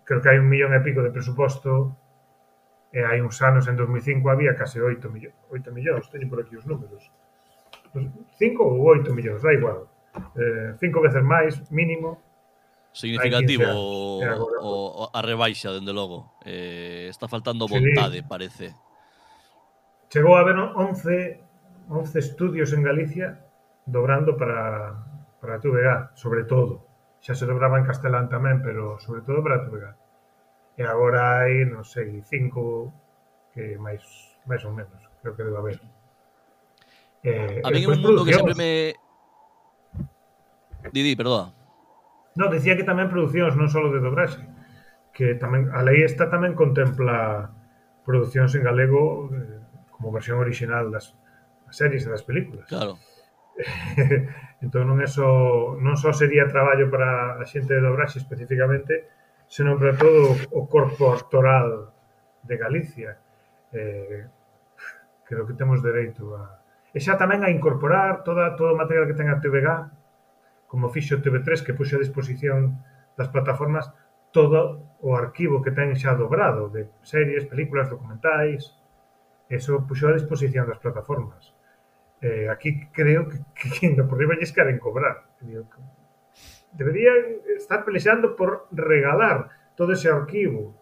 creo 0.00 0.24
que 0.24 0.30
hai 0.32 0.40
un 0.40 0.48
millón 0.48 0.72
e 0.72 0.80
pico 0.80 1.04
de 1.04 1.12
presuposto, 1.12 1.92
e 2.88 3.04
hai 3.04 3.20
uns 3.20 3.36
anos, 3.44 3.68
en 3.68 3.76
2005, 3.76 4.32
había 4.32 4.56
case 4.56 4.80
8 4.80 5.12
millóns, 5.12 5.36
8 5.52 5.76
millóns, 5.76 6.08
teño 6.08 6.32
por 6.32 6.40
aquí 6.40 6.56
os 6.56 6.64
números, 6.64 7.12
cinco 8.38 8.64
ou 8.64 8.82
oito 8.86 9.12
millóns, 9.12 9.42
da 9.42 9.52
igual. 9.52 9.88
Eh, 10.36 10.74
cinco 10.80 11.00
veces 11.00 11.22
máis, 11.22 11.56
mínimo. 11.70 12.20
Significativo 12.92 13.68
o, 13.68 14.24
eh, 14.24 14.36
o, 14.64 15.10
a 15.12 15.20
rebaixa, 15.20 15.72
dende 15.72 15.92
logo. 15.92 16.36
Eh, 16.44 17.08
está 17.10 17.28
faltando 17.28 17.68
vontade, 17.68 18.20
sí. 18.20 18.24
parece. 18.24 18.66
Chegou 20.08 20.36
a 20.36 20.40
haber 20.40 20.56
11, 20.56 21.40
11 21.90 22.18
estudios 22.18 22.72
en 22.72 22.82
Galicia 22.82 23.44
dobrando 23.84 24.36
para, 24.36 24.96
para 25.40 25.56
a 25.56 25.60
TVG, 25.60 26.16
sobre 26.16 26.44
todo. 26.44 26.86
Xa 27.20 27.34
se 27.34 27.44
dobraba 27.44 27.78
en 27.78 27.84
castelán 27.84 28.30
tamén, 28.30 28.62
pero 28.62 28.96
sobre 29.02 29.20
todo 29.26 29.42
para 29.42 29.60
a 29.60 29.64
TVG. 29.66 29.84
E 30.76 30.84
agora 30.84 31.42
hai, 31.42 31.64
non 31.64 31.82
sei, 31.82 32.22
cinco 32.28 32.92
que 33.56 33.80
máis 33.80 34.04
máis 34.46 34.62
ou 34.62 34.72
menos, 34.72 35.00
creo 35.20 35.34
que 35.34 35.42
debe 35.42 35.58
haber. 35.58 35.76
Eh, 37.22 37.60
a 37.64 37.70
mí 37.70 37.84
é 37.84 37.88
un 37.88 38.00
mundo 38.00 38.24
que 38.24 38.34
sempre 38.34 38.54
me... 38.54 38.94
Didi, 40.92 41.16
perdoa. 41.16 41.52
No, 42.36 42.50
decía 42.52 42.76
que 42.76 42.84
tamén 42.84 43.08
producións, 43.08 43.56
non 43.56 43.72
só 43.72 43.80
de 43.88 43.98
dobraxe. 43.98 44.44
Que 45.16 45.34
tamén, 45.40 45.72
a 45.72 45.80
lei 45.80 46.04
esta 46.04 46.28
tamén 46.28 46.52
contempla 46.52 47.48
producións 48.04 48.52
en 48.54 48.62
galego 48.62 49.32
eh, 49.32 49.58
como 49.88 50.12
versión 50.12 50.38
original 50.38 50.92
das, 50.92 51.16
das 51.64 51.74
series 51.74 52.04
e 52.04 52.12
das 52.12 52.22
películas. 52.22 52.68
Claro. 52.68 53.00
entón 54.64 54.84
non 54.84 55.00
é 55.00 55.08
só, 55.08 55.72
non 55.80 55.96
só 55.96 56.12
sería 56.12 56.44
traballo 56.44 56.92
para 56.92 57.40
a 57.40 57.44
xente 57.48 57.72
de 57.72 57.80
dobraxe 57.80 58.20
especificamente, 58.20 59.08
senón 59.48 59.80
para 59.80 59.96
todo 59.96 60.36
o 60.52 60.68
corpo 60.68 61.16
actoral 61.16 61.88
de 62.44 62.54
Galicia. 62.60 63.16
Eh, 63.72 64.28
creo 65.24 65.48
que 65.48 65.56
temos 65.56 65.80
dereito 65.80 66.36
a, 66.36 66.60
E 66.96 66.98
xa 67.04 67.20
tamén 67.20 67.44
a 67.44 67.52
incorporar 67.52 68.24
toda, 68.24 68.56
todo 68.56 68.72
o 68.72 68.80
material 68.80 69.04
que 69.04 69.18
ten 69.20 69.28
a 69.28 69.36
TVG, 69.36 69.68
como 70.64 70.88
fixo 70.88 71.20
TV3, 71.20 71.60
que 71.60 71.76
puxo 71.76 72.00
a 72.00 72.04
disposición 72.04 72.80
das 73.20 73.28
plataformas 73.28 73.92
todo 74.32 74.96
o 75.04 75.12
arquivo 75.12 75.60
que 75.60 75.76
ten 75.76 75.92
xa 75.92 76.16
dobrado 76.16 76.72
de 76.72 76.88
series, 77.04 77.44
películas, 77.52 77.92
documentais, 77.92 78.72
eso 79.52 79.84
puxo 79.84 80.08
a 80.08 80.16
disposición 80.16 80.64
das 80.64 80.80
plataformas. 80.80 81.52
Eh, 82.24 82.48
aquí 82.48 82.88
creo 82.88 83.28
que, 83.28 83.44
que, 83.56 83.68
que 83.76 83.92
no 83.92 84.08
por 84.08 84.16
riba 84.16 84.32
lles 84.40 84.56
queren 84.56 84.80
cobrar. 84.80 85.28
Deberían 86.72 87.44
estar 87.60 87.84
pelexando 87.84 88.32
por 88.40 88.72
regalar 88.72 89.52
todo 89.76 89.92
ese 89.92 90.08
arquivo, 90.08 90.72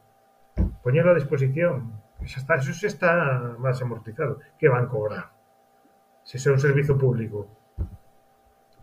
poñelo 0.79 1.11
a 1.11 1.19
disposición. 1.19 1.91
Xa 2.23 2.39
está, 2.39 2.55
eso 2.63 2.71
xa 2.71 2.87
está 2.87 3.11
máis 3.59 3.83
amortizado. 3.83 4.39
Que 4.55 4.71
van 4.71 4.87
cobrar? 4.87 5.34
se 6.25 6.41
é 6.41 6.53
un 6.53 6.59
servizo 6.59 6.97
público. 6.97 7.47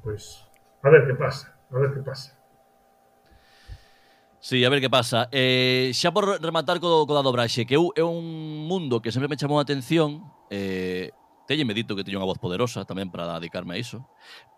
Pois, 0.06 0.46
a 0.82 0.90
ver 0.90 1.06
que 1.06 1.16
pasa, 1.18 1.58
a 1.70 1.78
ver 1.78 1.94
que 1.94 2.02
pasa. 2.02 2.38
Sí, 4.40 4.66
a 4.66 4.70
ver 4.70 4.82
que 4.82 4.90
pasa. 4.90 5.30
Eh, 5.32 5.92
xa 5.94 6.10
por 6.10 6.42
rematar 6.42 6.82
co, 6.82 7.06
co 7.06 7.14
da 7.14 7.22
dobraxe, 7.22 7.66
que 7.66 7.78
eu 7.78 7.94
é 7.98 8.02
un 8.02 8.66
mundo 8.66 9.02
que 9.02 9.14
sempre 9.14 9.30
me 9.30 9.38
chamou 9.38 9.62
a 9.62 9.66
atención, 9.66 10.26
eh, 10.50 11.14
teñe 11.46 11.66
medito 11.66 11.94
que 11.94 12.06
teño 12.06 12.18
unha 12.18 12.30
voz 12.30 12.42
poderosa 12.42 12.86
tamén 12.86 13.14
para 13.14 13.38
dedicarme 13.38 13.78
a 13.78 13.82
iso, 13.82 14.10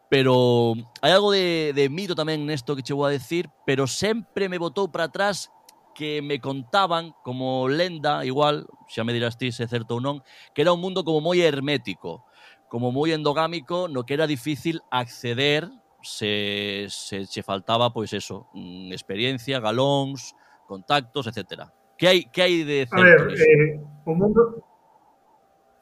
pero 0.07 0.71
hai 1.03 1.11
algo 1.11 1.35
de, 1.35 1.75
de 1.75 1.91
mito 1.91 2.15
tamén 2.15 2.47
nesto 2.47 2.79
que 2.79 2.85
che 2.85 2.95
vou 2.95 3.07
a 3.07 3.11
decir, 3.11 3.51
pero 3.67 3.83
sempre 3.83 4.47
me 4.47 4.61
botou 4.61 4.87
para 4.87 5.11
atrás 5.11 5.51
que 5.93 6.23
me 6.23 6.39
contaban 6.39 7.11
como 7.19 7.67
lenda, 7.67 8.23
igual, 8.23 8.63
xa 8.87 9.03
me 9.03 9.11
dirás 9.11 9.35
ti 9.35 9.51
se 9.51 9.63
é 9.63 9.67
certo 9.67 9.97
ou 9.97 10.01
non, 10.03 10.23
que 10.55 10.63
era 10.63 10.71
un 10.71 10.79
mundo 10.79 11.03
como 11.03 11.19
moi 11.19 11.43
hermético, 11.43 12.23
como 12.73 12.89
moi 12.89 13.13
endogámico 13.13 13.85
no 13.85 14.01
que 14.01 14.17
era 14.17 14.25
difícil 14.25 14.81
acceder 14.89 15.69
se, 16.01 16.89
se, 16.89 17.29
se 17.29 17.41
faltaba 17.45 17.93
pois 17.93 18.09
eso, 18.17 18.49
mm, 18.57 18.89
experiencia, 18.89 19.61
galóns, 19.61 20.33
contactos, 20.65 21.29
etc. 21.29 21.69
Que 21.93 22.09
hai, 22.09 22.19
que 22.25 22.41
hai 22.41 22.65
de 22.65 22.89
certo 22.89 22.97
A 22.97 23.05
ver, 23.05 23.21
eh, 23.29 23.77
o 24.09 24.17
mundo 24.17 24.65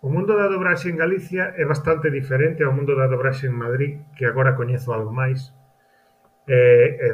O 0.01 0.09
mundo 0.09 0.33
da 0.33 0.49
dobraxe 0.49 0.89
en 0.89 0.97
Galicia 0.97 1.53
é 1.55 1.63
bastante 1.63 2.09
diferente 2.09 2.65
ao 2.65 2.73
mundo 2.73 2.97
da 2.97 3.05
dobraxe 3.05 3.45
en 3.45 3.53
Madrid, 3.53 4.01
que 4.17 4.25
agora 4.25 4.57
coñezo 4.57 4.91
algo 4.97 5.13
máis, 5.13 5.53
e, 6.49 6.57
e, 6.57 7.07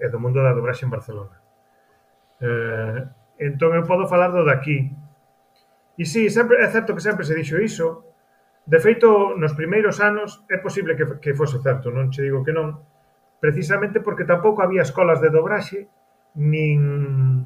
e 0.00 0.06
do 0.08 0.16
mundo 0.16 0.40
da 0.40 0.56
dobraxe 0.56 0.88
en 0.88 0.90
Barcelona. 0.90 1.36
Eh, 2.40 2.98
entón, 3.44 3.76
eu 3.76 3.84
podo 3.84 4.08
falar 4.08 4.32
do 4.32 4.40
daqui. 4.42 4.88
E 6.00 6.04
sí, 6.08 6.32
sempre, 6.32 6.64
é 6.64 6.66
certo 6.72 6.96
que 6.96 7.04
sempre 7.04 7.28
se 7.28 7.36
dixo 7.36 7.60
iso, 7.60 8.09
De 8.70 8.78
feito, 8.78 9.34
nos 9.34 9.58
primeiros 9.58 9.98
anos 9.98 10.46
é 10.46 10.54
posible 10.62 10.94
que, 10.94 11.18
que 11.18 11.34
fose 11.34 11.58
certo, 11.58 11.90
non 11.90 12.14
che 12.14 12.22
digo 12.22 12.46
que 12.46 12.54
non, 12.54 12.78
precisamente 13.42 13.98
porque 13.98 14.22
tampouco 14.22 14.62
había 14.62 14.86
escolas 14.86 15.18
de 15.18 15.34
dobraxe 15.34 15.90
nin, 16.38 17.42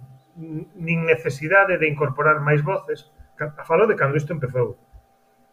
nin 0.77 0.99
necesidade 1.09 1.81
de 1.81 1.89
incorporar 1.89 2.45
máis 2.45 2.61
voces. 2.61 3.09
Falo 3.65 3.89
de 3.89 3.97
cando 3.97 4.21
isto 4.21 4.37
empezou. 4.37 4.77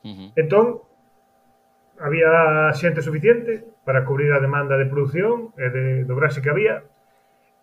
Uh 0.03 0.11
-huh. 0.11 0.29
Entón, 0.35 0.83
había 2.03 2.67
xente 2.75 2.99
suficiente 2.99 3.63
para 3.87 4.03
cubrir 4.03 4.35
a 4.35 4.43
demanda 4.43 4.75
de 4.75 4.91
produción 4.91 5.55
e 5.55 5.71
de 5.71 5.85
dobraxe 6.03 6.43
que 6.43 6.51
había. 6.51 6.83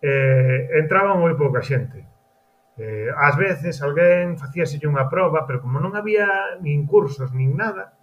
Eh, 0.00 0.80
entraba 0.80 1.12
moi 1.12 1.36
pouca 1.36 1.60
xente. 1.60 2.08
Eh, 2.78 3.10
ás 3.12 3.36
veces 3.36 3.82
alguén 3.84 4.40
facíaselle 4.40 4.86
unha 4.88 5.10
proba, 5.12 5.44
pero 5.44 5.60
como 5.60 5.76
non 5.76 5.92
había 5.98 6.56
nin 6.62 6.86
cursos, 6.86 7.34
nin 7.34 7.58
nada, 7.58 7.97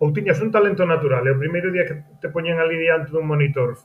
ou 0.00 0.08
tiñas 0.16 0.40
un 0.40 0.48
talento 0.48 0.88
natural 0.88 1.22
e 1.28 1.32
o 1.36 1.40
primeiro 1.40 1.68
día 1.68 1.84
que 1.84 2.00
te 2.18 2.32
poñen 2.32 2.56
ali 2.56 2.80
diante 2.80 3.12
dun 3.12 3.28
monitor 3.28 3.76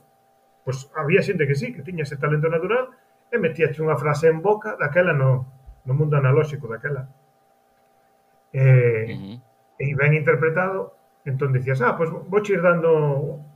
pois 0.66 0.90
había 0.98 1.22
xente 1.22 1.46
que 1.46 1.54
sí, 1.54 1.70
que 1.70 1.86
tiña 1.86 2.02
ese 2.02 2.18
talento 2.18 2.50
natural 2.50 2.90
e 3.30 3.38
metíache 3.38 3.78
unha 3.86 3.94
frase 3.94 4.26
en 4.26 4.42
boca 4.42 4.74
daquela 4.74 5.14
no, 5.14 5.46
no 5.86 5.92
mundo 5.94 6.18
analóxico 6.18 6.66
daquela. 6.66 7.06
E, 8.50 8.66
uh 8.66 9.14
-huh. 9.14 9.36
e 9.78 9.86
ben 9.94 10.18
interpretado 10.18 10.98
entón 11.22 11.54
dicías, 11.54 11.78
ah, 11.86 11.94
pois 11.94 12.10
vou 12.10 12.42
ir 12.42 12.60
dando 12.66 12.90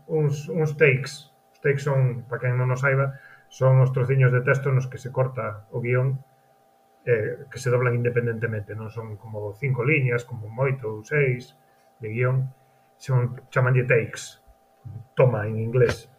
uns, 0.07 0.47
uns 0.47 0.79
takes. 0.79 1.35
Os 1.51 1.59
takes 1.59 1.83
son, 1.83 2.27
para 2.31 2.47
quen 2.47 2.55
non 2.55 2.71
o 2.71 2.79
saiba 2.79 3.19
son 3.51 3.83
os 3.83 3.91
trociños 3.91 4.31
de 4.31 4.47
texto 4.47 4.71
nos 4.71 4.87
que 4.87 5.03
se 5.03 5.11
corta 5.11 5.67
o 5.75 5.83
guión 5.83 6.23
eh, 7.11 7.43
que 7.51 7.59
se 7.59 7.75
doblan 7.75 7.99
independentemente, 7.99 8.79
non 8.79 8.87
son 8.87 9.19
como 9.19 9.51
cinco 9.59 9.83
liñas, 9.83 10.23
como 10.23 10.47
moito 10.47 10.87
ou 10.87 11.03
seis 11.03 11.59
de 11.99 12.07
guión, 12.15 12.55
son 13.01 13.41
de 13.73 13.85
takes, 13.85 14.39
toma 15.17 15.47
en 15.47 15.59
inglés. 15.59 16.11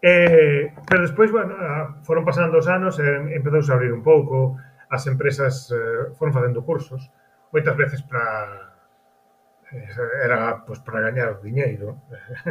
Eh, 0.00 0.72
pero 0.88 1.02
despois, 1.02 1.30
bueno, 1.30 1.54
ah, 1.58 1.98
foron 2.02 2.24
pasando 2.24 2.58
os 2.58 2.68
anos, 2.68 2.98
eh, 2.98 3.34
empezou 3.34 3.60
a 3.68 3.76
abrir 3.76 3.92
un 3.92 4.00
pouco, 4.00 4.56
as 4.88 5.04
empresas 5.10 5.68
eh, 5.74 6.14
foron 6.16 6.32
facendo 6.32 6.64
cursos, 6.64 7.10
moitas 7.52 7.76
veces 7.76 8.00
para 8.06 8.78
eh, 9.74 10.24
era 10.24 10.64
pues, 10.64 10.78
para 10.80 11.02
gañar 11.02 11.42
diñeiro, 11.42 11.98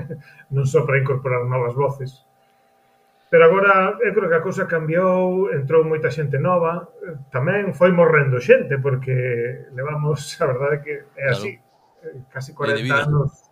non 0.54 0.68
só 0.68 0.84
para 0.84 1.00
incorporar 1.00 1.48
novas 1.48 1.74
voces. 1.74 2.28
Pero 3.32 3.46
agora 3.46 3.96
eu 4.04 4.12
creo 4.14 4.30
que 4.30 4.38
a 4.38 4.46
cousa 4.46 4.70
cambiou, 4.70 5.50
entrou 5.56 5.88
moita 5.88 6.12
xente 6.12 6.38
nova, 6.38 6.92
eh, 7.02 7.16
tamén 7.32 7.72
foi 7.74 7.96
morrendo 7.96 8.44
xente 8.44 8.78
porque 8.78 9.72
levamos, 9.74 10.36
a 10.44 10.46
verdade 10.46 10.76
que 10.84 10.94
é 11.16 11.32
así. 11.32 11.58
Claro 11.58 11.69
casi 12.30 12.54
40 12.54 12.84
de 12.84 12.92
anos 12.92 13.50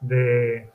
de, 0.00 0.68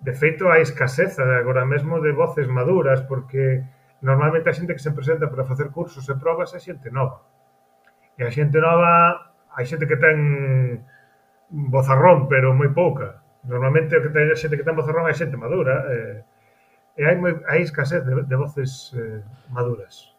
de 0.00 0.12
feito 0.14 0.50
a 0.50 0.58
escaseza 0.58 1.22
agora 1.22 1.64
mesmo 1.64 2.00
de 2.00 2.12
voces 2.12 2.48
maduras 2.48 3.02
porque 3.02 3.64
normalmente 4.02 4.50
a 4.50 4.54
xente 4.54 4.74
que 4.74 4.82
se 4.82 4.94
presenta 4.94 5.30
para 5.30 5.44
facer 5.44 5.70
cursos 5.70 6.06
e 6.08 6.14
probas 6.14 6.54
é 6.54 6.60
xente 6.62 6.90
nova. 6.90 7.22
E 8.18 8.22
a 8.22 8.30
xente 8.30 8.58
nova 8.58 9.34
hai 9.54 9.66
xente 9.66 9.86
que 9.86 9.98
ten 9.98 10.82
vozarrón 11.50 12.26
pero 12.30 12.54
moi 12.54 12.70
pouca. 12.70 13.22
Normalmente 13.46 13.94
o 13.98 14.02
que 14.02 14.10
ten 14.10 14.30
a 14.30 14.38
xente 14.38 14.58
que 14.58 14.66
ten 14.66 14.78
vozarrón 14.78 15.06
é 15.10 15.14
xente 15.14 15.38
madura 15.38 15.86
eh, 15.90 16.18
e 16.98 17.02
hai, 17.06 17.14
moi, 17.14 17.38
hai 17.46 17.62
escasez 17.62 18.02
de, 18.02 18.26
de 18.26 18.36
voces 18.36 18.90
eh, 18.98 19.22
maduras. 19.54 20.17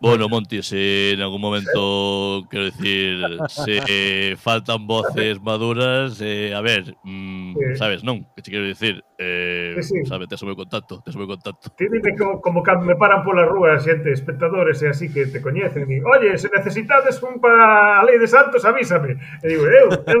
Bueno, 0.00 0.30
Monti, 0.30 0.62
si 0.62 1.10
en 1.12 1.20
algún 1.20 1.42
momento, 1.42 2.42
quiero 2.48 2.64
decir, 2.64 3.20
si 3.48 4.34
faltan 4.36 4.86
voces 4.86 5.42
maduras, 5.42 6.18
eh, 6.22 6.54
a 6.54 6.62
ver, 6.62 6.96
mmm, 7.02 7.52
sí. 7.52 7.76
¿sabes? 7.76 8.02
Non, 8.02 8.24
que 8.34 8.40
te 8.40 8.50
quero 8.50 8.64
dicir, 8.64 9.04
eh, 9.18 9.76
sí, 9.84 10.00
sí. 10.00 10.06
sabe, 10.08 10.26
te 10.26 10.36
asume 10.36 10.56
contacto, 10.56 11.02
te 11.04 11.10
asume 11.10 11.26
contacto. 11.26 11.68
Que 11.76 11.84
dime 11.92 12.16
como, 12.16 12.40
como 12.40 12.62
que 12.62 12.72
me 12.80 12.96
paran 12.96 13.20
pola 13.22 13.44
rúa 13.44 13.76
xente, 13.76 14.08
espectadores 14.08 14.80
e 14.80 14.88
así 14.88 15.12
que 15.12 15.28
te 15.28 15.44
coñecen, 15.44 15.84
e, 15.84 16.00
oye, 16.00 16.32
se 16.40 16.48
necesitades 16.48 17.20
un 17.20 17.36
para 17.36 18.00
a 18.00 18.04
lei 18.08 18.16
de 18.16 18.26
santos, 18.26 18.64
avísame. 18.64 19.20
E 19.44 19.46
digo, 19.52 19.68
eu, 19.68 19.92
eu, 20.08 20.20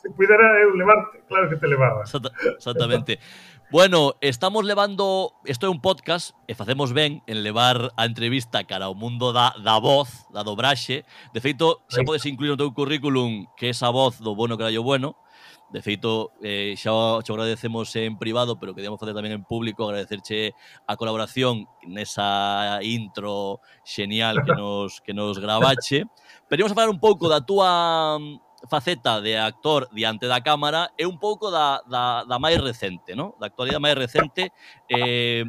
se 0.00 0.08
cuidara, 0.16 0.64
eu 0.64 0.72
levarte, 0.72 1.20
claro 1.28 1.52
que 1.52 1.60
te 1.60 1.68
levaba. 1.68 2.08
Exactamente. 2.08 3.20
Bueno, 3.72 4.16
estamos 4.20 4.64
levando, 4.64 5.32
isto 5.44 5.66
é 5.66 5.70
un 5.70 5.78
podcast 5.78 6.34
e 6.50 6.58
facemos 6.58 6.90
ben 6.90 7.22
en 7.30 7.46
levar 7.46 7.94
a 7.94 8.02
entrevista 8.02 8.66
cara 8.66 8.90
ao 8.90 8.98
mundo 8.98 9.30
da, 9.30 9.54
da 9.62 9.78
voz, 9.78 10.26
da 10.34 10.42
dobraxe. 10.42 11.06
De 11.30 11.38
feito, 11.38 11.78
xa 11.86 12.02
podes 12.02 12.26
incluir 12.26 12.50
no 12.50 12.58
teu 12.58 12.74
currículum 12.74 13.46
que 13.54 13.70
esa 13.70 13.94
voz 13.94 14.18
do 14.18 14.34
bueno 14.34 14.58
carallo 14.58 14.82
bueno. 14.82 15.14
De 15.70 15.86
feito, 15.86 16.34
eh, 16.42 16.74
xa 16.74 16.90
o 16.90 17.22
agradecemos 17.22 17.94
en 17.94 18.18
privado, 18.18 18.58
pero 18.58 18.74
queríamos 18.74 18.98
facer 18.98 19.14
tamén 19.14 19.38
en 19.38 19.46
público, 19.46 19.86
agradecerche 19.86 20.50
a 20.90 20.98
colaboración 20.98 21.70
nesa 21.86 22.82
intro 22.82 23.62
xenial 23.86 24.42
que 24.42 24.50
nos 24.50 24.98
que 24.98 25.14
nos 25.14 25.38
gravache. 25.38 26.10
Pero 26.50 26.66
íamos 26.66 26.74
a 26.74 26.78
falar 26.82 26.90
un 26.90 26.98
pouco 26.98 27.30
da 27.30 27.38
túa 27.38 28.18
faceta 28.68 29.20
de 29.20 29.38
actor 29.38 29.88
diante 29.92 30.26
da 30.26 30.42
cámara 30.42 30.92
é 30.98 31.06
un 31.06 31.16
pouco 31.16 31.50
da, 31.50 31.80
da, 31.88 32.24
da 32.24 32.36
máis 32.36 32.60
recente, 32.60 33.16
no? 33.16 33.36
da 33.40 33.48
actualidade 33.48 33.80
máis 33.80 33.96
recente. 33.96 34.52
Eh, 34.88 35.44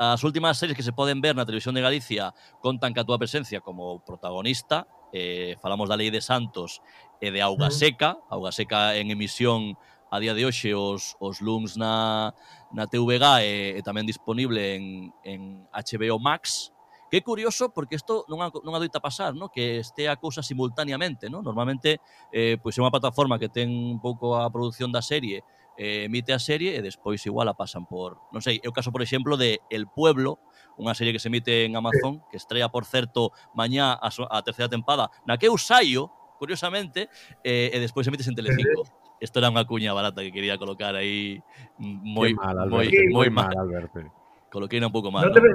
as 0.00 0.24
últimas 0.24 0.56
series 0.56 0.76
que 0.76 0.82
se 0.82 0.96
poden 0.96 1.20
ver 1.20 1.36
na 1.36 1.44
televisión 1.44 1.76
de 1.76 1.84
Galicia 1.84 2.32
contan 2.64 2.96
ca 2.96 3.04
túa 3.04 3.20
presencia 3.20 3.60
como 3.60 4.00
protagonista. 4.00 4.88
Eh, 5.12 5.56
falamos 5.60 5.88
da 5.88 5.96
Lei 5.96 6.08
de 6.08 6.24
Santos 6.24 6.80
e 7.20 7.28
de 7.28 7.40
Auga 7.44 7.68
mm. 7.68 7.76
Seca. 7.76 8.10
Auga 8.32 8.52
Seca 8.52 8.96
en 8.96 9.12
emisión 9.12 9.76
a 10.10 10.18
día 10.18 10.34
de 10.34 10.48
hoxe 10.48 10.74
os, 10.74 11.20
os 11.20 11.44
luns 11.44 11.76
na, 11.76 12.34
na 12.72 12.88
TVG 12.88 13.24
e, 13.44 13.52
e 13.78 13.80
tamén 13.84 14.08
disponible 14.08 14.74
en, 14.74 15.12
en 15.22 15.68
HBO 15.70 16.18
Max 16.18 16.72
Que 17.10 17.18
é 17.18 17.22
curioso 17.26 17.74
porque 17.74 17.98
isto 17.98 18.22
non, 18.30 18.38
non 18.38 18.72
adoita 18.78 19.02
pasar, 19.02 19.34
no? 19.34 19.50
que 19.50 19.82
este 19.82 20.06
a 20.06 20.14
cousa 20.14 20.46
simultaneamente. 20.46 21.26
No? 21.26 21.42
Normalmente 21.42 21.98
eh, 22.30 22.54
pois 22.62 22.78
é 22.78 22.80
unha 22.80 22.94
plataforma 22.94 23.36
que 23.42 23.50
ten 23.50 23.66
un 23.66 23.98
pouco 23.98 24.38
a 24.38 24.46
produción 24.46 24.94
da 24.94 25.02
serie 25.02 25.42
eh, 25.80 26.04
emite 26.04 26.32
a 26.32 26.38
serie 26.38 26.76
e 26.76 26.80
despois 26.84 27.24
igual 27.24 27.48
a 27.48 27.56
pasan 27.56 27.88
por, 27.88 28.20
non 28.36 28.44
sei, 28.44 28.60
é 28.60 28.68
o 28.68 28.74
caso 28.76 28.92
por 28.92 29.00
exemplo 29.00 29.40
de 29.40 29.64
El 29.72 29.88
Pueblo, 29.88 30.36
unha 30.76 30.92
serie 30.92 31.16
que 31.16 31.22
se 31.22 31.32
emite 31.32 31.64
en 31.64 31.72
Amazon, 31.72 32.20
que 32.28 32.36
estrella 32.36 32.68
por 32.68 32.84
certo 32.84 33.32
mañá 33.56 33.96
a, 33.96 34.12
so, 34.12 34.28
a 34.28 34.44
terceira 34.44 34.68
tempada, 34.68 35.08
na 35.24 35.40
que 35.40 35.48
eu 35.48 35.56
saio, 35.56 36.12
curiosamente, 36.36 37.08
eh, 37.40 37.72
e 37.72 37.76
despois 37.80 38.04
emite 38.04 38.28
en 38.28 38.36
Telecinco. 38.36 38.84
Isto 39.20 39.40
era 39.40 39.52
unha 39.52 39.64
cuña 39.64 39.96
barata 39.96 40.20
que 40.20 40.32
quería 40.32 40.60
colocar 40.60 40.92
aí 40.96 41.40
moi 41.80 42.32
mal, 42.36 42.56
moi, 42.68 42.88
moi 43.08 43.28
mal. 43.32 43.48
mal 43.48 43.64
Alberto 43.64 44.19
coloquei 44.50 44.82
un 44.82 44.92
pouco 44.92 45.14
máis. 45.14 45.24
Non 45.24 45.32
debe, 45.32 45.50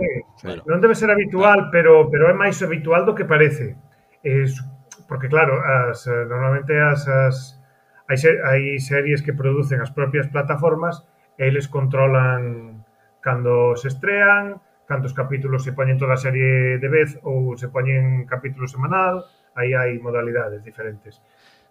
¿no? 0.48 0.64
Non 0.66 0.80
debe 0.80 0.96
ser 0.96 1.12
habitual, 1.12 1.70
pero 1.70 2.08
pero 2.08 2.32
é 2.32 2.36
máis 2.36 2.58
habitual 2.64 3.04
do 3.04 3.14
que 3.14 3.28
parece. 3.28 3.76
Es, 4.24 4.58
porque 5.06 5.28
claro, 5.30 5.62
as, 5.62 6.08
normalmente 6.08 6.74
as, 6.80 7.06
as 7.06 7.60
hai, 8.08 8.18
hai 8.18 8.80
series 8.80 9.22
que 9.22 9.36
producen 9.36 9.84
as 9.84 9.92
propias 9.92 10.32
plataformas 10.32 11.04
e 11.38 11.46
eles 11.46 11.68
controlan 11.68 12.82
cando 13.20 13.76
se 13.76 13.92
estrean, 13.92 14.62
cantos 14.88 15.14
capítulos 15.14 15.66
se 15.66 15.74
poñen 15.74 15.98
toda 15.98 16.14
a 16.14 16.22
serie 16.22 16.78
de 16.78 16.90
vez 16.90 17.18
ou 17.26 17.58
se 17.58 17.68
poñen 17.68 18.30
capítulo 18.30 18.70
semanal, 18.70 19.26
aí 19.58 19.74
hai 19.74 19.98
modalidades 20.00 20.62
diferentes. 20.64 21.20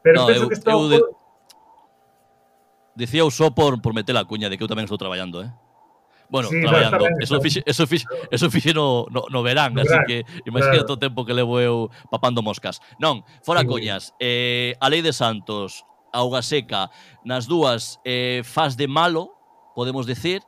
Pero 0.03 0.20
no, 0.20 0.27
penso 0.27 0.45
eu, 0.45 0.49
que 0.51 0.59
está... 0.59 0.75
Eu 0.75 0.91
de... 0.91 0.99
Dicía 2.95 3.27
o 3.27 3.31
só 3.31 3.51
por, 3.51 3.83
por 3.83 3.95
meter 3.95 4.14
a 4.14 4.27
cuña 4.27 4.51
de 4.51 4.59
que 4.59 4.62
eu 4.62 4.70
tamén 4.70 4.87
estou 4.87 4.99
traballando, 4.99 5.43
eh? 5.43 5.51
Bueno, 6.29 6.49
sí, 6.49 6.61
traballando. 6.61 7.07
Eso 7.20 7.41
fixe, 7.41 7.62
eso 7.66 7.87
fixe, 7.87 8.07
eso 8.31 8.51
fixe 8.51 8.75
no, 8.75 9.07
no, 9.11 9.25
no 9.31 9.43
verán, 9.43 9.75
no 9.75 9.83
así 9.83 9.91
verán, 9.91 10.07
que 10.07 10.25
imagínate 10.47 10.85
claro. 10.85 10.95
o 10.95 10.99
tempo 10.99 11.25
que 11.25 11.35
levo 11.35 11.61
eu 11.61 11.91
papando 12.11 12.43
moscas. 12.43 12.81
Non, 12.99 13.22
fora 13.43 13.62
sí. 13.62 13.66
coñas, 13.66 14.14
eh, 14.18 14.75
a 14.81 14.89
Lei 14.89 15.03
de 15.03 15.12
Santos, 15.12 15.85
Auga 16.12 16.43
Seca, 16.43 16.91
nas 17.25 17.47
dúas 17.47 18.01
eh, 18.05 18.43
faz 18.45 18.77
de 18.77 18.89
malo, 18.89 19.35
podemos 19.75 20.07
decir, 20.07 20.43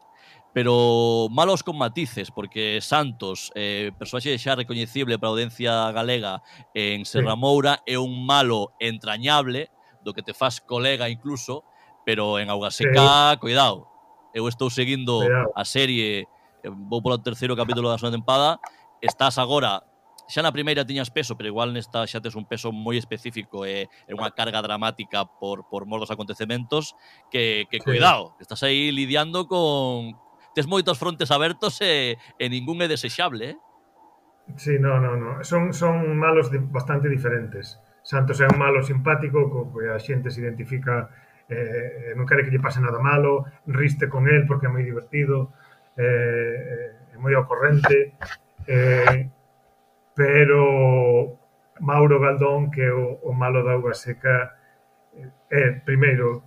pero 0.57 1.29
malos 1.31 1.63
con 1.63 1.77
matices, 1.77 2.31
porque 2.31 2.81
Santos, 2.81 3.53
eh, 3.55 3.93
persoaxe 3.99 4.39
xa 4.41 4.57
recoñecible 4.57 5.19
para 5.21 5.29
a 5.29 5.33
audiencia 5.37 5.93
galega 5.93 6.41
en 6.73 7.05
Serra 7.05 7.37
Moura, 7.37 7.85
é 7.85 7.99
un 8.01 8.25
malo 8.25 8.73
entrañable, 8.81 9.69
do 10.01 10.15
que 10.15 10.23
te 10.23 10.33
faz 10.33 10.63
colega 10.63 11.11
incluso, 11.11 11.67
pero 12.07 12.39
en 12.39 12.49
Auga 12.49 12.71
Seca, 12.71 13.35
sí. 13.35 13.39
cuidado, 13.43 13.91
eu 14.37 14.45
estou 14.49 14.69
seguindo 14.69 15.25
a 15.57 15.65
serie, 15.65 16.29
eh, 16.61 16.69
vou 16.69 17.01
polo 17.01 17.17
terceiro 17.17 17.57
capítulo 17.57 17.89
da 17.89 17.97
segunda 17.97 18.21
tempada, 18.21 18.61
estás 19.01 19.41
agora 19.41 19.81
xa 20.29 20.45
na 20.45 20.53
primeira 20.53 20.85
tiñas 20.85 21.09
peso, 21.09 21.41
pero 21.41 21.49
igual 21.49 21.73
nesta 21.73 22.05
xa 22.05 22.21
tes 22.21 22.37
un 22.37 22.45
peso 22.45 22.69
moi 22.69 23.01
específico 23.01 23.65
e, 23.65 23.89
e 23.89 24.13
unha 24.13 24.29
carga 24.37 24.61
dramática 24.61 25.25
por, 25.25 25.65
por 25.73 25.89
mor 25.89 26.05
dos 26.05 26.13
acontecementos 26.13 26.93
que, 27.33 27.65
que 27.73 27.81
sí. 27.81 27.87
cuidado, 27.89 28.37
estás 28.37 28.61
aí 28.61 28.93
lidiando 28.93 29.49
con... 29.49 30.21
Tes 30.57 30.65
moitos 30.65 30.97
frontes 30.97 31.29
abertos 31.29 31.85
e, 31.85 32.17
e 32.41 32.45
ningún 32.49 32.81
é 32.81 32.89
desexable, 32.89 33.53
eh? 33.53 33.57
Sí, 34.57 34.81
no, 34.81 34.97
no, 34.97 35.13
no. 35.13 35.45
Son, 35.45 35.77
son 35.77 36.17
malos 36.17 36.49
bastante 36.73 37.13
diferentes. 37.13 37.77
Santos 38.01 38.41
é 38.41 38.49
un 38.49 38.57
malo 38.57 38.81
simpático 38.81 39.53
co 39.53 39.69
que 39.69 39.93
a 39.93 40.01
xente 40.01 40.33
se 40.33 40.41
identifica 40.41 41.13
Eh, 41.49 42.11
eh, 42.11 42.13
non 42.19 42.27
quere 42.27 42.43
que 42.43 42.51
lle 42.51 42.59
pase 42.59 42.83
nada 42.83 42.99
malo, 42.99 43.47
riste 43.71 44.11
con 44.11 44.27
el 44.27 44.51
porque 44.51 44.67
é 44.67 44.73
moi 44.73 44.83
divertido, 44.83 45.55
eh, 45.95 47.15
é 47.15 47.17
moi 47.23 47.35
ocorrente, 47.39 48.19
eh, 48.67 49.31
pero 50.11 51.39
Mauro 51.79 52.19
Galdón, 52.19 52.71
que 52.75 52.83
é 52.83 52.93
o, 52.93 53.23
o 53.23 53.31
malo 53.31 53.63
da 53.63 53.79
uva 53.79 53.95
seca, 53.95 54.59
eh, 55.15 55.31
é, 55.51 55.63
primeiro, 55.87 56.43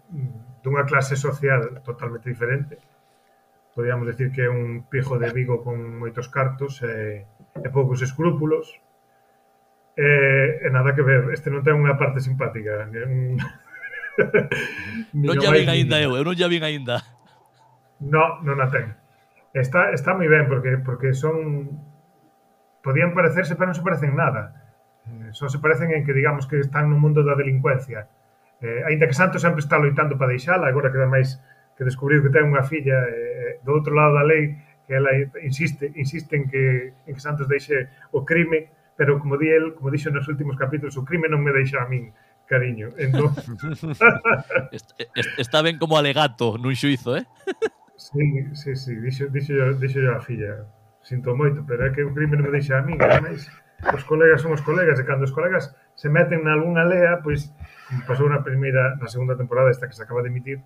dunha 0.60 0.84
clase 0.84 1.16
social 1.16 1.80
totalmente 1.80 2.28
diferente, 2.28 2.76
podíamos 3.72 4.04
decir 4.04 4.36
que 4.36 4.44
é 4.44 4.50
un 4.52 4.84
pijo 4.92 5.16
de 5.16 5.32
Vigo 5.32 5.64
con 5.64 5.80
moitos 5.96 6.28
cartos 6.28 6.84
e, 6.84 7.24
e 7.56 7.68
poucos 7.72 8.04
escrúpulos, 8.04 8.76
e, 9.96 10.60
e 10.60 10.68
nada 10.68 10.92
que 10.92 11.08
ver, 11.08 11.32
este 11.32 11.48
non 11.48 11.64
ten 11.64 11.80
unha 11.80 11.96
parte 11.96 12.20
simpática, 12.20 12.84
un, 12.84 13.40
non 15.14 15.36
xa 15.40 15.52
vin 15.54 15.70
aínda 15.70 15.98
eu, 16.02 16.16
eu 16.16 16.24
non 16.24 16.36
xa 16.36 16.52
vin 16.52 16.64
aínda. 16.64 17.02
No, 18.00 18.40
non 18.44 18.60
a 18.64 18.68
ten. 18.72 18.96
Está, 19.52 19.92
está 19.92 20.16
moi 20.16 20.30
ben, 20.30 20.48
porque 20.48 20.80
porque 20.80 21.12
son... 21.16 21.68
Podían 22.80 23.12
parecerse, 23.12 23.60
pero 23.60 23.72
non 23.72 23.78
se 23.78 23.84
parecen 23.84 24.16
nada. 24.16 24.56
Eh, 25.04 25.36
só 25.36 25.52
se 25.52 25.60
parecen 25.60 25.92
en 25.92 26.08
que, 26.08 26.16
digamos, 26.16 26.48
que 26.48 26.64
están 26.64 26.88
no 26.88 26.96
mundo 26.96 27.28
da 27.28 27.36
delincuencia. 27.36 28.08
Eh, 28.62 28.84
ainda 28.88 29.08
que 29.08 29.16
Santos 29.16 29.42
sempre 29.42 29.60
está 29.60 29.76
loitando 29.80 30.16
para 30.16 30.32
deixala, 30.32 30.68
agora 30.68 30.92
que 30.92 31.00
máis 31.04 31.40
que 31.80 31.88
descubriu 31.88 32.20
que 32.20 32.28
ten 32.28 32.44
unha 32.44 32.60
filla 32.68 33.08
eh, 33.08 33.56
eh, 33.56 33.64
do 33.64 33.72
outro 33.72 33.96
lado 33.96 34.20
da 34.20 34.28
lei, 34.28 34.60
que 34.84 35.00
ela 35.00 35.16
insiste, 35.40 35.88
insiste 35.96 36.36
en 36.36 36.52
que, 36.52 36.92
en 37.08 37.14
que 37.16 37.24
Santos 37.24 37.48
deixe 37.48 37.88
o 38.12 38.28
crime, 38.28 38.68
pero 39.00 39.16
como 39.16 39.40
di 39.40 39.48
el, 39.48 39.80
como 39.80 39.88
dixo 39.88 40.12
nos 40.12 40.28
últimos 40.28 40.60
capítulos, 40.60 41.00
o 41.00 41.08
crime 41.08 41.32
non 41.32 41.40
me 41.40 41.56
deixa 41.56 41.80
a 41.80 41.88
min 41.88 42.12
cariño. 42.50 42.90
Entón... 42.98 43.32
está 45.38 45.62
ben 45.62 45.78
como 45.78 45.96
alegato 45.96 46.58
nun 46.58 46.74
xuizo, 46.74 47.16
eh? 47.16 47.24
Sí, 48.00 48.24
sí, 48.56 48.76
sí, 48.80 48.96
dixo, 48.96 49.28
dixo, 49.28 49.76
dixo 49.76 50.00
a 50.08 50.24
filla. 50.24 50.64
Sinto 51.04 51.36
moito, 51.36 51.68
pero 51.68 51.84
é 51.84 51.92
que 51.92 52.02
o 52.02 52.16
crimen 52.16 52.42
me 52.42 52.48
deixa 52.48 52.80
a 52.80 52.82
mí, 52.82 52.96
ademais, 52.96 53.52
os 53.92 54.04
colegas 54.08 54.40
son 54.40 54.56
os 54.56 54.64
colegas, 54.64 54.96
e 54.98 55.04
cando 55.04 55.28
os 55.28 55.36
colegas 55.36 55.76
se 56.00 56.08
meten 56.08 56.48
na 56.48 56.56
algunha 56.56 56.88
lea, 56.88 57.20
pois, 57.20 57.52
como 57.92 58.08
pasou 58.08 58.32
na 58.32 58.40
primeira, 58.40 58.96
na 58.96 59.12
segunda 59.12 59.36
temporada, 59.36 59.68
esta 59.68 59.92
que 59.92 60.00
se 60.00 60.04
acaba 60.08 60.24
de 60.24 60.32
emitir, 60.32 60.64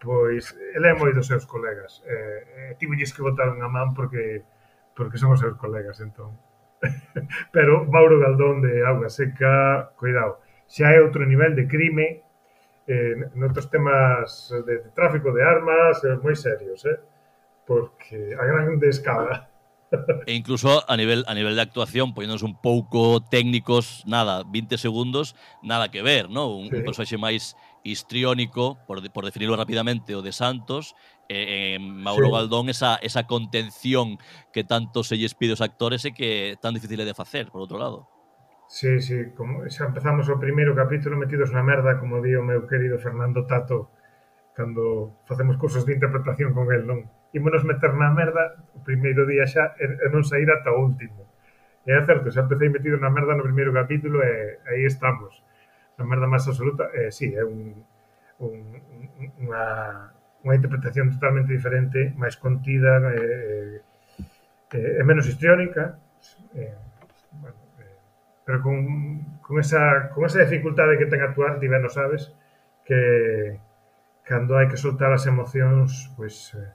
pois, 0.00 0.56
ele 0.72 0.88
é 0.88 0.96
moi 0.96 1.12
dos 1.12 1.28
seus 1.28 1.44
colegas. 1.44 2.00
Eh, 2.08 2.80
tivo 2.80 2.96
que 2.96 3.20
botar 3.20 3.52
unha 3.52 3.68
man 3.68 3.92
porque 3.92 4.40
porque 4.96 5.20
son 5.20 5.36
os 5.36 5.44
seus 5.44 5.60
colegas, 5.60 6.00
entón. 6.00 6.32
pero 7.54 7.84
Mauro 7.84 8.20
Galdón 8.20 8.64
de 8.64 8.84
Auga 8.88 9.12
Seca, 9.12 9.92
cuidado, 10.00 10.40
xa 10.68 10.92
é 10.92 11.00
outro 11.00 11.24
nivel 11.24 11.54
de 11.54 11.64
crime 11.68 12.24
eh, 12.86 13.16
noutros 13.34 13.70
temas 13.70 14.52
de, 14.66 14.84
de 14.84 14.90
tráfico 14.92 15.32
de 15.32 15.42
armas 15.42 16.04
eh, 16.04 16.16
moi 16.20 16.36
serios, 16.36 16.84
eh? 16.84 17.00
porque 17.64 18.36
a 18.36 18.44
grande 18.44 18.88
escala. 18.88 19.48
E 20.26 20.34
incluso 20.34 20.82
a 20.90 20.96
nivel 20.96 21.22
a 21.30 21.34
nivel 21.38 21.54
de 21.54 21.62
actuación, 21.62 22.12
poñéndonos 22.12 22.42
un 22.42 22.58
pouco 22.58 23.22
técnicos, 23.22 24.02
nada, 24.10 24.42
20 24.42 24.76
segundos, 24.76 25.36
nada 25.62 25.90
que 25.90 26.02
ver, 26.02 26.28
¿no? 26.28 26.50
Un, 26.50 26.68
sí. 26.68 26.76
un 26.76 26.82
personaxe 26.82 27.16
máis 27.16 27.54
histriónico, 27.84 28.80
por, 28.88 28.98
por 29.12 29.24
definirlo 29.24 29.54
rapidamente, 29.54 30.16
o 30.16 30.24
de 30.24 30.32
Santos, 30.32 30.96
eh, 31.28 31.76
eh, 31.76 31.78
Mauro 31.78 32.26
sí. 32.26 32.32
Galdón, 32.32 32.68
esa, 32.68 32.96
esa 32.96 33.28
contención 33.28 34.18
que 34.52 34.64
tanto 34.64 35.04
se 35.04 35.16
lles 35.16 35.36
pide 35.38 35.54
os 35.54 35.62
actores 35.62 36.02
e 36.04 36.10
que 36.10 36.56
é 36.56 36.56
tan 36.58 36.74
difícil 36.74 36.98
de 36.98 37.14
facer, 37.14 37.52
por 37.52 37.62
outro 37.62 37.78
lado. 37.78 38.08
Sí, 38.66 39.00
sí, 39.00 39.30
como 39.36 39.68
xa 39.68 39.84
empezamos 39.90 40.26
o 40.28 40.40
primeiro 40.44 40.72
capítulo 40.74 41.20
metidos 41.20 41.52
na 41.52 41.62
merda, 41.62 42.00
como 42.00 42.18
di 42.24 42.32
o 42.34 42.42
meu 42.42 42.66
querido 42.70 42.96
Fernando 42.98 43.46
Tato, 43.46 43.92
cando 44.56 45.14
facemos 45.28 45.56
cursos 45.62 45.84
de 45.86 45.94
interpretación 45.94 46.50
con 46.56 46.72
el, 46.72 46.82
non? 46.88 47.06
Ímonos 47.38 47.62
meter 47.68 47.92
na 47.94 48.10
merda 48.10 48.44
o 48.74 48.80
primeiro 48.88 49.22
día 49.30 49.44
xa 49.46 49.76
e, 49.78 49.84
e 49.84 50.06
non 50.10 50.24
sair 50.24 50.48
ata 50.50 50.72
o 50.74 50.80
último. 50.80 51.28
E 51.86 51.92
é 51.92 52.00
certo, 52.08 52.32
xa 52.32 52.42
empecé 52.46 52.66
metido 52.72 52.96
na 52.98 53.12
merda 53.12 53.36
no 53.36 53.46
primeiro 53.46 53.70
capítulo 53.70 54.24
e 54.24 54.58
aí 54.66 54.82
estamos. 54.88 55.44
Na 56.00 56.04
merda 56.08 56.26
máis 56.26 56.44
absoluta, 56.48 56.90
e 56.96 57.12
sí, 57.12 57.36
é 57.36 57.44
un, 57.44 57.84
un, 58.40 58.54
unha, 59.44 59.64
unha 60.42 60.54
interpretación 60.58 61.12
totalmente 61.14 61.52
diferente, 61.52 62.10
máis 62.16 62.34
contida, 62.40 62.98
eh, 63.12 63.80
eh, 64.72 64.74
e, 64.74 64.78
e, 64.78 64.80
e 64.98 65.02
menos 65.06 65.28
histriónica, 65.28 66.00
e, 66.56 66.83
pero 68.44 68.62
con, 68.62 69.40
con, 69.40 69.58
esa, 69.58 70.10
con 70.12 70.24
esa 70.24 70.44
dificultade 70.44 70.98
que 71.00 71.06
ten 71.06 71.24
actuar, 71.24 71.58
ti 71.58 71.68
ben 71.68 71.84
o 71.84 71.90
sabes, 71.90 72.32
que 72.84 73.58
cando 74.24 74.56
hai 74.56 74.68
que 74.68 74.80
soltar 74.80 75.12
as 75.12 75.24
emocións, 75.28 76.12
pois 76.16 76.52
eh, 76.56 76.72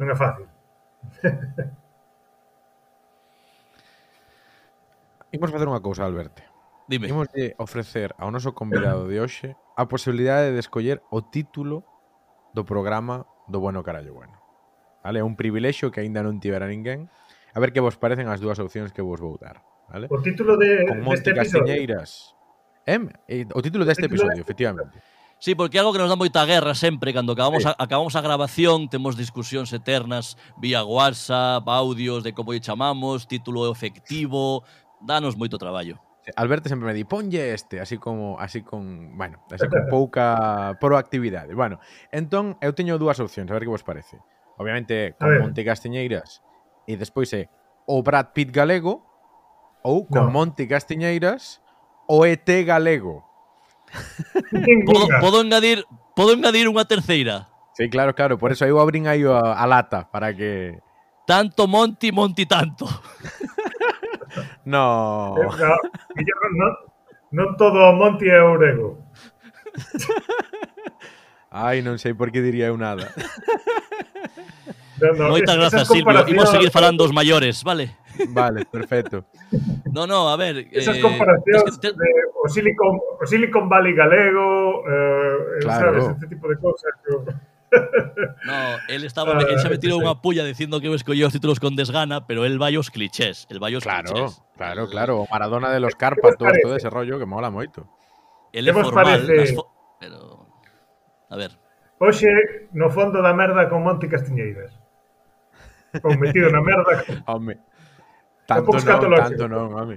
non 0.00 0.08
é 0.08 0.16
fácil. 0.16 0.48
Imos 5.34 5.50
facer 5.50 5.66
unha 5.66 5.82
cousa, 5.82 6.06
Alberto. 6.06 6.46
Dime. 6.86 7.10
Imos 7.10 7.26
de 7.32 7.58
ofrecer 7.58 8.14
ao 8.20 8.30
noso 8.30 8.54
convidado 8.54 9.08
de 9.10 9.18
hoxe 9.18 9.56
a 9.74 9.90
posibilidade 9.90 10.52
de 10.52 10.60
escoller 10.60 11.02
o 11.10 11.26
título 11.26 11.82
do 12.54 12.62
programa 12.62 13.26
do 13.50 13.58
Bueno 13.58 13.82
Carallo 13.82 14.14
Bueno. 14.14 14.38
Vale, 15.02 15.20
é 15.20 15.24
un 15.26 15.34
privilexio 15.34 15.90
que 15.90 16.00
aínda 16.00 16.22
non 16.22 16.38
tivera 16.38 16.70
ninguén. 16.70 17.10
A 17.52 17.58
ver 17.58 17.74
que 17.74 17.82
vos 17.82 17.98
parecen 17.98 18.30
as 18.30 18.38
dúas 18.38 18.62
opcións 18.62 18.94
que 18.94 19.02
vos 19.02 19.18
vou 19.18 19.34
dar. 19.36 19.60
Vale? 19.88 20.06
O 20.10 20.18
título 20.20 20.56
de, 20.56 20.86
Con 20.86 21.00
Monte 21.02 21.32
deste 21.32 21.58
Castiñeiras. 21.60 22.34
Em, 22.86 23.08
eh, 23.28 23.46
o 23.54 23.60
título 23.62 23.84
deste 23.84 24.04
título 24.04 24.28
episodio, 24.28 24.42
efectivamente. 24.42 24.98
Sí, 25.38 25.54
porque 25.54 25.76
é 25.76 25.80
algo 25.80 25.92
que 25.92 26.00
nos 26.00 26.08
dá 26.08 26.16
moita 26.16 26.46
guerra 26.48 26.72
sempre 26.72 27.12
cando 27.12 27.36
acabamos, 27.36 27.64
sí. 27.64 27.68
a, 27.68 27.76
acabamos 27.76 28.16
a 28.16 28.24
grabación, 28.24 28.88
temos 28.88 29.16
discusións 29.16 29.72
eternas 29.76 30.40
vía 30.56 30.84
WhatsApp, 30.84 31.66
audios 31.68 32.24
de 32.24 32.32
como 32.32 32.56
lle 32.56 32.64
chamamos, 32.64 33.28
título 33.28 33.68
efectivo, 33.68 34.64
danos 35.04 35.36
moito 35.36 35.60
traballo. 35.60 36.00
Alberto 36.36 36.72
sempre 36.72 36.88
me 36.88 36.94
di, 36.96 37.04
ponlle 37.04 37.52
este, 37.52 37.80
así 37.80 37.98
como 37.98 38.40
así 38.40 38.62
con, 38.62 39.12
bueno, 39.18 39.44
así 39.52 39.68
con 39.68 39.84
pouca 39.92 40.72
proactividade. 40.80 41.52
Bueno, 41.52 41.76
entón 42.08 42.56
eu 42.64 42.72
teño 42.72 42.96
dúas 42.96 43.20
opcións, 43.20 43.52
a 43.52 43.54
ver 43.54 43.68
que 43.68 43.74
vos 43.74 43.84
parece. 43.84 44.16
Obviamente, 44.56 45.12
con 45.20 45.28
Monte 45.44 45.60
Castiñeiras 45.60 46.40
e 46.88 46.96
despois 46.96 47.28
é 47.36 47.52
o 47.84 48.00
Brad 48.00 48.32
Pitt 48.32 48.48
galego, 48.48 49.13
ou 49.84 50.08
con 50.08 50.32
no. 50.32 50.32
Monti 50.32 50.64
Castiñeiras 50.64 51.60
o 52.08 52.24
ET 52.24 52.48
galego. 52.64 53.28
podo, 54.88 55.06
podo 55.20 55.38
engadir 55.44 55.84
podo 56.16 56.32
engadir 56.32 56.66
unha 56.66 56.88
terceira. 56.88 57.52
Sí, 57.76 57.92
claro, 57.92 58.16
claro, 58.16 58.40
por 58.40 58.50
eso 58.50 58.64
aí 58.64 58.72
o 58.72 58.80
abrin 58.80 59.06
aí 59.06 59.22
a, 59.28 59.54
a 59.54 59.64
lata 59.68 60.08
para 60.08 60.32
que 60.32 60.80
tanto 61.28 61.68
Monti, 61.68 62.10
Monti 62.10 62.48
tanto. 62.48 62.88
no. 64.64 65.36
no, 65.36 66.66
non 67.30 67.48
todo 67.60 67.92
Monti 67.92 68.26
é 68.32 68.40
ourego. 68.40 69.04
Ai, 71.54 71.84
non 71.84 72.00
sei 72.00 72.16
por 72.16 72.32
que 72.32 72.42
diría 72.42 72.72
eu 72.72 72.78
nada. 72.80 73.12
No, 74.98 75.12
no, 75.14 75.24
Moitas 75.34 75.54
grazas, 75.54 75.86
Silvio. 75.86 76.26
Imos 76.26 76.50
seguir 76.50 76.70
falando 76.70 77.04
os 77.04 77.12
maiores, 77.14 77.62
vale? 77.62 77.94
Vale, 78.28 78.64
perfecto. 78.66 79.24
No, 79.92 80.06
no, 80.06 80.28
a 80.28 80.36
ver... 80.36 80.68
Esas 80.70 80.96
eh, 80.96 81.00
comparacións 81.00 81.64
es 81.68 81.78
que 81.78 81.92
te... 81.92 81.98
de 81.98 82.10
o 82.42 82.48
Silicon, 82.48 83.00
o 83.20 83.26
Silicon 83.26 83.68
Valley 83.68 83.94
galego, 83.94 84.84
eh, 84.88 85.36
eh 85.56 85.60
claro. 85.60 86.02
sabes, 86.02 86.16
este 86.16 86.26
tipo 86.28 86.48
de 86.48 86.56
cosas. 86.58 86.92
Yo... 87.08 87.24
No, 88.46 88.76
él 88.88 89.04
estaba, 89.04 89.32
él 89.40 89.58
se 89.58 89.66
ha 89.66 89.68
ah, 89.68 89.70
metido 89.70 89.98
una 89.98 90.20
puya 90.20 90.44
diciendo 90.44 90.80
que 90.80 90.94
escogió 90.94 91.26
los 91.26 91.32
títulos 91.32 91.58
con 91.58 91.74
desgana, 91.74 92.24
pero 92.24 92.44
él 92.44 92.60
va 92.60 92.68
a 92.68 92.70
los 92.70 92.90
clichés, 92.90 93.48
el 93.50 93.60
va 93.60 93.68
los 93.68 93.82
claro, 93.82 94.12
clichés. 94.12 94.42
Claro, 94.56 94.88
claro, 94.88 95.26
Maradona 95.28 95.72
de 95.72 95.80
los 95.80 95.96
Cárpatos, 95.96 96.52
todo 96.62 96.76
ese 96.76 96.88
rollo 96.88 97.18
que 97.18 97.26
mola 97.26 97.50
moito. 97.50 97.88
Él 98.54 98.68
é 98.68 98.72
formal, 98.72 99.26
fo 99.56 99.66
pero 99.98 100.46
a 101.28 101.36
ver. 101.36 101.50
Hoxe 101.98 102.30
no 102.72 102.88
fondo 102.90 103.18
da 103.18 103.34
merda 103.34 103.68
con 103.68 103.82
Monte 103.82 104.06
Castiñeiras. 104.06 104.70
Ou 106.06 106.14
metido 106.14 106.50
na 106.50 106.62
merda. 106.62 107.02
Con... 107.02 107.18
Home. 107.26 107.58
Tanto 108.46 108.72
non, 108.72 109.14
tanto 109.16 109.48
non, 109.48 109.72
mami. 109.72 109.96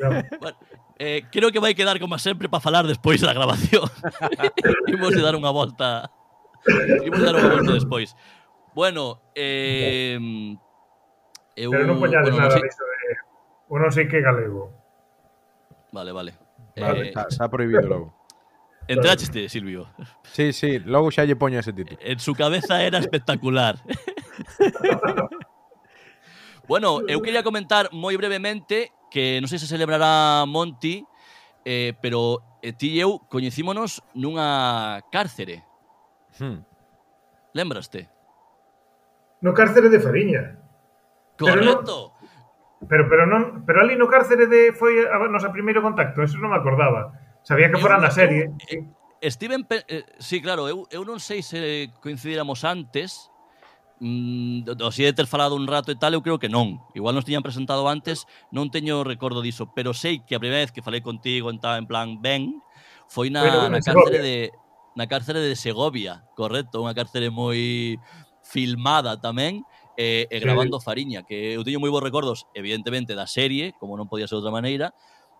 No. 0.00 0.08
Bueno, 0.40 0.56
eh, 0.98 1.22
creo 1.30 1.52
que 1.52 1.60
vai 1.60 1.74
quedar 1.74 2.00
como 2.00 2.18
sempre 2.18 2.48
para 2.48 2.60
falar 2.60 2.86
despois 2.86 3.20
da 3.20 3.32
grabación. 3.32 3.84
Imos 4.88 5.14
dar 5.14 5.36
unha 5.36 5.52
volta. 5.52 6.10
Imos 7.04 7.20
dar 7.22 7.36
unha 7.36 7.50
volta 7.60 7.72
despois. 7.76 8.16
Bueno, 8.74 9.22
eh, 9.38 10.18
eu, 11.54 11.70
Pero 11.70 11.86
non 11.86 12.02
poñades 12.02 12.34
bueno, 12.34 12.50
nada 12.50 12.58
no 12.58 12.58
sei... 12.58 12.66
de 12.66 12.74
eu 13.70 13.78
non 13.78 13.90
sei 13.94 14.04
que 14.10 14.18
galego. 14.18 14.74
Vale, 15.94 16.10
vale. 16.10 16.32
Vale, 16.74 17.10
eh, 17.10 17.14
está, 17.14 17.46
prohibido 17.46 17.86
logo. 17.86 18.08
Entraste, 18.88 19.48
Silvio. 19.48 19.88
Sí, 20.26 20.52
sí, 20.52 20.78
logo 20.82 21.10
xa 21.14 21.24
lle 21.24 21.38
poño 21.38 21.62
ese 21.62 21.72
título. 21.72 21.98
En 22.02 22.18
su 22.18 22.34
cabeza 22.34 22.82
era 22.82 22.98
espectacular. 22.98 23.78
Bueno, 26.66 27.04
eu 27.08 27.20
quería 27.20 27.44
comentar 27.44 27.92
moi 27.92 28.16
brevemente 28.16 28.92
que 29.12 29.36
non 29.38 29.52
sei 29.52 29.60
se 29.60 29.68
celebrará 29.68 30.48
Monti, 30.48 31.04
eh, 31.62 31.92
pero 32.00 32.40
eh, 32.64 32.72
ti 32.72 32.96
e 32.96 33.04
eu 33.04 33.20
coñecímonos 33.28 34.00
nunha 34.16 35.04
cárcere. 35.12 35.62
Hmm. 36.40 36.64
Lembraste? 37.52 38.08
No 39.44 39.52
cárcere 39.52 39.92
de 39.92 40.00
Fariña. 40.00 40.56
Correcto. 41.38 42.16
Pero, 42.88 42.88
pero, 42.88 43.02
pero, 43.08 43.24
non, 43.28 43.62
pero 43.68 43.84
ali 43.84 43.94
no 43.94 44.08
cárcere 44.08 44.48
de 44.48 44.72
foi 44.72 45.04
a 45.04 45.20
nosa 45.28 45.52
primeiro 45.52 45.84
contacto, 45.84 46.24
eso 46.24 46.40
non 46.40 46.50
me 46.50 46.58
acordaba. 46.58 47.12
Sabía 47.44 47.68
que 47.68 47.76
fora 47.76 48.00
na 48.00 48.08
serie. 48.08 48.48
Eu, 48.72 48.88
eh, 49.20 49.30
Steven, 49.30 49.68
eh, 49.68 50.08
sí, 50.16 50.40
claro, 50.40 50.64
eu, 50.64 50.88
eu 50.88 51.04
non 51.04 51.20
sei 51.20 51.44
se 51.44 51.92
coincidíramos 52.00 52.64
antes, 52.64 53.28
mm, 54.00 54.64
do, 54.64 54.90
si 54.90 55.02
de 55.02 55.12
ter 55.12 55.26
falado 55.26 55.54
un 55.54 55.66
rato 55.66 55.92
e 55.92 55.96
tal, 55.96 56.14
eu 56.14 56.22
creo 56.22 56.38
que 56.38 56.48
non. 56.48 56.82
Igual 56.94 57.14
nos 57.14 57.26
tiñan 57.26 57.46
presentado 57.46 57.86
antes, 57.86 58.26
non 58.50 58.70
teño 58.70 59.06
recordo 59.06 59.42
diso, 59.44 59.70
pero 59.74 59.94
sei 59.94 60.22
que 60.22 60.34
a 60.34 60.42
primeira 60.42 60.66
vez 60.66 60.72
que 60.72 60.82
falei 60.82 61.02
contigo 61.02 61.50
en, 61.50 61.58
en 61.62 61.86
plan 61.86 62.18
ben, 62.18 62.58
foi 63.06 63.30
na, 63.30 63.42
bueno, 63.42 63.70
na 63.70 63.80
cárcere 63.80 64.18
de 64.20 64.36
na 64.94 65.06
cárcere 65.10 65.40
de 65.42 65.58
Segovia, 65.58 66.22
correcto, 66.38 66.78
unha 66.78 66.94
cárcere 66.94 67.30
moi 67.30 67.98
filmada 68.46 69.18
tamén, 69.18 69.66
e, 69.96 70.26
e 70.30 70.36
grabando 70.38 70.78
sí. 70.78 70.86
Fariña, 70.86 71.22
que 71.22 71.54
eu 71.54 71.62
teño 71.62 71.82
moi 71.82 71.90
bons 71.90 72.02
recordos, 72.02 72.46
evidentemente, 72.54 73.14
da 73.14 73.26
serie, 73.26 73.74
como 73.78 73.98
non 73.98 74.10
podía 74.10 74.26
ser 74.26 74.38
de 74.38 74.46
outra 74.46 74.54
maneira, 74.54 74.94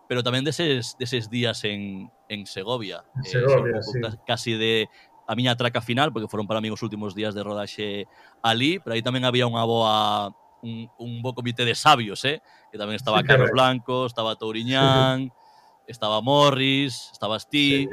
pero 0.07 0.23
tamén 0.23 0.45
deses, 0.45 0.95
deses 0.99 1.31
días 1.31 1.63
en, 1.65 2.11
en 2.29 2.45
Segovia. 2.45 3.03
Eh, 3.23 3.31
Segovia 3.31 3.79
eh, 3.79 3.83
sí. 3.83 3.99
casi 4.27 4.53
de, 4.55 4.87
a 5.25 5.33
miña 5.33 5.57
traca 5.57 5.81
final, 5.81 6.13
porque 6.13 6.29
foron 6.29 6.45
para 6.45 6.61
mí 6.61 6.69
os 6.69 6.81
últimos 6.85 7.17
días 7.17 7.33
de 7.33 7.41
rodaxe 7.41 8.05
ali, 8.45 8.79
pero 8.79 8.93
aí 8.93 9.01
tamén 9.01 9.25
había 9.25 9.49
unha 9.49 9.65
boa 9.65 10.29
un, 10.61 10.89
un 10.97 11.21
bo 11.21 11.33
comité 11.33 11.65
de 11.65 11.75
sabios, 11.77 12.21
eh? 12.25 12.41
que 12.71 12.77
tamén 12.77 12.97
estaba 12.97 13.21
Carlos 13.25 13.53
Blanco, 13.53 14.05
estaba 14.05 14.35
Touriñán, 14.35 15.29
estaba 15.87 16.21
Morris, 16.21 17.09
estabas 17.13 17.47
ti. 17.49 17.85
Sí. 17.85 17.89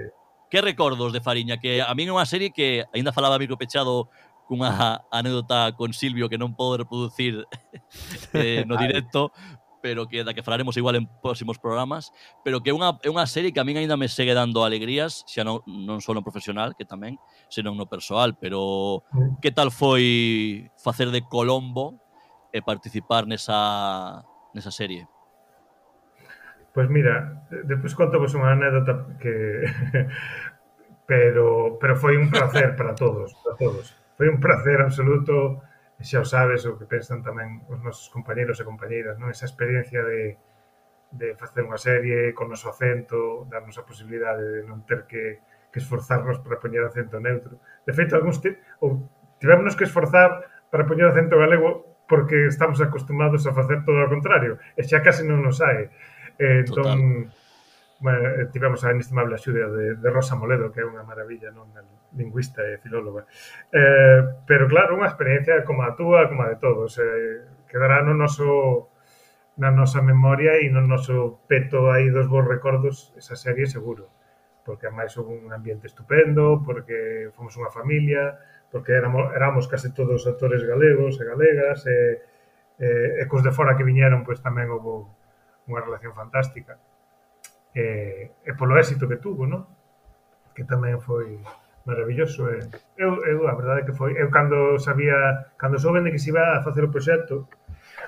Que 0.52 0.60
recordos 0.60 1.12
de 1.12 1.20
Fariña? 1.20 1.56
Que 1.56 1.80
a 1.80 1.92
mí 1.96 2.04
é 2.04 2.12
unha 2.12 2.28
serie 2.28 2.52
que 2.52 2.84
aínda 2.92 3.14
falaba 3.14 3.40
micropechado 3.40 4.12
cunha 4.44 5.00
anécdota 5.08 5.72
con 5.72 5.96
Silvio 5.96 6.28
que 6.28 6.36
non 6.36 6.52
podo 6.52 6.76
reproducir 6.76 7.48
eh, 8.36 8.66
no 8.68 8.76
directo, 8.76 9.32
pero 9.82 10.06
que 10.06 10.22
da 10.22 10.32
que 10.32 10.46
falaremos 10.46 10.78
igual 10.78 10.96
en 10.96 11.10
próximos 11.20 11.58
programas, 11.58 12.14
pero 12.46 12.62
que 12.62 12.70
é 12.70 12.74
unha, 12.74 12.96
é 13.02 13.10
unha 13.10 13.26
serie 13.26 13.50
que 13.50 13.58
a 13.58 13.66
min 13.66 13.76
aínda 13.76 13.98
me 13.98 14.06
segue 14.06 14.32
dando 14.32 14.62
alegrías, 14.62 15.26
xa 15.26 15.42
non, 15.42 15.60
non 15.66 15.98
só 15.98 16.14
no 16.14 16.22
profesional, 16.22 16.78
que 16.78 16.86
tamén, 16.86 17.18
senón 17.50 17.74
no 17.74 17.90
persoal, 17.90 18.38
pero 18.38 19.02
que 19.42 19.50
tal 19.50 19.74
foi 19.74 20.70
facer 20.78 21.10
de 21.10 21.26
Colombo 21.26 21.98
e 22.54 22.62
participar 22.62 23.26
nesa, 23.26 24.22
nesa 24.54 24.70
serie? 24.70 25.10
Pois 26.72 26.88
mira, 26.88 27.44
despois 27.68 27.92
conto 27.98 28.22
vos 28.22 28.32
unha 28.38 28.54
anécdota 28.54 29.18
que 29.20 29.66
pero 31.10 31.76
pero 31.82 31.98
foi 31.98 32.16
un 32.16 32.30
placer 32.30 32.78
para 32.78 32.94
todos, 32.94 33.34
para 33.42 33.58
todos. 33.58 33.98
Foi 34.16 34.30
un 34.30 34.38
placer 34.38 34.78
absoluto 34.80 35.60
e 36.02 36.04
xa 36.04 36.18
o 36.18 36.26
sabes 36.26 36.66
o 36.66 36.74
que 36.74 36.90
pensan 36.90 37.22
tamén 37.22 37.62
os 37.70 37.78
nosos 37.78 38.10
compañeiros 38.10 38.58
e 38.58 38.66
compañeiras, 38.66 39.14
non? 39.22 39.30
Esa 39.30 39.46
experiencia 39.46 40.02
de, 40.02 40.34
de 41.14 41.38
facer 41.38 41.62
unha 41.62 41.78
serie 41.78 42.34
con 42.34 42.50
noso 42.50 42.66
acento, 42.66 43.46
darnos 43.46 43.78
a 43.78 43.86
posibilidade 43.86 44.42
de 44.42 44.60
non 44.66 44.82
ter 44.82 45.06
que, 45.06 45.38
que 45.70 45.78
esforzarnos 45.78 46.42
para 46.42 46.58
poñer 46.58 46.82
acento 46.82 47.22
neutro. 47.22 47.62
De 47.86 47.94
feito, 47.94 48.18
algúns 48.18 48.42
te, 48.42 48.58
ou 48.82 49.06
tivemos 49.38 49.78
que 49.78 49.86
esforzar 49.86 50.42
para 50.74 50.82
poñer 50.90 51.06
acento 51.06 51.38
galego 51.38 52.02
porque 52.10 52.50
estamos 52.50 52.82
acostumados 52.82 53.46
a 53.46 53.54
facer 53.54 53.86
todo 53.86 54.02
o 54.02 54.10
contrario, 54.10 54.58
e 54.74 54.82
xa 54.82 55.06
case 55.06 55.22
non 55.22 55.38
nos 55.38 55.62
sae. 55.62 55.86
Eh, 56.42 56.66
entón, 56.66 56.82
Total 56.82 57.41
Bueno, 58.02 58.18
eh, 58.18 58.50
tivemos 58.50 58.82
a 58.84 58.90
inestimable 58.90 59.38
axuda 59.38 59.70
de, 59.70 59.94
de 59.94 60.08
Rosa 60.10 60.34
Moledo, 60.34 60.74
que 60.74 60.82
é 60.82 60.86
unha 60.86 61.06
maravilla, 61.06 61.54
non 61.54 61.70
lingüista 62.18 62.66
e 62.66 62.82
filóloga. 62.82 63.24
Eh, 63.70 64.42
pero 64.42 64.66
claro, 64.66 64.98
unha 64.98 65.06
experiencia 65.06 65.62
como 65.62 65.86
a 65.86 65.94
túa, 65.94 66.26
como 66.26 66.42
a 66.42 66.50
de 66.50 66.58
todos, 66.58 66.98
eh, 66.98 67.46
quedará 67.70 68.02
no 68.02 68.12
noso 68.18 68.90
na 69.54 69.70
nosa 69.70 70.02
memoria 70.02 70.58
e 70.58 70.66
no 70.68 70.82
noso 70.82 71.46
peto 71.46 71.94
aí 71.94 72.10
dos 72.10 72.26
bons 72.26 72.48
recordos 72.48 73.12
esa 73.20 73.36
serie 73.36 73.68
seguro 73.70 74.10
porque 74.64 74.90
máis 74.90 75.14
houve 75.18 75.34
un 75.34 75.50
ambiente 75.50 75.90
estupendo, 75.90 76.62
porque 76.62 77.30
fomos 77.34 77.58
unha 77.58 77.70
familia, 77.70 78.38
porque 78.70 78.94
éramos, 78.94 79.34
éramos 79.34 79.66
case 79.66 79.90
todos 79.90 80.26
actores 80.26 80.62
galegos 80.62 81.18
e 81.18 81.24
galegas, 81.26 81.78
e, 81.86 82.22
e, 82.78 82.88
e 83.22 83.24
cos 83.26 83.42
de 83.42 83.50
fora 83.50 83.74
que 83.74 83.86
viñeron, 83.86 84.22
pois 84.22 84.38
tamén 84.38 84.70
houve 84.70 85.10
unha 85.66 85.82
relación 85.82 86.14
fantástica 86.14 86.78
e, 87.74 88.30
e 88.44 88.50
polo 88.54 88.76
éxito 88.76 89.08
que 89.08 89.16
tuvo, 89.16 89.48
non? 89.48 89.64
Que 90.52 90.64
tamén 90.68 91.00
foi 91.00 91.40
maravilloso. 91.88 92.48
E, 92.52 92.60
eu, 93.00 93.24
eu, 93.24 93.48
a 93.48 93.54
verdade 93.56 93.84
que 93.88 93.96
foi, 93.96 94.12
eu 94.16 94.28
cando 94.28 94.78
sabía, 94.78 95.52
cando 95.56 95.80
souben 95.80 96.04
de 96.04 96.12
que 96.12 96.20
se 96.20 96.30
iba 96.30 96.56
a 96.56 96.62
facer 96.62 96.84
o 96.84 96.92
proxecto, 96.92 97.48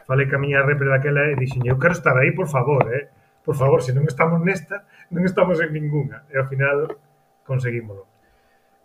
falei 0.04 0.28
que 0.28 0.36
a 0.36 0.42
miña 0.42 0.62
repre 0.62 0.88
daquela 0.88 1.32
e 1.32 1.36
dixen, 1.40 1.64
eu 1.64 1.80
quero 1.80 1.96
estar 1.96 2.16
aí, 2.16 2.32
por 2.32 2.48
favor, 2.48 2.84
eh? 2.92 3.08
Por 3.44 3.56
favor, 3.56 3.84
se 3.84 3.92
non 3.92 4.08
estamos 4.08 4.40
nesta, 4.40 4.88
non 5.12 5.24
estamos 5.24 5.60
en 5.60 5.72
ninguna. 5.72 6.24
E 6.32 6.40
ao 6.40 6.48
final 6.48 6.96
conseguímolo. 7.44 8.08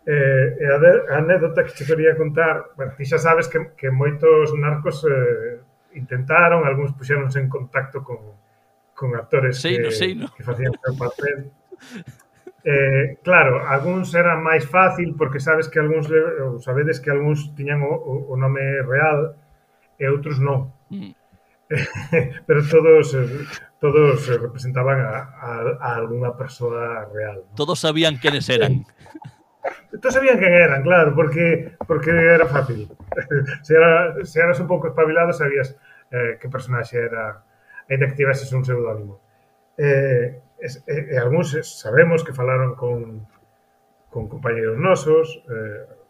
Eh, 0.04 0.56
e 0.60 0.64
a, 0.68 0.76
de, 0.80 0.92
a 1.12 1.16
anécdota 1.20 1.64
que 1.64 1.72
te 1.72 1.84
quería 1.84 2.16
contar, 2.16 2.72
bueno, 2.76 2.92
ti 2.96 3.04
xa 3.04 3.20
sabes 3.20 3.48
que, 3.48 3.72
que 3.76 3.88
moitos 3.92 4.52
narcos 4.56 5.04
eh, 5.08 5.60
intentaron, 5.96 6.64
algúns 6.64 6.92
puxéronse 6.92 7.40
en 7.40 7.48
contacto 7.48 8.04
con, 8.04 8.36
con 9.00 9.16
actores 9.16 9.56
sei, 9.56 9.80
que, 9.80 9.82
no, 9.82 9.90
sei, 9.90 10.14
no. 10.14 10.28
que 10.36 10.44
facían 10.44 10.76
o 10.76 10.92
papel. 10.92 11.48
Eh, 12.60 13.16
claro, 13.24 13.64
algúns 13.64 14.12
era 14.12 14.36
máis 14.36 14.68
fácil 14.68 15.16
porque 15.16 15.40
sabes 15.40 15.72
que 15.72 15.80
algúns 15.80 16.04
sabedes 16.60 17.00
que 17.00 17.08
algúns 17.08 17.48
tiñan 17.56 17.80
o, 17.80 17.96
o 17.96 18.36
nome 18.36 18.60
real 18.84 19.32
e 19.96 20.04
outros 20.12 20.36
non. 20.36 20.68
Mm. 20.92 21.16
Pero 22.46 22.60
todos 22.68 23.16
eh, 23.16 23.48
todos 23.80 24.28
representaban 24.28 25.00
a, 25.00 25.32
a, 25.32 25.50
a 25.80 25.88
algunha 25.96 26.36
persoa 26.36 27.08
real. 27.08 27.40
¿no? 27.48 27.56
Todos 27.56 27.80
sabían 27.80 28.20
quenes 28.20 28.52
eran. 28.52 28.84
Todos 29.96 30.12
sabían 30.12 30.36
quen 30.36 30.52
eran, 30.52 30.84
claro, 30.84 31.16
porque 31.16 31.72
porque 31.88 32.12
era 32.12 32.44
fácil. 32.44 32.92
se, 33.64 33.72
era, 33.80 34.20
se 34.28 34.36
eras 34.44 34.60
un 34.60 34.68
pouco 34.68 34.92
espabilado 34.92 35.32
sabías 35.32 35.72
eh, 36.12 36.36
que 36.36 36.52
personaxe 36.52 37.00
era 37.00 37.48
ainda 37.90 38.06
que 38.06 38.14
tiveses 38.14 38.52
un 38.52 38.62
pseudónimo. 38.62 39.20
Eh, 39.76 40.40
e, 40.60 40.66
e, 40.66 40.70
eh, 40.86 41.06
e 41.10 41.14
eh, 41.16 41.18
algúns 41.18 41.52
sabemos 41.66 42.22
que 42.22 42.32
falaron 42.32 42.78
con, 42.78 43.26
con 44.08 44.28
compañeros 44.28 44.78
nosos, 44.78 45.42
eh, 45.50 46.00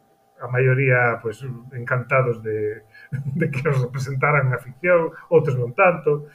a 0.41 0.49
maioría 0.49 1.21
pois, 1.23 1.41
encantados 1.73 2.43
de, 2.43 2.83
de 3.41 3.47
que 3.51 3.69
os 3.69 3.81
representaran 3.81 4.49
na 4.49 4.61
ficción, 4.61 5.13
outros 5.33 5.57
non 5.57 5.73
tanto. 5.73 6.29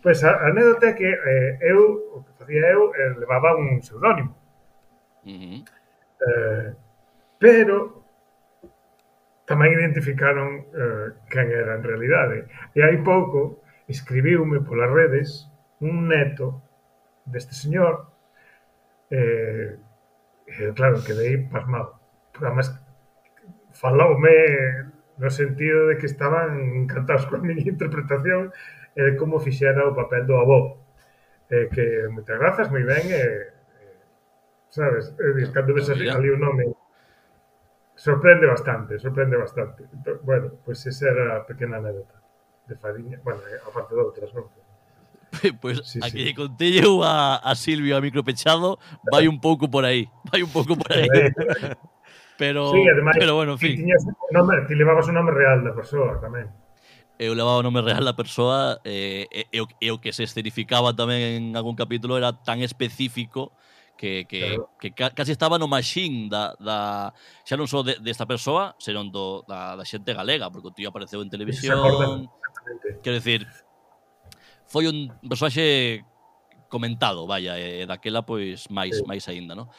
Pois 0.00 0.22
a, 0.24 0.32
a 0.44 0.52
anécdota 0.52 0.92
é 0.92 0.96
que 0.96 1.08
eh, 1.08 1.52
eu, 1.72 2.16
o 2.16 2.24
que 2.24 2.32
facía 2.38 2.64
eu, 2.72 2.92
eh, 2.94 3.16
levaba 3.20 3.56
un 3.56 3.80
pseudónimo. 3.80 4.32
Uh 5.26 5.32
-huh. 5.32 5.60
eh, 6.22 6.68
pero 7.40 8.06
tamén 9.46 9.72
identificaron 9.72 10.68
eh, 10.74 11.06
quen 11.30 11.48
era 11.50 11.78
en 11.78 11.82
realidade. 11.82 12.46
E 12.76 12.82
hai 12.84 13.00
pouco, 13.00 13.65
escribiume 13.88 14.60
polas 14.60 14.90
redes 14.90 15.50
un 15.80 16.08
neto 16.08 16.62
deste 17.24 17.54
señor 17.54 18.10
eh, 19.10 19.78
e 20.46 20.72
claro, 20.78 21.02
quedei 21.02 21.42
pasmado. 21.50 21.98
Además, 22.38 22.70
faloume 23.74 24.90
no 25.18 25.30
sentido 25.30 25.88
de 25.88 25.98
que 25.98 26.06
estaban 26.06 26.82
encantados 26.86 27.26
coa 27.26 27.42
miña 27.42 27.66
interpretación 27.74 28.52
e 28.96 29.00
de 29.06 29.12
como 29.18 29.42
fixera 29.42 29.88
o 29.88 29.96
papel 29.96 30.24
do 30.26 30.38
avó. 30.38 30.86
eh, 31.50 31.68
que 31.70 32.08
moitas 32.10 32.38
grazas, 32.42 32.66
moi 32.74 32.82
ben, 32.82 33.06
e, 33.06 33.22
eh, 33.22 33.46
sabes, 34.70 35.14
eh, 35.14 35.46
cando 35.54 35.74
ves 35.74 35.88
ali 35.90 36.30
o 36.30 36.38
nome 36.38 36.74
sorprende 37.94 38.46
bastante, 38.46 38.98
sorprende 38.98 39.36
bastante. 39.36 39.84
Entón, 39.92 40.20
bueno, 40.22 40.48
pois 40.64 40.82
pues 40.82 40.86
esa 40.86 41.10
era 41.10 41.36
a 41.36 41.46
pequena 41.46 41.78
anécdota 41.78 42.25
de 42.68 42.76
Fariña, 42.76 43.20
bueno, 43.22 43.40
eh, 43.40 43.60
aparte 43.66 43.94
de 43.94 44.00
outras, 44.00 44.30
non? 44.34 44.46
Pois 45.36 45.52
pues, 45.60 45.88
sí, 45.88 46.00
aquí 46.02 46.28
sí. 46.28 46.34
contei 46.34 46.78
eu 46.80 47.02
a, 47.02 47.36
a 47.36 47.54
Silvio 47.54 47.96
a 47.96 48.00
micropechado 48.00 48.78
vai 49.10 49.28
un 49.28 49.38
pouco 49.38 49.68
por 49.68 49.84
aí, 49.84 50.08
vai 50.30 50.42
un 50.42 50.50
pouco 50.50 50.76
por 50.76 50.90
aí. 50.92 51.06
pero, 52.40 52.72
sí, 52.72 52.80
ademais, 52.88 53.16
pero 53.18 53.34
bueno, 53.34 53.52
en 53.52 53.58
fin. 53.58 53.76
Tiñas 53.76 54.04
nome, 54.32 54.64
ti 54.66 54.74
levabas 54.74 55.08
o 55.08 55.12
nome 55.12 55.32
real 55.32 55.64
da 55.64 55.72
persoa 55.74 56.20
tamén. 56.20 56.48
Eu 57.16 57.32
levaba 57.32 57.60
o 57.60 57.64
nome 57.64 57.80
real 57.80 58.04
da 58.04 58.12
persoa 58.12 58.80
e, 58.84 59.28
eh, 59.32 59.48
e, 59.48 59.60
e 59.64 59.88
o 59.88 60.00
que 60.00 60.12
se 60.12 60.24
escenificaba 60.24 60.92
tamén 60.92 61.20
en 61.20 61.44
algún 61.56 61.76
capítulo 61.76 62.16
era 62.16 62.32
tan 62.32 62.60
específico 62.60 63.55
que, 63.96 64.26
que, 64.28 64.40
claro. 64.40 64.70
que 64.78 64.92
casi 64.92 65.32
estaba 65.32 65.58
no 65.58 65.66
machine 65.66 66.28
da, 66.28 66.54
da 66.60 66.78
xa 67.42 67.56
non 67.56 67.66
só 67.66 67.80
de, 67.82 67.96
desta 67.98 68.28
persoa, 68.28 68.76
senón 68.78 69.08
do, 69.10 69.42
da, 69.48 69.74
da 69.74 69.84
xente 69.84 70.12
galega, 70.12 70.52
porque 70.52 70.68
o 70.70 70.76
tío 70.76 70.92
apareceu 70.92 71.24
en 71.24 71.32
televisión. 71.32 72.28
Quero 73.02 73.16
dicir, 73.16 73.48
foi 74.68 74.86
un 74.86 75.10
personaxe 75.24 76.04
comentado, 76.68 77.26
vaya, 77.26 77.56
e 77.56 77.88
daquela 77.88 78.22
pois 78.22 78.68
máis 78.68 79.00
sí. 79.00 79.04
máis 79.08 79.24
aínda, 79.26 79.56
¿no? 79.56 79.72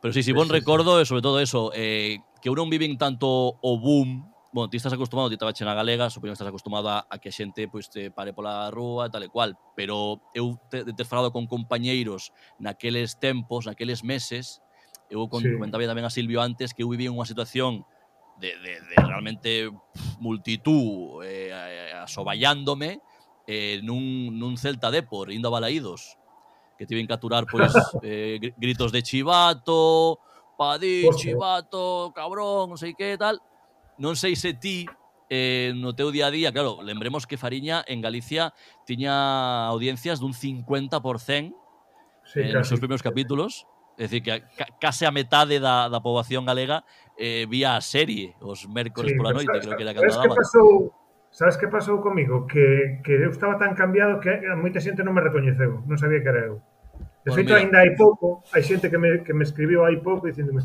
Pero 0.00 0.12
sí, 0.12 0.24
si 0.24 0.30
sí, 0.30 0.36
bon 0.36 0.48
sí, 0.48 0.56
recordo, 0.56 1.00
e 1.00 1.04
sobre 1.04 1.22
todo 1.22 1.40
eso, 1.40 1.70
eh, 1.76 2.20
que 2.40 2.48
eu 2.48 2.56
non 2.56 2.72
viven 2.72 2.96
tanto 2.96 3.56
o 3.60 3.72
boom 3.78 4.33
bueno, 4.54 4.70
ti 4.70 4.76
estás 4.76 4.92
acostumado, 4.92 5.28
ti 5.28 5.36
trabaches 5.36 5.66
na 5.66 5.74
galega, 5.74 6.06
supoño 6.06 6.30
que 6.30 6.38
estás 6.38 6.46
acostumado 6.46 6.86
a, 6.86 7.02
a 7.10 7.18
que 7.18 7.30
a 7.30 7.34
xente 7.34 7.66
pois, 7.66 7.90
te 7.90 8.14
pare 8.14 8.30
pola 8.30 8.70
rúa 8.70 9.06
e 9.06 9.10
tal 9.10 9.26
e 9.26 9.28
cual, 9.28 9.58
pero 9.74 10.22
eu 10.30 10.54
te, 10.70 10.86
te 10.86 11.02
falado 11.02 11.34
con 11.34 11.50
compañeiros 11.50 12.30
naqueles 12.62 13.18
tempos, 13.18 13.66
naqueles 13.66 14.06
meses, 14.06 14.62
eu 15.10 15.26
con, 15.26 15.42
sí. 15.42 15.50
comentaba 15.50 15.82
tamén 15.90 16.06
a 16.06 16.14
Silvio 16.14 16.38
antes 16.38 16.70
que 16.70 16.86
eu 16.86 16.88
vivía 16.94 17.10
unha 17.10 17.26
situación 17.26 17.82
de, 18.38 18.54
de, 18.62 18.78
de 18.78 18.96
realmente 19.02 19.74
multitud 20.22 21.26
eh, 21.26 21.50
asoballándome 21.98 23.02
eh, 23.50 23.82
nun, 23.82 24.38
nun 24.38 24.54
Celta 24.54 24.94
Depor, 24.94 25.34
indo 25.34 25.50
a 25.50 25.54
Balaídos, 25.58 26.14
que 26.78 26.86
tiven 26.86 27.10
que 27.10 27.18
aturar 27.18 27.42
pois, 27.50 27.74
eh, 28.06 28.38
gritos 28.54 28.94
de 28.94 29.02
chivato, 29.02 30.22
padí, 30.54 31.10
chivato, 31.18 32.14
cabrón, 32.14 32.70
non 32.70 32.78
sei 32.78 32.94
que 32.94 33.18
tal, 33.18 33.42
Non 33.98 34.18
sei 34.18 34.34
se 34.34 34.54
ti 34.54 34.86
eh, 35.30 35.72
no 35.74 35.94
teu 35.94 36.10
día 36.10 36.28
a 36.28 36.34
día, 36.34 36.52
claro, 36.52 36.82
lembremos 36.82 37.26
que 37.26 37.36
Fariña 37.36 37.82
en 37.86 38.02
Galicia 38.02 38.52
tiña 38.84 39.66
audiencias 39.66 40.20
dun 40.20 40.34
50% 40.34 41.00
sí, 42.24 42.40
eh, 42.40 42.52
nos 42.52 42.68
seus 42.68 42.80
primeiros 42.80 43.02
capítulos, 43.02 43.66
é 43.96 44.04
dicir, 44.04 44.22
que 44.22 44.42
ca 44.58 44.66
case 44.80 45.06
a 45.06 45.12
metade 45.14 45.62
da, 45.62 45.88
da 45.88 46.02
poboación 46.02 46.44
galega 46.44 46.84
eh, 47.16 47.46
vía 47.46 47.78
a 47.78 47.82
serie 47.82 48.34
os 48.42 48.66
mércores 48.68 49.14
sí, 49.14 49.18
pola 49.18 49.32
noite, 49.32 49.48
sabes, 49.48 49.64
creo 49.64 49.76
que 49.78 49.84
era 49.86 49.94
cando 49.94 50.12
daban. 50.12 50.28
Que 50.28 50.42
pasou, 50.42 50.68
sabes 51.30 51.56
que 51.56 51.68
pasou 51.70 52.02
comigo? 52.02 52.44
Que, 52.46 53.00
que 53.00 53.14
eu 53.24 53.30
estaba 53.30 53.56
tan 53.56 53.72
cambiado 53.74 54.20
que 54.20 54.30
moita 54.58 54.82
xente 54.82 55.06
non 55.06 55.14
me 55.14 55.22
recoñeceu, 55.22 55.86
non 55.88 55.96
sabía 55.96 56.20
que 56.20 56.30
era 56.30 56.42
eu. 56.52 56.58
De 57.24 57.32
feito, 57.32 57.56
ainda 57.56 57.80
hai 57.80 57.96
pouco, 57.96 58.44
hai 58.52 58.60
xente 58.60 58.92
que 58.92 58.98
me, 59.00 59.24
que 59.24 59.32
me 59.32 59.46
escribiu 59.46 59.86
hai 59.88 59.96
pouco 60.04 60.28
dicindome 60.28 60.60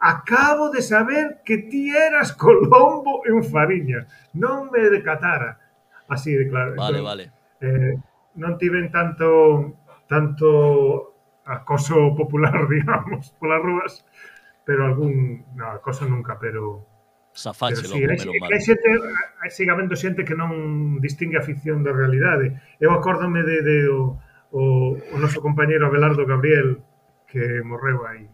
Acabo 0.00 0.70
de 0.70 0.82
saber 0.82 1.42
que 1.44 1.58
ti 1.58 1.90
eras 1.90 2.32
Colombo 2.32 3.22
en 3.26 3.42
Fariña. 3.42 4.06
Non 4.38 4.70
me 4.70 4.86
decatara. 4.86 5.58
Así 6.06 6.32
de 6.32 6.46
claro. 6.48 6.78
Vale, 6.78 6.98
entón, 6.98 7.04
vale. 7.04 7.24
Eh, 7.60 7.94
non 8.38 8.54
tiven 8.54 8.88
tanto 8.94 9.74
tanto 10.06 11.18
acoso 11.44 12.14
popular, 12.14 12.68
digamos, 12.70 13.34
polas 13.38 13.62
rúas, 13.62 13.92
pero 14.64 14.86
algún 14.86 15.44
no, 15.54 15.66
acoso 15.74 16.06
nunca, 16.06 16.38
pero 16.38 16.86
Safache, 17.32 17.82
pero 17.82 17.94
sí, 17.94 18.02
hai, 18.02 18.18
hai, 18.50 18.60
xente, 18.62 18.88
hai 19.42 19.50
siga 19.50 19.78
vendo 19.78 19.94
xente 19.94 20.26
que 20.26 20.34
non 20.34 20.98
distingue 20.98 21.38
a 21.38 21.46
ficción 21.46 21.86
da 21.86 21.94
realidade. 21.94 22.58
Eu 22.82 22.90
acórdome 22.94 23.46
de, 23.46 23.62
de 23.62 23.78
o, 23.90 24.18
o, 24.50 24.62
o 24.98 25.16
noso 25.18 25.38
compañeiro 25.38 25.86
Abelardo 25.86 26.26
Gabriel 26.26 26.82
que 27.30 27.62
morreu 27.62 28.06
aí 28.06 28.26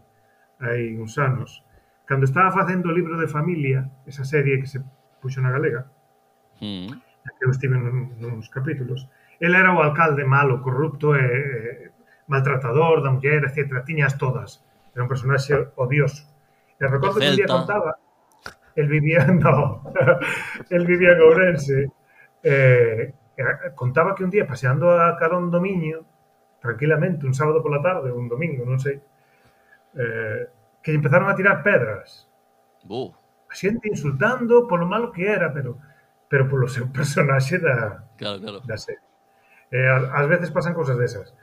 hai 0.59 0.95
uns 0.95 1.17
anos, 1.17 1.63
cando 2.05 2.25
estaba 2.25 2.51
facendo 2.51 2.89
o 2.89 2.95
libro 2.95 3.17
de 3.17 3.27
familia, 3.27 3.89
esa 4.05 4.23
serie 4.23 4.59
que 4.59 4.67
se 4.67 4.79
puxo 5.21 5.41
na 5.41 5.51
galega, 5.51 5.89
mm. 6.61 6.89
que 7.37 7.43
eu 7.45 7.51
estive 7.51 7.75
nun, 7.75 8.15
nuns 8.21 8.47
capítulos, 8.47 9.09
el 9.39 9.55
era 9.55 9.73
o 9.73 9.81
alcalde 9.81 10.23
malo, 10.23 10.61
corrupto 10.61 11.15
e, 11.15 11.25
e 11.25 11.91
maltratador 12.27 13.03
da 13.03 13.11
muller, 13.11 13.45
etc. 13.45 13.83
Tiñas 13.83 14.17
todas. 14.17 14.63
Era 14.93 15.03
un 15.03 15.09
personaxe 15.09 15.53
odioso. 15.75 16.23
E 16.79 16.87
recordo 16.87 17.19
que 17.19 17.29
un 17.29 17.35
día 17.35 17.47
contaba, 17.47 17.97
el 18.75 18.87
vivía, 18.87 19.25
no, 19.43 19.83
el 20.69 20.85
vivía 20.85 21.13
en 21.13 21.21
Ourense, 21.21 21.91
eh, 22.43 23.13
contaba 23.75 24.15
que 24.15 24.23
un 24.23 24.29
día 24.29 24.47
paseando 24.47 24.91
a 24.91 25.17
Carón 25.17 25.51
Domiño, 25.51 26.05
tranquilamente, 26.61 27.25
un 27.25 27.33
sábado 27.33 27.61
pola 27.61 27.81
tarde, 27.81 28.11
un 28.11 28.27
domingo, 28.27 28.65
non 28.65 28.79
sei, 28.79 28.99
eh, 29.95 30.49
que 30.83 30.93
empezaron 30.93 31.29
a 31.29 31.35
tirar 31.35 31.63
pedras. 31.63 32.29
Uh. 32.87 33.11
A 33.49 33.55
xente 33.55 33.89
insultando 33.89 34.67
polo 34.67 34.85
malo 34.85 35.11
que 35.11 35.25
era, 35.25 35.51
pero 35.53 35.79
pero 36.29 36.49
polo 36.49 36.67
seu 36.67 36.87
personaxe 36.95 37.59
da, 37.59 38.03
claro, 38.17 38.41
claro. 38.41 38.59
da 38.61 38.77
serie. 38.77 39.01
Eh, 39.71 39.89
ás 39.89 40.27
veces 40.27 40.51
pasan 40.51 40.73
cousas 40.73 40.97
desas. 40.97 41.33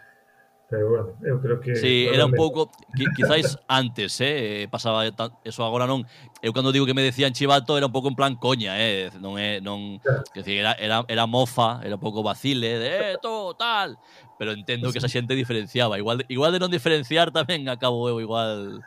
Pero 0.73 0.89
bueno, 0.89 1.13
eu 1.21 1.39
creo 1.39 1.61
que... 1.61 1.77
Sí, 1.77 2.09
era 2.11 2.25
un 2.25 2.33
pouco, 2.33 2.71
quizáis 3.15 3.59
antes, 3.69 4.19
eh, 4.23 4.67
pasaba 4.71 5.05
eso 5.45 5.69
agora 5.69 5.85
non. 5.85 6.09
Eu 6.41 6.57
cando 6.57 6.73
digo 6.73 6.89
que 6.89 6.97
me 6.97 7.05
decían 7.05 7.37
chivato 7.37 7.77
era 7.77 7.85
un 7.85 7.93
pouco 7.93 8.09
en 8.09 8.17
plan 8.17 8.41
coña, 8.41 8.81
eh, 8.81 9.13
non 9.21 9.37
é 9.37 9.61
non, 9.61 10.01
claro. 10.01 10.25
que 10.33 10.41
decir, 10.41 10.65
era, 10.65 10.73
era 10.81 11.05
era 11.13 11.29
mofa, 11.29 11.85
era 11.85 12.01
un 12.01 12.01
pouco 12.01 12.25
vacile 12.25 12.81
de 12.81 12.89
eh, 12.89 13.17
to, 13.21 13.53
tal, 13.53 14.01
pero 14.41 14.57
entendo 14.57 14.89
sí. 14.89 14.97
que 14.97 15.05
esa 15.05 15.13
xente 15.13 15.37
diferenciaba, 15.37 16.01
igual 16.01 16.25
igual 16.33 16.57
de 16.57 16.61
non 16.65 16.73
diferenciar 16.73 17.29
tamén 17.37 17.69
acabo 17.69 18.09
eu 18.09 18.17
igual 18.25 18.81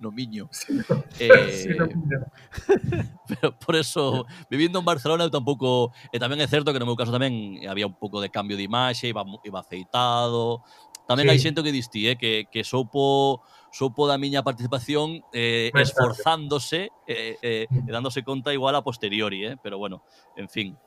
no 0.00 0.10
miño. 0.10 0.48
Sí. 0.50 0.80
Eh, 1.20 1.52
sí, 1.54 1.68
no 1.78 1.86
pero 3.28 3.56
por 3.58 3.76
eso, 3.76 4.26
vivindo 4.50 4.78
en 4.78 4.84
Barcelona, 4.84 5.24
eu 5.24 5.30
tampouco... 5.30 5.92
E 6.10 6.18
tamén 6.18 6.40
é 6.40 6.48
certo 6.48 6.72
que 6.72 6.80
no 6.80 6.88
meu 6.88 6.98
caso 6.98 7.12
tamén 7.12 7.62
había 7.68 7.86
un 7.86 7.94
pouco 7.94 8.18
de 8.18 8.32
cambio 8.32 8.56
de 8.56 8.66
imaxe, 8.66 9.12
iba, 9.12 9.22
iba 9.44 9.60
aceitado, 9.60 10.64
Tamén 11.10 11.26
sí. 11.26 11.30
hai 11.34 11.38
xente 11.42 11.66
que 11.66 11.74
distí, 11.74 12.06
eh, 12.06 12.14
que, 12.14 12.46
que 12.46 12.62
soupo, 12.62 13.42
soupo 13.74 14.06
da 14.06 14.14
miña 14.14 14.46
participación 14.46 15.26
eh, 15.34 15.74
Máis 15.74 15.90
esforzándose 15.90 16.94
eh, 17.10 17.34
eh, 17.42 17.66
e 17.66 17.90
dándose 17.90 18.22
conta 18.22 18.54
igual 18.54 18.78
a 18.78 18.86
posteriori, 18.86 19.42
eh, 19.42 19.54
pero 19.58 19.74
bueno, 19.74 20.06
en 20.38 20.46
fin. 20.46 20.78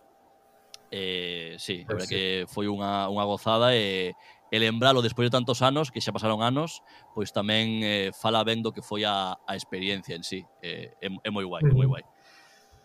Eh, 0.96 1.60
sí, 1.60 1.84
pues 1.84 2.08
pois 2.08 2.08
sí. 2.08 2.16
que 2.16 2.24
foi 2.48 2.72
unha, 2.72 3.12
unha 3.12 3.28
gozada 3.28 3.76
e, 3.76 4.16
eh, 4.16 4.54
e 4.54 4.56
lembralo 4.64 5.04
despois 5.04 5.28
de 5.28 5.36
tantos 5.36 5.60
anos, 5.60 5.92
que 5.92 6.00
xa 6.00 6.16
pasaron 6.16 6.40
anos, 6.40 6.88
pois 7.12 7.36
tamén 7.36 7.84
eh, 7.84 8.16
fala 8.16 8.48
ben 8.48 8.64
do 8.64 8.72
que 8.72 8.86
foi 8.86 9.04
a, 9.04 9.36
a 9.36 9.54
experiencia 9.60 10.16
en 10.16 10.24
sí. 10.24 10.48
Eh, 10.64 10.96
é, 11.04 11.08
é 11.12 11.30
moi 11.36 11.44
guai, 11.44 11.68
é 11.68 11.74
moi 11.76 11.90
guai. 11.90 12.08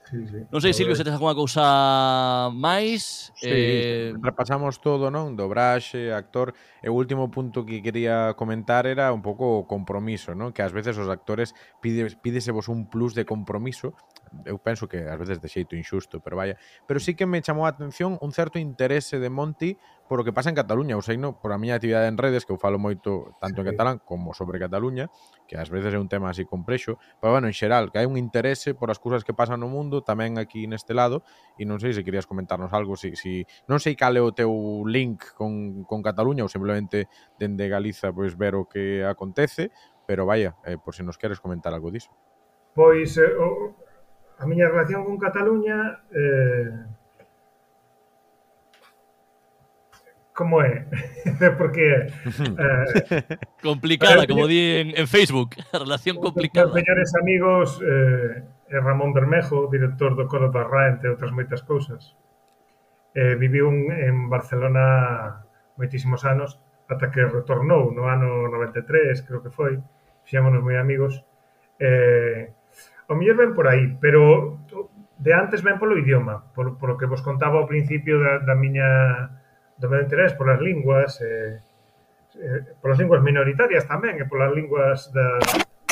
Sí, 0.09 0.25
sí. 0.27 0.41
Non 0.49 0.61
sei, 0.65 0.73
pois 0.73 0.77
Silvio, 0.81 0.97
se 0.97 1.05
tes 1.05 1.13
alguna 1.13 1.37
cousa 1.37 2.49
máis. 2.57 3.29
Sí, 3.37 3.53
eh... 3.53 4.17
repasamos 4.17 4.81
todo, 4.81 5.13
non? 5.13 5.37
Dobraxe, 5.37 6.17
actor. 6.17 6.57
E 6.81 6.89
o 6.89 6.97
último 6.97 7.29
punto 7.29 7.69
que 7.69 7.85
quería 7.85 8.33
comentar 8.33 8.89
era 8.89 9.13
un 9.13 9.21
pouco 9.21 9.61
o 9.61 9.67
compromiso, 9.69 10.33
non? 10.33 10.57
Que 10.57 10.65
ás 10.65 10.73
veces 10.73 10.97
os 10.97 11.13
actores 11.13 11.53
pide, 11.85 12.09
pídesevos 12.25 12.73
un 12.73 12.89
plus 12.89 13.13
de 13.13 13.29
compromiso. 13.29 13.93
Eu 14.49 14.57
penso 14.57 14.89
que 14.89 15.05
ás 15.05 15.21
veces 15.21 15.45
de 15.45 15.49
xeito 15.53 15.77
injusto, 15.77 16.25
pero 16.25 16.41
vaya. 16.41 16.57
Pero 16.89 16.97
sí 17.05 17.13
que 17.13 17.29
me 17.29 17.45
chamou 17.45 17.69
a 17.69 17.73
atención 17.77 18.17
un 18.25 18.33
certo 18.33 18.57
interese 18.57 19.21
de 19.21 19.29
Monty 19.29 19.77
por 20.09 20.21
o 20.21 20.25
que 20.25 20.33
pasa 20.33 20.49
en 20.49 20.57
Cataluña, 20.57 20.97
ou 20.97 21.05
sei 21.05 21.21
no, 21.21 21.37
por 21.37 21.53
a 21.53 21.61
miña 21.61 21.77
actividade 21.77 22.09
en 22.09 22.17
redes, 22.17 22.49
que 22.49 22.51
eu 22.51 22.59
falo 22.59 22.81
moito 22.81 23.37
tanto 23.39 23.61
en 23.61 23.69
catalán 23.69 23.97
como 24.01 24.33
sobre 24.33 24.57
Cataluña, 24.57 25.13
que 25.45 25.61
ás 25.61 25.69
veces 25.69 25.93
é 25.93 26.01
un 26.01 26.09
tema 26.09 26.33
así 26.33 26.49
complexo, 26.49 26.97
pero 27.21 27.37
bueno, 27.37 27.47
en 27.47 27.55
xeral, 27.55 27.93
que 27.93 28.01
hai 28.01 28.09
un 28.09 28.17
interese 28.17 28.73
por 28.73 28.89
as 28.89 28.97
cousas 28.97 29.23
que 29.23 29.37
pasan 29.37 29.61
no 29.61 29.69
mundo, 29.69 30.01
tamén 30.01 30.41
aquí 30.41 30.65
neste 30.65 30.97
lado, 30.97 31.23
e 31.61 31.69
non 31.69 31.77
sei 31.77 31.93
se 31.93 32.01
querías 32.03 32.25
comentarnos 32.25 32.73
algo, 32.73 32.97
si, 32.97 33.13
si 33.15 33.45
non 33.69 33.79
sei 33.79 33.93
cal 33.95 34.17
é 34.17 34.23
o 34.25 34.33
teu 34.33 34.51
link 34.89 35.37
con, 35.37 35.85
con 35.85 36.01
Cataluña, 36.01 36.43
ou 36.43 36.51
simplemente 36.51 37.13
dende 37.37 37.69
Galiza 37.69 38.11
pois 38.11 38.33
ver 38.33 38.57
o 38.57 38.65
que 38.65 39.05
acontece, 39.05 39.69
pero 40.09 40.25
vaya, 40.25 40.57
eh, 40.65 40.81
por 40.81 40.97
se 40.97 41.05
nos 41.05 41.21
queres 41.21 41.37
comentar 41.37 41.77
algo 41.77 41.93
diso. 41.93 42.09
Pois 42.73 43.13
eh, 43.21 43.37
o, 43.37 43.77
a 44.39 44.47
miña 44.47 44.73
relación 44.73 45.05
con 45.05 45.19
Cataluña 45.19 46.01
eh, 46.15 46.97
como 50.39 50.62
é? 50.62 50.86
Porque 51.59 52.07
eh, 52.07 53.39
complicada, 53.61 54.22
eh, 54.22 54.28
como 54.28 54.47
di 54.47 54.78
en, 54.78 54.89
en 54.95 55.09
Facebook, 55.09 55.57
relación 55.74 56.22
complicada. 56.22 56.70
Os 56.70 56.78
mellores 56.78 57.11
amigos 57.18 57.82
eh, 57.82 58.47
é 58.70 58.78
Ramón 58.78 59.11
Bermejo, 59.11 59.66
director 59.66 60.14
do 60.14 60.30
Coro 60.30 60.55
da 60.55 60.62
Rá, 60.62 60.95
entre 60.95 61.11
outras 61.11 61.34
moitas 61.34 61.66
cousas. 61.66 62.14
Eh, 63.18 63.34
viviu 63.34 63.66
un, 63.66 63.91
en 63.91 64.30
Barcelona 64.30 65.43
moitísimos 65.74 66.22
anos, 66.22 66.62
ata 66.86 67.11
que 67.11 67.26
retornou 67.26 67.91
no 67.91 68.07
ano 68.07 68.47
93, 68.47 69.18
creo 69.26 69.43
que 69.43 69.51
foi. 69.51 69.82
Fixámonos 70.22 70.62
moi 70.62 70.78
amigos. 70.78 71.18
Eh, 71.82 72.55
o 73.11 73.18
mellor 73.18 73.43
ven 73.43 73.59
por 73.59 73.66
aí, 73.66 73.91
pero 73.99 74.55
de 75.18 75.34
antes 75.34 75.66
ven 75.66 75.82
polo 75.82 75.99
idioma, 75.99 76.47
por, 76.55 76.78
por 76.78 76.95
que 76.95 77.11
vos 77.11 77.26
contaba 77.26 77.59
ao 77.59 77.66
principio 77.66 78.22
da, 78.22 78.39
da 78.39 78.55
miña 78.55 79.38
do 79.79 79.87
meu 79.87 80.03
interés 80.03 80.35
polas 80.35 80.61
linguas, 80.61 81.22
eh, 81.22 81.62
eh, 82.39 82.61
polas 82.83 82.99
linguas 82.99 83.22
minoritarias 83.22 83.87
tamén, 83.87 84.18
e 84.18 84.26
polas 84.26 84.51
linguas 84.53 85.09
da, 85.14 85.39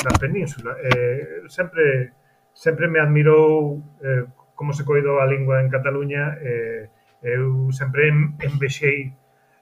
da 0.03 0.13
península. 0.19 0.75
Eh, 0.83 1.47
sempre 1.47 2.13
sempre 2.51 2.89
me 2.89 2.99
admirou 2.99 3.79
eh, 4.03 4.25
como 4.57 4.73
se 4.73 4.83
coidou 4.83 5.21
a 5.21 5.29
lingua 5.29 5.61
en 5.61 5.69
Cataluña, 5.69 6.35
eh, 6.41 6.89
eu 7.21 7.69
sempre 7.71 8.09
envexei 8.41 9.13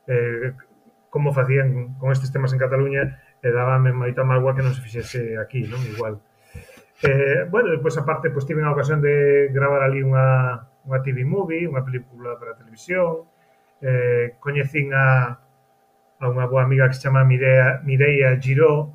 eh, 0.08 0.56
como 1.12 1.36
facían 1.36 1.96
con 2.00 2.12
estes 2.12 2.32
temas 2.32 2.52
en 2.56 2.60
Cataluña, 2.60 3.20
e 3.46 3.54
dábame 3.54 3.94
moita 3.94 4.26
mágoa 4.26 4.58
que 4.58 4.66
non 4.66 4.74
se 4.74 4.82
fixese 4.82 5.38
aquí, 5.38 5.70
non? 5.70 5.78
Igual. 5.86 6.18
Eh, 7.04 7.46
bueno, 7.52 7.70
depois 7.70 7.94
aparte, 8.00 8.34
pois 8.34 8.48
tive 8.48 8.64
a 8.64 8.74
ocasión 8.74 9.04
de 9.04 9.48
gravar 9.52 9.86
ali 9.86 10.02
unha, 10.02 10.66
unha 10.88 11.00
TV 11.06 11.28
movie, 11.28 11.70
unha 11.70 11.86
película 11.86 12.40
para 12.40 12.58
televisión, 12.58 13.28
eh, 13.86 14.36
coñecín 14.42 14.90
a, 14.98 15.38
a 16.18 16.26
unha 16.26 16.50
boa 16.50 16.66
amiga 16.66 16.90
que 16.90 16.98
se 16.98 17.06
chama 17.06 17.22
Mireia, 17.22 17.86
Mireia 17.86 18.34
Giró, 18.42 18.90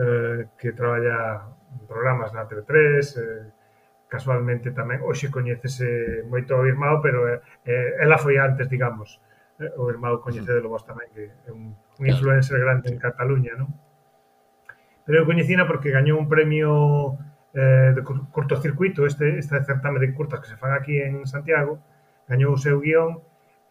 eh, 0.00 0.48
que 0.56 0.72
traballa 0.72 1.44
en 1.68 1.84
programas 1.84 2.32
na 2.32 2.48
TV3, 2.48 2.72
eh, 3.20 3.44
casualmente 4.08 4.72
tamén, 4.72 5.04
hoxe 5.04 5.28
coñecese 5.28 6.24
moito 6.32 6.56
o 6.56 6.64
irmão, 6.64 7.04
pero 7.04 7.28
eh, 7.28 7.44
eh 7.68 8.00
ela 8.00 8.16
foi 8.16 8.40
antes, 8.40 8.64
digamos, 8.72 9.20
eh, 9.60 9.68
o 9.76 9.92
irmão 9.92 10.16
coñecedelo 10.24 10.70
mm. 10.70 10.72
vos 10.72 10.84
tamén, 10.88 11.08
que 11.12 11.28
é 11.28 11.50
un, 11.52 11.76
un 11.76 12.04
influencer 12.08 12.56
grande 12.56 12.88
en 12.88 12.96
Cataluña, 12.96 13.52
non? 13.60 13.68
Pero 15.04 15.20
eu 15.20 15.28
coñecina 15.28 15.68
porque 15.68 15.92
gañou 15.92 16.16
un 16.16 16.32
premio 16.32 16.72
eh, 17.52 17.92
de 17.92 18.00
curtocircuito, 18.32 19.04
este, 19.04 19.36
este 19.36 19.60
certame 19.68 20.00
de 20.00 20.16
curtas 20.16 20.40
que 20.40 20.48
se 20.48 20.56
fan 20.56 20.72
aquí 20.72 20.96
en 20.96 21.28
Santiago, 21.28 21.76
gañou 22.24 22.56
o 22.56 22.60
seu 22.60 22.80
guión 22.80 23.20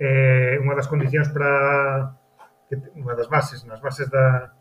eh, 0.04 0.60
unha 0.60 0.76
das 0.76 0.92
condicións 0.92 1.32
para 1.32 2.20
que, 2.68 2.76
unha 3.00 3.16
das 3.16 3.32
bases, 3.32 3.64
nas 3.64 3.80
bases 3.80 4.12
da, 4.12 4.52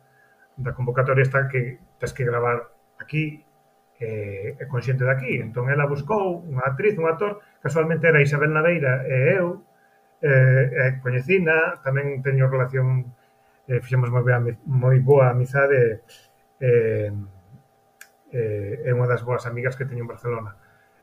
da 0.55 0.71
convocatoria 0.71 1.27
está 1.27 1.51
que 1.51 1.83
tens 1.99 2.15
que 2.15 2.23
gravar 2.23 2.71
aquí 3.03 3.43
eh, 3.99 4.57
é 4.59 4.67
de 4.67 5.11
aquí. 5.11 5.39
Entón, 5.39 5.71
ela 5.71 5.87
buscou 5.87 6.43
unha 6.47 6.63
actriz, 6.67 6.99
un 6.99 7.07
actor, 7.07 7.43
casualmente 7.63 8.07
era 8.07 8.23
Isabel 8.23 8.51
Naveira 8.51 9.07
e 9.07 9.39
eu, 9.39 9.63
eh, 10.23 10.65
eh, 10.71 10.93
coñecina, 11.03 11.79
tamén 11.83 12.23
teño 12.23 12.51
relación, 12.51 13.15
eh, 13.67 13.79
fixemos 13.83 14.11
moi, 14.11 14.23
boa, 14.23 14.39
moi 14.67 14.99
boa 15.03 15.31
amizade, 15.31 16.03
eh, 16.59 17.11
eh, 18.31 18.87
é 18.87 18.91
unha 18.95 19.07
das 19.07 19.23
boas 19.23 19.47
amigas 19.47 19.75
que 19.79 19.87
teño 19.87 20.03
en 20.07 20.11
Barcelona. 20.11 20.59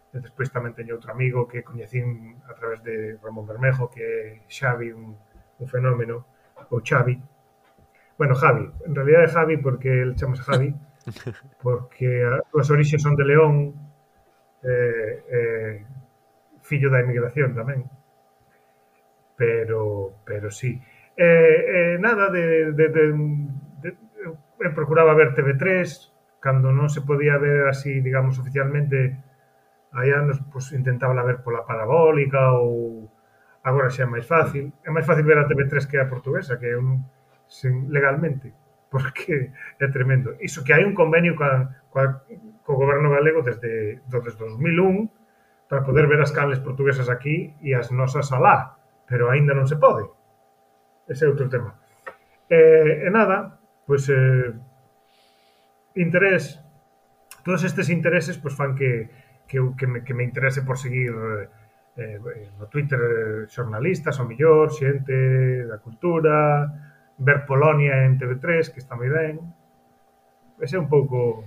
E 0.10 0.18
despois 0.18 0.50
tamén 0.50 0.74
teño 0.74 0.98
outro 0.98 1.14
amigo 1.14 1.46
que 1.46 1.62
coñecín 1.62 2.42
a 2.50 2.58
través 2.58 2.82
de 2.82 3.22
Ramón 3.22 3.46
Bermejo, 3.46 3.94
que 3.94 4.02
é 4.02 4.22
Xavi, 4.50 4.90
un, 4.90 5.14
un 5.62 5.68
fenómeno, 5.70 6.26
ou 6.74 6.82
Xavi. 6.82 7.16
Bueno, 8.18 8.34
Javi, 8.34 8.66
en 8.90 8.94
realidad 8.98 9.22
é 9.24 9.30
Javi 9.30 9.56
porque 9.62 10.02
el 10.02 10.18
chamase 10.18 10.42
Javi, 10.42 10.74
porque 11.64 12.26
as 12.26 12.68
orixes 12.74 13.06
son 13.06 13.14
de 13.14 13.26
León, 13.30 13.78
eh, 14.66 15.14
eh, 15.30 15.76
fillo 16.66 16.90
da 16.90 17.06
emigración 17.06 17.54
tamén. 17.54 17.86
Pero, 19.38 20.20
pero 20.26 20.50
sí. 20.50 20.82
Eh, 21.16 21.96
eh, 21.96 21.96
nada, 22.00 22.30
de, 22.34 22.74
de, 22.74 22.86
de, 22.90 23.04
de, 23.82 23.90
eu 24.26 24.36
procuraba 24.74 25.14
ver 25.14 25.38
TV3, 25.38 25.86
cando 26.44 26.74
non 26.74 26.90
se 26.90 27.06
podía 27.06 27.40
ver 27.40 27.70
así, 27.72 28.02
digamos, 28.02 28.42
oficialmente, 28.42 29.29
Hai 29.90 30.14
anos 30.14 30.38
pois, 30.54 30.70
intentaba 30.78 31.18
ver 31.26 31.42
pola 31.42 31.66
parabólica 31.66 32.54
ou 32.54 33.10
agora 33.66 33.90
xa 33.90 34.06
é 34.06 34.12
máis 34.14 34.26
fácil. 34.30 34.70
É 34.86 34.90
máis 34.94 35.06
fácil 35.10 35.26
ver 35.26 35.42
a 35.42 35.50
TV3 35.50 35.90
que 35.90 35.98
a 35.98 36.06
portuguesa, 36.06 36.62
que 36.62 36.70
é 36.70 36.78
un, 36.78 37.02
sen, 37.50 37.90
legalmente, 37.90 38.54
porque 38.94 39.50
é 39.82 39.88
tremendo. 39.90 40.38
Iso 40.38 40.62
que 40.62 40.74
hai 40.74 40.86
un 40.86 40.94
convenio 40.94 41.34
coa, 41.34 41.74
coa, 41.90 42.22
co 42.62 42.78
goberno 42.78 43.10
galego 43.10 43.42
desde, 43.42 44.06
desde 44.06 44.38
2001 44.38 45.10
para 45.70 45.86
poder 45.86 46.06
ver 46.06 46.22
as 46.22 46.34
canles 46.34 46.62
portuguesas 46.62 47.10
aquí 47.10 47.54
e 47.62 47.74
as 47.74 47.90
nosas 47.90 48.30
alá, 48.34 48.78
pero 49.10 49.30
aínda 49.30 49.58
non 49.58 49.66
se 49.66 49.78
pode. 49.82 50.06
Ese 51.10 51.26
é 51.26 51.30
outro 51.30 51.50
tema. 51.50 51.78
E, 52.46 53.06
e 53.06 53.10
nada, 53.10 53.58
pois 53.90 54.06
eh, 54.10 54.54
interés, 55.98 56.62
todos 57.42 57.66
estes 57.66 57.90
intereses 57.90 58.38
pois 58.38 58.54
fan 58.54 58.78
que 58.78 59.10
que, 59.50 59.58
eu, 59.58 59.76
que, 59.76 59.88
me, 59.88 60.04
que 60.06 60.14
me 60.14 60.24
interese 60.24 60.62
por 60.62 60.78
seguir 60.78 61.10
eh, 61.10 61.50
eh 61.98 62.50
no 62.60 62.68
Twitter 62.70 63.02
eh, 63.02 63.48
xornalistas, 63.50 64.22
o 64.22 64.26
millor, 64.30 64.70
xente 64.72 65.66
da 65.66 65.82
cultura, 65.82 66.70
ver 67.18 67.44
Polonia 67.50 68.06
en 68.06 68.22
TV3, 68.22 68.70
que 68.72 68.80
está 68.80 68.96
moi 68.96 69.10
ben. 69.10 69.42
Ese 70.62 70.78
é 70.78 70.80
un 70.80 70.88
pouco 70.88 71.44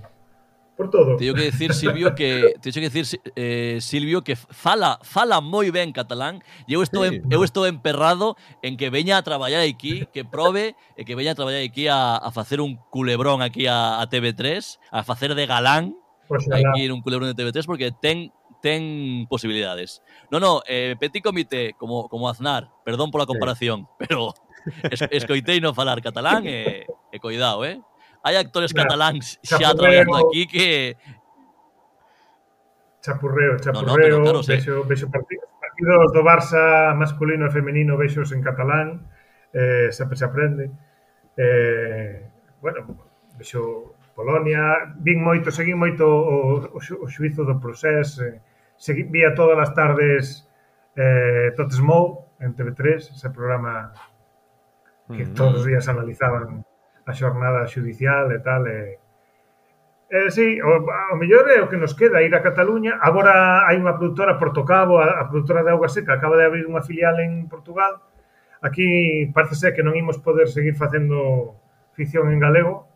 por 0.75 0.89
todo. 0.89 1.15
Teño 1.15 1.33
que 1.33 1.47
decir 1.47 1.73
Silvio 1.73 2.13
que 2.13 2.53
teño 2.61 2.83
que 2.83 2.89
decir 2.89 3.05
eh, 3.35 3.77
Silvio 3.79 4.23
que 4.23 4.35
fala 4.35 4.99
fala 5.01 5.39
moi 5.39 5.71
ben 5.71 5.93
catalán 5.93 6.43
e 6.67 6.73
eu 6.73 6.81
estou 6.83 7.07
sí. 7.07 7.21
en, 7.21 7.31
eu 7.31 7.45
estou 7.45 7.63
emperrado 7.69 8.35
en 8.65 8.75
que 8.75 8.89
veña 8.89 9.17
a 9.17 9.23
traballar 9.23 9.61
aquí, 9.63 10.09
que 10.11 10.25
probe 10.25 10.75
e 10.97 11.05
que 11.05 11.15
veña 11.15 11.33
a 11.33 11.39
traballar 11.39 11.63
aquí 11.63 11.87
a, 11.87 12.17
a 12.17 12.29
facer 12.35 12.59
un 12.59 12.81
culebrón 12.89 13.41
aquí 13.45 13.69
a, 13.69 14.01
a 14.01 14.09
TV3, 14.09 14.81
a 14.91 15.01
facer 15.05 15.37
de 15.37 15.45
galán 15.45 15.95
Pues 16.27 16.47
hai 16.51 16.63
que 16.63 16.81
ir 16.87 16.91
un 16.91 17.03
culebrón 17.03 17.31
de 17.31 17.37
TV3 17.37 17.65
porque 17.67 17.91
ten 17.91 18.31
ten 18.63 19.27
posibilidades. 19.27 20.01
No, 20.31 20.39
no, 20.39 20.63
eh, 20.65 20.95
Petit 20.97 21.21
Comité, 21.21 21.75
como, 21.77 22.07
como 22.07 22.29
Aznar, 22.29 22.71
perdón 22.85 23.11
pola 23.11 23.25
comparación, 23.25 23.81
sí. 23.81 23.87
pero 24.07 24.33
es, 24.87 25.03
escoitei 25.11 25.59
non 25.59 25.75
falar 25.75 25.99
catalán 25.99 26.47
e, 26.47 26.87
e 26.87 27.17
coidado, 27.19 27.67
eh? 27.67 27.75
eh, 27.75 27.83
eh. 27.83 27.91
Hai 28.23 28.39
actores 28.39 28.71
Mira, 28.71 28.87
cataláns 28.87 29.35
xa 29.43 29.59
traballando 29.59 30.15
aquí 30.15 30.47
que... 30.47 30.95
Chapurreo, 33.03 33.59
chapurreo, 33.59 33.83
no, 33.83 33.91
no, 33.91 33.99
pero, 33.99 34.23
claro, 34.23 34.39
sí. 34.39 34.55
vexo, 34.55 34.87
vexo 34.87 35.11
partidos, 35.11 35.43
partidos 35.59 36.15
do 36.15 36.23
Barça 36.23 36.95
masculino 36.95 37.43
e 37.43 37.51
femenino 37.51 37.99
vexos 37.99 38.31
en 38.31 38.39
catalán, 38.39 39.11
eh, 39.51 39.91
sempre 39.91 40.15
se 40.15 40.23
aprende. 40.23 40.71
Eh, 41.35 42.31
bueno, 42.63 43.11
vexo 43.35 43.92
Polonia, 44.13 44.93
vin 45.01 45.19
moito, 45.19 45.49
seguín 45.49 45.81
moito 45.81 46.05
o, 46.05 46.61
o, 46.69 46.79
o 46.79 47.07
xuizo 47.09 47.43
do 47.43 47.57
procés, 47.57 48.21
eh, 48.21 48.37
segui, 48.77 49.09
vía 49.09 49.33
todas 49.33 49.57
as 49.57 49.73
tardes 49.73 50.45
eh, 50.95 51.49
Totesmou 51.57 52.29
en 52.37 52.53
TV3, 52.53 53.13
ese 53.13 53.29
programa 53.33 53.93
que 55.09 55.25
todos 55.33 55.61
os 55.61 55.65
días 55.65 55.89
analizaban 55.89 56.63
a 57.03 57.11
xornada 57.11 57.67
xudicial 57.67 58.29
e 58.31 58.39
tal, 58.39 58.63
e, 58.69 59.03
Eh, 60.13 60.29
sí, 60.29 60.61
o, 60.61 60.85
o 60.85 61.15
mellor 61.17 61.49
é 61.49 61.57
o 61.57 61.69
que 61.69 61.75
nos 61.75 61.97
queda 61.97 62.21
ir 62.21 62.35
a 62.35 62.45
Cataluña. 62.45 63.01
Agora 63.01 63.65
hai 63.65 63.81
unha 63.81 63.97
produtora 63.97 64.37
Portocabo, 64.37 65.01
a, 65.01 65.25
a 65.25 65.25
produtora 65.25 65.65
de 65.65 65.73
auga 65.73 65.89
seca, 65.89 66.13
acaba 66.13 66.37
de 66.37 66.45
abrir 66.45 66.69
unha 66.69 66.85
filial 66.85 67.17
en 67.17 67.49
Portugal. 67.49 67.97
Aquí 68.61 68.85
parece 69.33 69.57
ser 69.57 69.73
que 69.73 69.81
non 69.81 69.97
imos 69.97 70.21
poder 70.21 70.53
seguir 70.53 70.77
facendo 70.77 71.57
ficción 71.97 72.29
en 72.29 72.37
galego, 72.37 72.92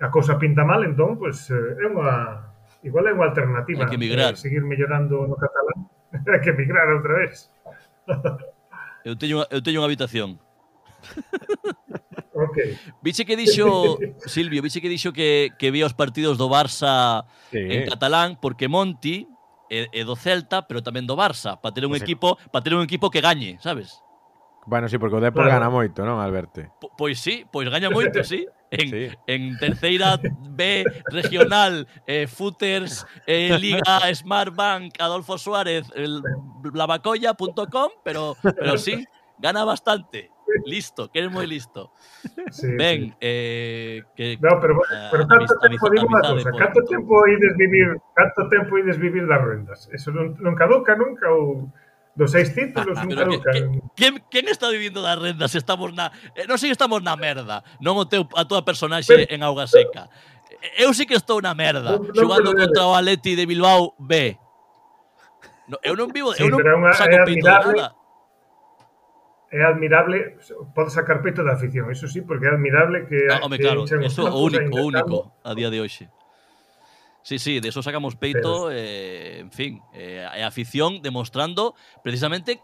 a 0.00 0.08
cousa 0.10 0.38
pinta 0.38 0.64
mal, 0.64 0.84
entón, 0.84 1.16
pois, 1.16 1.48
pues, 1.48 1.56
eh, 1.56 1.84
é 1.84 1.86
unha, 1.88 2.52
igual 2.84 3.08
é 3.08 3.12
unha 3.16 3.28
alternativa. 3.32 3.84
Hai 3.84 3.90
que 3.90 4.00
emigrar. 4.00 4.36
Eh, 4.36 4.40
seguir 4.40 4.62
mellorando 4.64 5.24
no 5.24 5.36
catalán. 5.40 5.88
Hai 6.28 6.40
que 6.44 6.52
emigrar 6.52 6.86
outra 6.92 7.24
vez. 7.24 7.48
eu 9.04 9.16
teño, 9.16 9.48
eu 9.48 9.60
teño 9.64 9.80
unha 9.80 9.88
habitación. 9.88 10.36
ok. 12.36 12.56
Viche 13.00 13.24
que 13.24 13.40
dixo 13.40 13.96
Silvio, 14.28 14.60
viche 14.60 14.84
que 14.84 14.92
dixo 14.92 15.16
que, 15.16 15.56
que 15.56 15.72
vía 15.72 15.88
os 15.88 15.96
partidos 15.96 16.36
do 16.36 16.52
Barça 16.52 17.24
sí. 17.48 17.62
en 17.62 17.88
catalán 17.88 18.36
porque 18.36 18.68
Monti 18.68 19.24
é, 19.70 19.88
é 19.92 20.02
do 20.04 20.14
Celta, 20.14 20.68
pero 20.68 20.84
tamén 20.84 21.08
do 21.08 21.16
Barça, 21.16 21.58
para 21.58 21.74
ter 21.74 21.88
un 21.88 21.94
o 21.94 21.98
equipo, 21.98 22.38
para 22.52 22.62
ter 22.62 22.74
un 22.76 22.84
equipo 22.84 23.10
que 23.10 23.24
gañe, 23.24 23.58
sabes? 23.58 23.98
Bueno, 24.66 24.88
sí, 24.88 24.98
porque 24.98 25.16
o 25.16 25.20
Depor 25.22 25.46
claro. 25.46 25.62
gana 25.62 25.70
moito, 25.70 26.02
non, 26.02 26.18
Alberto? 26.18 26.66
Po, 26.82 26.90
pois 26.98 27.22
sí, 27.22 27.46
pois 27.48 27.70
gaña 27.70 27.88
moito, 27.88 28.22
sí. 28.26 28.44
En, 28.66 28.90
sí. 28.90 29.06
en 29.30 29.56
terceira 29.62 30.18
B 30.50 30.82
regional, 31.14 31.86
eh, 32.02 32.26
Footers, 32.26 33.06
eh, 33.24 33.56
Liga 33.62 34.02
Smart 34.10 34.50
Bank, 34.50 34.98
Adolfo 34.98 35.38
Suárez, 35.38 35.86
lavacolla.com, 36.74 37.90
pero, 38.02 38.34
pero 38.42 38.76
sí, 38.76 39.06
gana 39.38 39.62
bastante. 39.62 40.34
Listo, 40.64 41.10
que 41.10 41.18
eres 41.20 41.30
moi 41.30 41.46
listo. 41.46 41.94
Sí, 42.50 42.74
ben, 42.74 43.10
sí. 43.10 43.14
eh, 43.20 44.02
que 44.14 44.38
No, 44.42 44.58
pero, 44.58 44.82
pero 45.10 45.26
canto 45.26 45.46
amistad, 45.46 45.62
tempo 45.62 45.86
digo 45.90 46.06
unha 46.06 46.22
cousa, 46.22 46.50
canto 46.54 46.80
tempo 46.86 47.14
ides 47.30 47.54
vivir, 47.58 47.98
canto 48.14 48.50
tempo 48.50 48.72
ides 48.78 48.98
vivir 48.98 49.26
das 49.26 49.42
rendas? 49.42 49.86
Eso 49.90 50.10
non, 50.14 50.34
non 50.38 50.54
caduca 50.54 50.94
nunca 50.94 51.30
ou 51.30 51.70
Dos 52.16 52.32
seis 52.32 52.54
títulos 52.54 52.96
nunca 53.04 53.28
que, 53.28 53.40
que, 53.52 53.80
quen, 53.94 54.24
quen 54.30 54.48
está 54.48 54.70
vivindo 54.70 55.02
das 55.02 55.20
rendas? 55.20 55.54
Estamos 55.54 55.92
na, 55.92 56.10
eh, 56.32 56.48
non 56.48 56.56
sei 56.56 56.72
estamos 56.72 57.04
na 57.04 57.12
merda, 57.12 57.60
non 57.84 58.00
o 58.00 58.08
teu, 58.08 58.24
a 58.32 58.48
tua 58.48 58.64
personaxe 58.64 59.12
pero, 59.12 59.28
en 59.28 59.44
auga 59.44 59.68
seca. 59.68 60.08
Eh, 60.48 60.88
eu 60.88 60.96
sí 60.96 61.04
que 61.04 61.12
estou 61.12 61.44
na 61.44 61.52
merda, 61.52 62.00
no, 62.00 62.16
xogando 62.16 62.56
no, 62.56 62.58
contra 62.64 62.88
o 62.88 62.96
Atleti 62.96 63.36
de 63.36 63.44
Bilbao 63.44 63.92
B. 64.00 64.32
No, 65.68 65.76
eu 65.84 65.92
non 65.92 66.08
vivo, 66.08 66.32
sí, 66.32 66.40
eu 66.40 66.48
non 66.48 66.64
unha, 66.64 66.96
saco 66.96 67.20
pinto 67.28 67.44
nada. 67.44 67.92
É 69.52 69.62
admirable, 69.62 70.40
pode 70.72 70.90
sacar 70.90 71.20
peito 71.20 71.44
da 71.44 71.54
afición, 71.54 71.92
eso 71.92 72.08
sí, 72.08 72.24
porque 72.24 72.48
é 72.48 72.56
admirable 72.56 73.06
que... 73.06 73.28
Ah, 73.30 73.44
home, 73.44 73.60
claro, 73.60 73.84
eso 73.84 74.24
o 74.24 74.40
único, 74.42 74.72
o 74.72 74.88
único 74.88 75.36
a 75.44 75.52
día 75.54 75.68
de 75.68 75.84
hoxe. 75.84 76.08
Sí, 77.26 77.38
sí, 77.38 77.58
de 77.58 77.68
eso 77.68 77.82
sacamos 77.82 78.14
peito 78.14 78.68
pero, 78.68 78.70
eh, 78.70 79.25
en 79.46 79.52
fin, 79.52 79.72
eh, 79.94 80.26
a 80.26 80.46
afición 80.46 81.02
demostrando 81.02 81.74
precisamente 82.02 82.60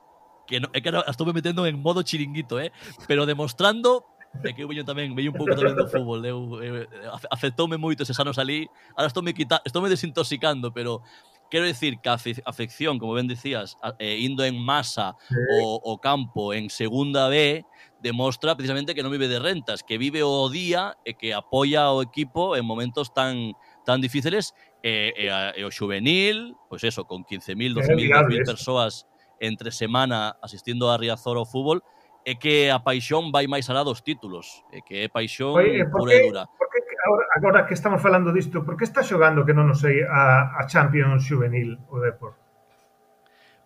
que, 0.47 0.59
no, 0.59 0.68
é 0.74 0.83
que 0.83 0.91
ahora 0.91 1.07
estuve 1.07 1.30
metendo 1.30 1.62
en 1.64 1.78
modo 1.78 2.03
chiringuito, 2.03 2.59
¿eh? 2.59 2.74
pero 3.07 3.24
demostrando 3.24 4.05
de 4.43 4.55
que 4.55 4.64
eu 4.64 4.68
veño 4.68 4.83
tamén, 4.83 5.14
veño 5.14 5.30
un 5.30 5.39
pouco 5.39 5.55
tamén 5.55 5.76
do 5.78 5.87
fútbol, 5.87 6.24
eu, 6.24 6.41
eu, 6.59 6.74
eh, 6.83 7.09
afectoume 7.30 7.78
moito 7.78 8.03
ese 8.03 8.16
anos 8.18 8.35
salí, 8.35 8.66
ahora 8.97 9.07
estou 9.07 9.22
me, 9.22 9.37
quita, 9.37 9.62
estou 9.62 9.85
me 9.85 9.93
desintoxicando, 9.93 10.72
pero 10.72 11.05
quero 11.53 11.68
decir 11.68 12.01
que 12.01 12.09
a 12.09 12.16
afección, 12.16 12.99
como 12.99 13.12
ben 13.12 13.28
decías, 13.28 13.76
eh, 14.01 14.18
indo 14.24 14.43
en 14.43 14.57
masa 14.57 15.14
sí. 15.28 15.37
o, 15.61 15.78
o 15.85 16.01
campo 16.01 16.57
en 16.57 16.72
segunda 16.72 17.28
B, 17.28 17.62
demostra 18.01 18.57
precisamente 18.57 18.97
que 18.97 19.05
non 19.05 19.12
vive 19.12 19.28
de 19.28 19.39
rentas, 19.39 19.85
que 19.85 20.01
vive 20.01 20.24
o 20.24 20.49
día 20.49 20.97
e 21.05 21.14
que 21.14 21.37
apoia 21.37 21.87
ao 21.87 22.01
equipo 22.03 22.57
en 22.59 22.64
momentos 22.64 23.12
tan 23.14 23.55
tan 23.85 24.01
difíciles 24.01 24.55
E, 24.83 25.14
e, 25.14 25.30
a, 25.30 25.55
e 25.55 25.62
o 25.62 25.70
juvenil, 25.70 26.59
pois 26.66 26.83
eso, 26.83 27.07
con 27.07 27.22
15.000, 27.22 27.78
12.000 27.87 28.43
persoas 28.43 29.07
entre 29.39 29.70
semana 29.70 30.35
asistindo 30.43 30.91
a 30.91 30.99
Riazor 30.99 31.39
ao 31.39 31.47
fútbol, 31.47 31.83
é 32.24 32.35
que 32.35 32.70
a 32.70 32.78
paixón 32.78 33.30
vai 33.35 33.47
máis 33.51 33.66
alá 33.70 33.83
dos 33.83 34.03
títulos, 34.03 34.62
é 34.70 34.83
que 34.83 35.07
é 35.07 35.09
paixón 35.11 35.59
Oye, 35.59 35.87
pura 35.91 36.14
que, 36.14 36.18
e 36.18 36.26
dura. 36.30 36.43
Por 36.47 36.68
que 36.70 36.78
agora, 37.03 37.24
agora 37.35 37.66
que 37.66 37.74
estamos 37.74 38.03
falando 38.03 38.30
disto, 38.30 38.62
por 38.62 38.78
que 38.78 38.87
está 38.87 39.03
xogando 39.03 39.47
que 39.47 39.55
non 39.55 39.66
nos 39.66 39.83
sei 39.83 40.07
a, 40.07 40.55
a 40.59 40.62
Champions 40.70 41.26
Juvenil 41.26 41.78
o 41.91 41.99
Depor? 41.99 42.39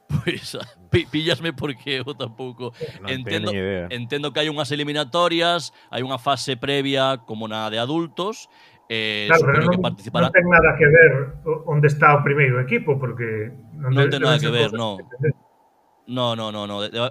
Pois 0.08 0.56
pues, 0.88 1.06
pillasme 1.12 1.52
porque 1.52 2.00
eu 2.00 2.14
tampouco 2.14 2.72
entendo, 3.06 3.52
entendo 3.90 4.32
que 4.32 4.40
hai 4.40 4.48
unhas 4.48 4.70
eliminatorias, 4.72 5.74
hai 5.90 6.00
unha 6.00 6.16
fase 6.16 6.56
previa 6.56 7.20
como 7.28 7.44
na 7.50 7.68
de 7.68 7.76
adultos 7.76 8.48
Eh, 8.88 9.26
claro, 9.26 9.42
pero 9.46 9.58
non, 9.66 9.72
que 9.74 9.82
participará... 9.82 10.26
non 10.30 10.36
ten 10.36 10.46
nada 10.46 10.70
que 10.78 10.86
ver 10.86 11.12
onde 11.66 11.90
está 11.90 12.14
o 12.14 12.22
primeiro 12.22 12.62
equipo, 12.62 12.98
porque... 12.98 13.50
Non 13.74 14.06
ten 14.10 14.22
nada 14.22 14.38
que 14.38 14.52
ver, 14.52 14.70
non. 14.72 15.02
No, 16.06 16.38
no, 16.38 16.54
no, 16.54 16.70
no. 16.70 16.86
Debe, 16.86 17.10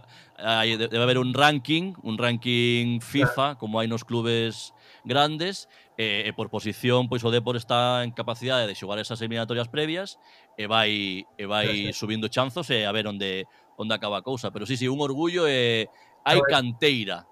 debe 0.88 1.04
haber 1.04 1.20
un 1.20 1.36
ranking, 1.36 1.94
un 2.04 2.16
ranking 2.18 3.04
FIFA, 3.04 3.36
claro. 3.36 3.60
como 3.60 3.84
hai 3.84 3.92
nos 3.92 4.08
clubes 4.08 4.72
grandes, 5.04 5.68
e, 5.98 6.28
e 6.28 6.32
por 6.36 6.50
posición, 6.50 7.08
pois 7.08 7.24
o 7.24 7.32
Depor 7.32 7.56
está 7.56 8.04
en 8.04 8.12
capacidade 8.12 8.68
de 8.68 8.76
xogar 8.76 9.00
esas 9.00 9.20
eliminatorias 9.24 9.72
previas 9.72 10.20
e 10.60 10.68
vai 10.68 11.24
e 11.40 11.46
vai 11.48 11.92
sí. 11.92 11.94
subindo 11.96 12.28
chanzos 12.28 12.68
e 12.72 12.84
a 12.84 12.92
ver 12.92 13.08
onde 13.08 13.48
onde 13.80 13.96
acaba 13.96 14.20
a 14.20 14.26
cousa, 14.26 14.52
pero 14.52 14.68
sí, 14.68 14.76
sí, 14.76 14.88
un 14.88 15.00
orgullo 15.00 15.48
e 15.48 15.88
hai 16.28 16.40
canteira, 16.48 17.24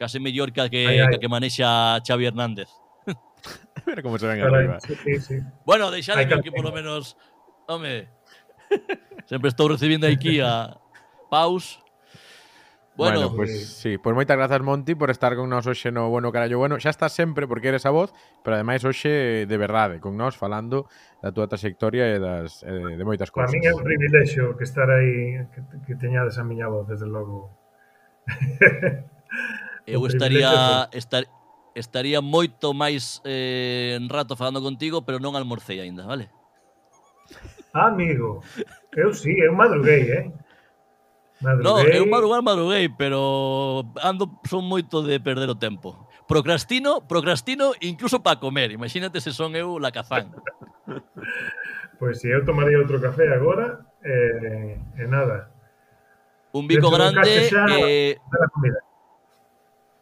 case 0.00 0.20
mellor 0.20 0.52
que 0.52 0.60
a 0.60 0.68
que, 0.72 0.88
ai, 0.88 1.00
ai. 1.04 1.18
que 1.20 1.28
manexa 1.28 2.00
Xavi 2.00 2.24
Hernández. 2.24 2.68
Mira 3.86 4.02
cómo 4.02 4.18
se 4.18 4.26
ven 4.26 4.40
arriba. 4.42 4.80
Sí, 4.80 5.20
sí. 5.20 5.40
Bueno, 5.64 5.90
deixademe 5.90 6.42
que 6.42 6.52
por 6.52 6.64
lo 6.64 6.72
menos... 6.72 7.16
Home, 7.70 8.08
sempre 9.26 9.48
estou 9.48 9.68
recibindo 9.68 10.06
aquí 10.06 10.40
a 10.40 10.80
paus. 11.30 11.80
Bueno, 12.96 13.20
bueno 13.20 13.36
pues 13.36 13.78
sí, 13.78 13.96
pues 13.96 14.16
moitas 14.16 14.34
grazas 14.34 14.58
Monti 14.58 14.96
por 14.98 15.12
estar 15.12 15.36
con 15.38 15.46
nós 15.46 15.68
hoxe 15.70 15.94
no 15.94 16.10
Bueno 16.10 16.32
Carallo 16.32 16.58
Bueno. 16.58 16.80
Xa 16.82 16.90
estás 16.90 17.12
sempre 17.12 17.46
porque 17.46 17.68
eres 17.68 17.86
a 17.86 17.94
voz, 17.94 18.10
pero 18.42 18.58
ademais 18.58 18.82
hoxe 18.82 19.46
de 19.46 19.56
verdade 19.60 20.00
con 20.00 20.18
nós 20.18 20.34
falando 20.34 20.90
da 21.22 21.30
túa 21.30 21.46
trayectoria 21.46 22.10
e 22.10 22.18
das 22.18 22.66
e 22.66 22.98
de 22.98 23.04
moitas 23.06 23.30
cousas. 23.30 23.52
Para 23.52 23.60
min 23.60 23.68
é 23.68 23.72
un 23.76 23.86
privilexio 23.86 24.58
que 24.58 24.66
estar 24.66 24.90
aí 24.90 25.46
que, 25.54 25.60
que 25.86 25.94
teñades 25.94 26.40
a 26.40 26.44
miña 26.48 26.66
voz 26.66 26.90
desde 26.90 27.06
logo. 27.06 27.54
Eu 29.86 30.04
estaría 30.04 30.88
estar, 30.92 31.24
estaría 31.78 32.20
moito 32.20 32.74
máis 32.74 33.22
eh, 33.24 33.94
en 33.94 34.10
rato 34.10 34.34
falando 34.34 34.60
contigo, 34.60 35.06
pero 35.06 35.22
non 35.22 35.38
almorcei 35.38 35.78
aínda, 35.78 36.04
vale? 36.04 36.28
Ah, 37.72 37.88
amigo, 37.94 38.42
eu 38.96 39.14
sí, 39.14 39.32
eu 39.38 39.54
madruguei, 39.54 40.02
eh? 40.10 40.24
Madruguei. 41.40 41.62
No, 41.62 41.74
eu 41.86 42.04
madrugar 42.10 42.42
madruguei, 42.42 42.88
pero 42.90 43.86
ando 44.02 44.26
son 44.42 44.66
moito 44.66 45.06
de 45.06 45.22
perder 45.22 45.46
o 45.46 45.60
tempo. 45.60 46.08
Procrastino, 46.26 47.06
procrastino 47.06 47.72
incluso 47.80 48.20
para 48.22 48.40
comer. 48.40 48.72
Imagínate 48.72 49.20
se 49.20 49.32
son 49.32 49.54
eu 49.54 49.78
la 49.78 49.94
cazán. 49.94 50.34
pois 51.98 52.18
pues, 52.18 52.20
si 52.20 52.28
eu 52.28 52.44
tomaría 52.44 52.78
outro 52.82 53.00
café 53.00 53.30
agora, 53.30 53.86
eh, 54.02 54.76
e 54.98 55.02
eh, 55.02 55.08
nada. 55.08 55.54
Un 56.52 56.66
bico 56.66 56.90
grande... 56.90 57.46
Xa, 57.46 57.64
eh... 57.70 58.18
A 58.18 58.48
comida 58.50 58.87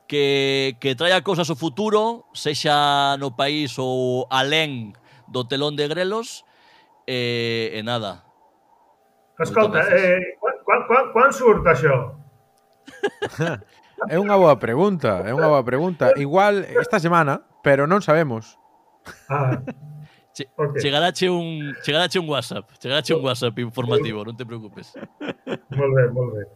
que, 0.07 0.77
que 0.81 0.95
traia 0.95 1.23
cousas 1.23 1.51
ao 1.51 1.59
futuro, 1.59 2.27
sexa 2.33 3.19
no 3.19 3.35
país 3.35 3.75
ou 3.79 4.27
alén 4.31 4.95
do 5.27 5.47
telón 5.47 5.75
de 5.75 5.91
grelos, 5.91 6.47
e, 7.07 7.71
e 7.75 7.81
nada. 7.83 8.27
Escolta, 9.39 9.85
eh, 9.93 10.39
quan, 10.41 10.87
quan, 10.89 11.05
quan 11.13 11.31
surt 11.35 11.67
això? 11.69 12.17
é 14.13 14.17
unha 14.17 14.37
boa 14.39 14.57
pregunta, 14.57 15.23
é 15.27 15.35
unha 15.35 15.51
boa 15.51 15.65
pregunta. 15.67 16.15
Igual 16.17 16.65
esta 16.79 17.03
semana, 17.03 17.43
pero 17.61 17.85
non 17.85 18.01
sabemos. 18.01 18.57
Ah. 19.29 19.61
Che, 20.37 20.53
okay. 20.53 20.81
Chegarache 20.85 21.33
un 21.33 21.73
chegarache 21.81 22.21
un 22.21 22.29
WhatsApp, 22.29 22.69
chegarache 22.77 23.17
un 23.17 23.25
WhatsApp 23.25 23.57
informativo, 23.57 24.21
non 24.21 24.37
te 24.37 24.45
preocupes. 24.45 24.93
Molt 25.73 25.93
ben, 25.97 26.13
molt 26.13 26.31
ben. 26.37 26.49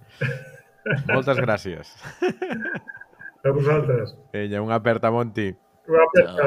Moltes 1.09 1.41
gràcies. 1.41 1.89
A 3.45 3.51
vosaltres. 3.51 4.17
Veña, 4.33 4.61
unha 4.61 4.77
aperta, 4.77 5.09
Monti. 5.09 5.57
Unha 5.89 6.03
aperta. 6.05 6.47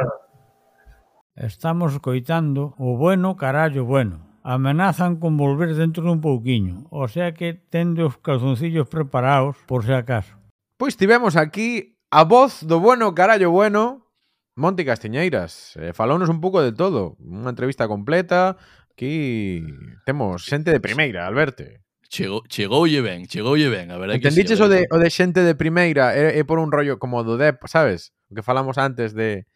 Estamos 1.34 1.98
coitando 1.98 2.78
o 2.78 2.94
bueno 2.98 3.34
carallo 3.38 3.86
bueno. 3.86 4.30
Amenazan 4.44 5.18
con 5.18 5.40
volver 5.40 5.74
dentro 5.74 6.04
dun 6.04 6.20
pouquiño, 6.20 6.86
o 6.92 7.08
sea 7.08 7.32
que 7.32 7.56
tende 7.56 8.04
os 8.04 8.20
calzoncillos 8.20 8.92
preparados 8.92 9.56
por 9.66 9.88
se 9.88 9.96
acaso. 9.96 10.36
Pois 10.76 11.00
tivemos 11.00 11.40
aquí 11.40 11.96
a 12.12 12.28
voz 12.28 12.62
do 12.68 12.84
bueno 12.84 13.16
carallo 13.16 13.50
bueno, 13.56 14.12
Monti 14.54 14.84
Castiñeiras. 14.84 15.80
Eh, 15.80 15.96
falounos 15.96 16.28
un 16.28 16.44
pouco 16.44 16.60
de 16.60 16.76
todo, 16.76 17.16
unha 17.24 17.50
entrevista 17.50 17.88
completa, 17.88 18.60
Aquí 18.94 19.66
temos 20.06 20.46
xente 20.46 20.70
de 20.70 20.80
primeira, 20.80 21.26
Alberto 21.26 21.66
chegou, 22.14 22.46
chegoulle 22.46 23.02
ben, 23.02 23.26
chegoulle 23.26 23.74
ben, 23.74 23.90
a 23.90 23.98
verdade 23.98 24.22
Entendiches 24.22 24.62
que 24.62 24.62
sí, 24.62 24.64
o 24.64 24.70
de, 24.70 24.86
o 24.94 24.98
de 25.02 25.10
xente 25.10 25.42
de 25.42 25.58
primeira 25.58 26.14
é, 26.14 26.38
é 26.38 26.44
por 26.46 26.62
un 26.62 26.70
rollo 26.70 27.02
como 27.02 27.26
do 27.26 27.42
Dep, 27.42 27.66
sabes? 27.66 28.14
O 28.30 28.38
que 28.38 28.46
falamos 28.46 28.78
antes 28.78 29.18
de... 29.18 29.50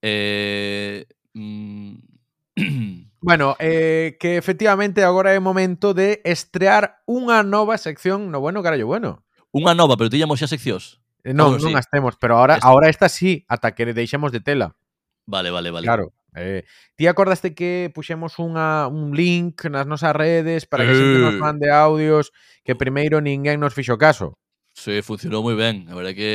Eh... 0.00 1.04
Mm... 1.36 2.00
Bueno, 3.22 3.54
eh, 3.58 4.16
que 4.18 4.38
efectivamente 4.38 5.04
agora 5.04 5.36
é 5.36 5.38
o 5.38 5.44
momento 5.44 5.92
de 5.92 6.24
estrear 6.24 7.04
unha 7.04 7.44
nova 7.44 7.76
sección 7.76 8.32
no 8.32 8.40
bueno, 8.40 8.64
carallo, 8.64 8.88
bueno. 8.88 9.28
Unha 9.52 9.76
nova, 9.76 10.00
pero 10.00 10.08
tiñamos 10.08 10.40
xa 10.40 10.48
seccións. 10.48 11.04
Eh, 11.20 11.36
non, 11.36 11.60
bueno, 11.60 11.68
non 11.68 11.76
sí. 11.76 11.84
as 11.84 11.92
temos, 11.92 12.16
pero 12.16 12.40
agora, 12.40 12.56
Esta. 12.56 12.72
agora 12.72 12.88
esta 12.88 13.12
sí, 13.12 13.44
ata 13.44 13.76
que 13.76 13.84
deixemos 13.92 14.32
de 14.32 14.40
tela. 14.40 14.72
Vale, 15.28 15.52
vale, 15.52 15.68
vale. 15.68 15.84
Claro. 15.84 16.16
Eh, 16.36 16.62
ti 16.94 17.06
acordaste 17.10 17.54
que 17.54 17.90
puxemos 17.94 18.38
unha, 18.38 18.86
un 18.86 19.16
link 19.16 19.66
nas 19.66 19.86
nosas 19.86 20.14
redes 20.14 20.66
para 20.66 20.86
que 20.86 20.94
xente 20.94 21.18
nos 21.18 21.36
mande 21.42 21.66
audios 21.70 22.30
que 22.62 22.78
primeiro 22.78 23.18
ninguén 23.18 23.58
nos 23.58 23.74
fixo 23.74 23.98
caso. 23.98 24.38
Sí, 24.70 25.02
funcionou 25.02 25.42
moi 25.42 25.58
ben, 25.58 25.90
a 25.90 25.94
verdade 25.98 26.14
que 26.14 26.32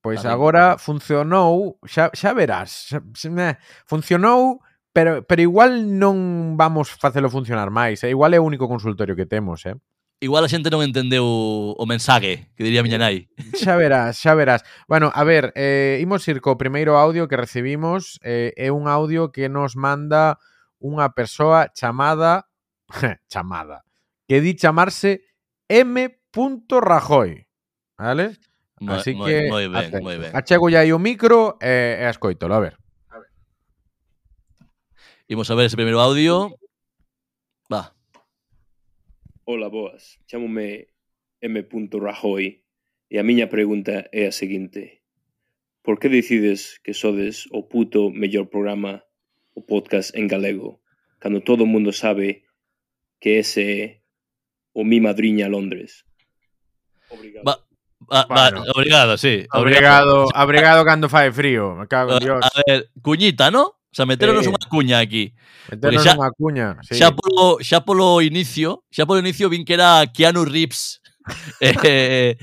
Pois 0.00 0.24
vale. 0.24 0.32
agora 0.32 0.64
funcionou, 0.80 1.76
xa, 1.84 2.08
xa 2.16 2.32
verás, 2.32 2.88
xa, 2.88 3.04
xa, 3.12 3.58
funcionou, 3.84 4.64
pero 4.96 5.20
pero 5.28 5.44
igual 5.44 5.84
non 6.00 6.56
vamos 6.56 6.88
facelo 6.88 7.28
funcionar 7.28 7.68
máis, 7.68 8.00
eh? 8.00 8.10
igual 8.10 8.32
é 8.32 8.40
o 8.40 8.46
único 8.48 8.64
consultorio 8.64 9.12
que 9.12 9.28
temos, 9.28 9.68
eh. 9.68 9.76
Igual 10.20 10.44
a 10.44 10.52
xente 10.52 10.68
non 10.68 10.84
entendeu 10.84 11.24
o 11.72 11.84
mensaje 11.88 12.52
que 12.52 12.60
diría 12.60 12.80
eh, 12.80 12.84
a 12.84 12.86
miña 12.86 13.00
nai. 13.00 13.32
Xa 13.56 13.72
verás, 13.80 14.20
xa 14.20 14.36
verás. 14.36 14.60
Bueno, 14.84 15.08
a 15.16 15.24
ver, 15.24 15.56
eh, 15.56 15.96
imos 16.04 16.28
ir 16.28 16.44
co 16.44 16.60
primeiro 16.60 17.00
audio 17.00 17.24
que 17.24 17.40
recibimos. 17.40 18.20
Eh, 18.20 18.52
é 18.60 18.68
un 18.68 18.84
audio 18.84 19.32
que 19.32 19.48
nos 19.48 19.80
manda 19.80 20.36
unha 20.76 21.16
persoa 21.16 21.72
chamada... 21.72 22.52
chamada. 23.32 23.80
Que 24.28 24.44
di 24.44 24.52
chamarse 24.60 25.24
M. 25.72 26.20
Rajoy. 26.68 27.48
Vale? 27.96 28.36
Moi, 28.76 29.00
Así 29.00 29.16
moi, 29.16 29.24
que... 29.24 29.48
Moi 29.48 29.64
ben, 29.72 29.88
atento. 29.88 30.04
moi 30.04 30.16
ben. 30.20 30.36
Achego 30.36 30.68
aí 30.68 30.92
o 30.92 31.00
micro 31.00 31.56
e, 31.64 31.96
eh, 31.96 32.04
e 32.04 32.12
ascoitolo, 32.12 32.52
A 32.52 32.60
ver. 32.60 32.76
A 33.08 33.24
ver. 33.24 33.32
Imos 35.32 35.48
a 35.48 35.56
ver 35.56 35.64
ese 35.64 35.80
primeiro 35.80 36.00
audio. 36.00 36.52
Va. 37.72 37.96
Ola, 39.50 39.66
boas. 39.66 40.20
Chámome 40.30 40.94
M. 41.40 41.66
Rajoy 41.98 42.62
e 43.10 43.18
a 43.18 43.26
miña 43.26 43.50
pregunta 43.50 44.06
é 44.14 44.30
a 44.30 44.30
seguinte. 44.30 45.02
Por 45.82 45.98
que 45.98 46.06
decides 46.06 46.78
que 46.86 46.94
sodes 46.94 47.50
o 47.50 47.66
puto 47.66 48.14
mellor 48.14 48.46
programa 48.46 49.02
o 49.50 49.66
podcast 49.66 50.14
en 50.14 50.30
galego 50.30 50.78
cando 51.18 51.42
todo 51.42 51.66
o 51.66 51.66
mundo 51.66 51.90
sabe 51.90 52.46
que 53.18 53.42
ese 53.42 53.62
é 53.66 53.82
o 54.70 54.86
Mi 54.86 55.02
Madriña 55.02 55.50
Londres? 55.50 56.06
Obrigado. 57.10 57.42
Ba 57.42 57.54
A, 58.06 58.30
bueno. 58.30 58.62
a, 58.62 58.70
obrigado, 58.70 59.18
sí. 59.18 59.50
Obrigado, 59.50 60.30
obrigado, 60.30 60.44
obrigado 60.46 60.84
cando 60.86 61.10
fai 61.10 61.34
frío, 61.34 61.74
me 61.74 61.90
cago 61.90 62.14
en 62.14 62.18
Dios. 62.22 62.38
A 62.38 62.50
ver, 62.70 62.88
cuñita, 63.02 63.50
¿no? 63.50 63.79
O 63.90 63.94
sea, 63.94 64.06
meteronos 64.06 64.46
sí. 64.46 64.50
unha 64.54 64.64
cuña 64.70 64.96
aquí. 65.02 65.34
Meternos 65.66 66.06
xa, 66.06 66.14
unha 66.14 66.30
cuña, 66.30 66.78
sí. 66.86 66.94
Xa 66.94 67.10
polo, 67.10 67.58
xa 67.58 67.82
polo 67.82 68.22
inicio, 68.22 68.86
xa 68.86 69.02
polo 69.02 69.18
inicio 69.18 69.50
vin 69.50 69.66
que 69.66 69.74
era 69.74 70.06
Keanu 70.06 70.46
Reeves 70.46 71.02
eh, 71.60 71.74
eh, 71.82 72.36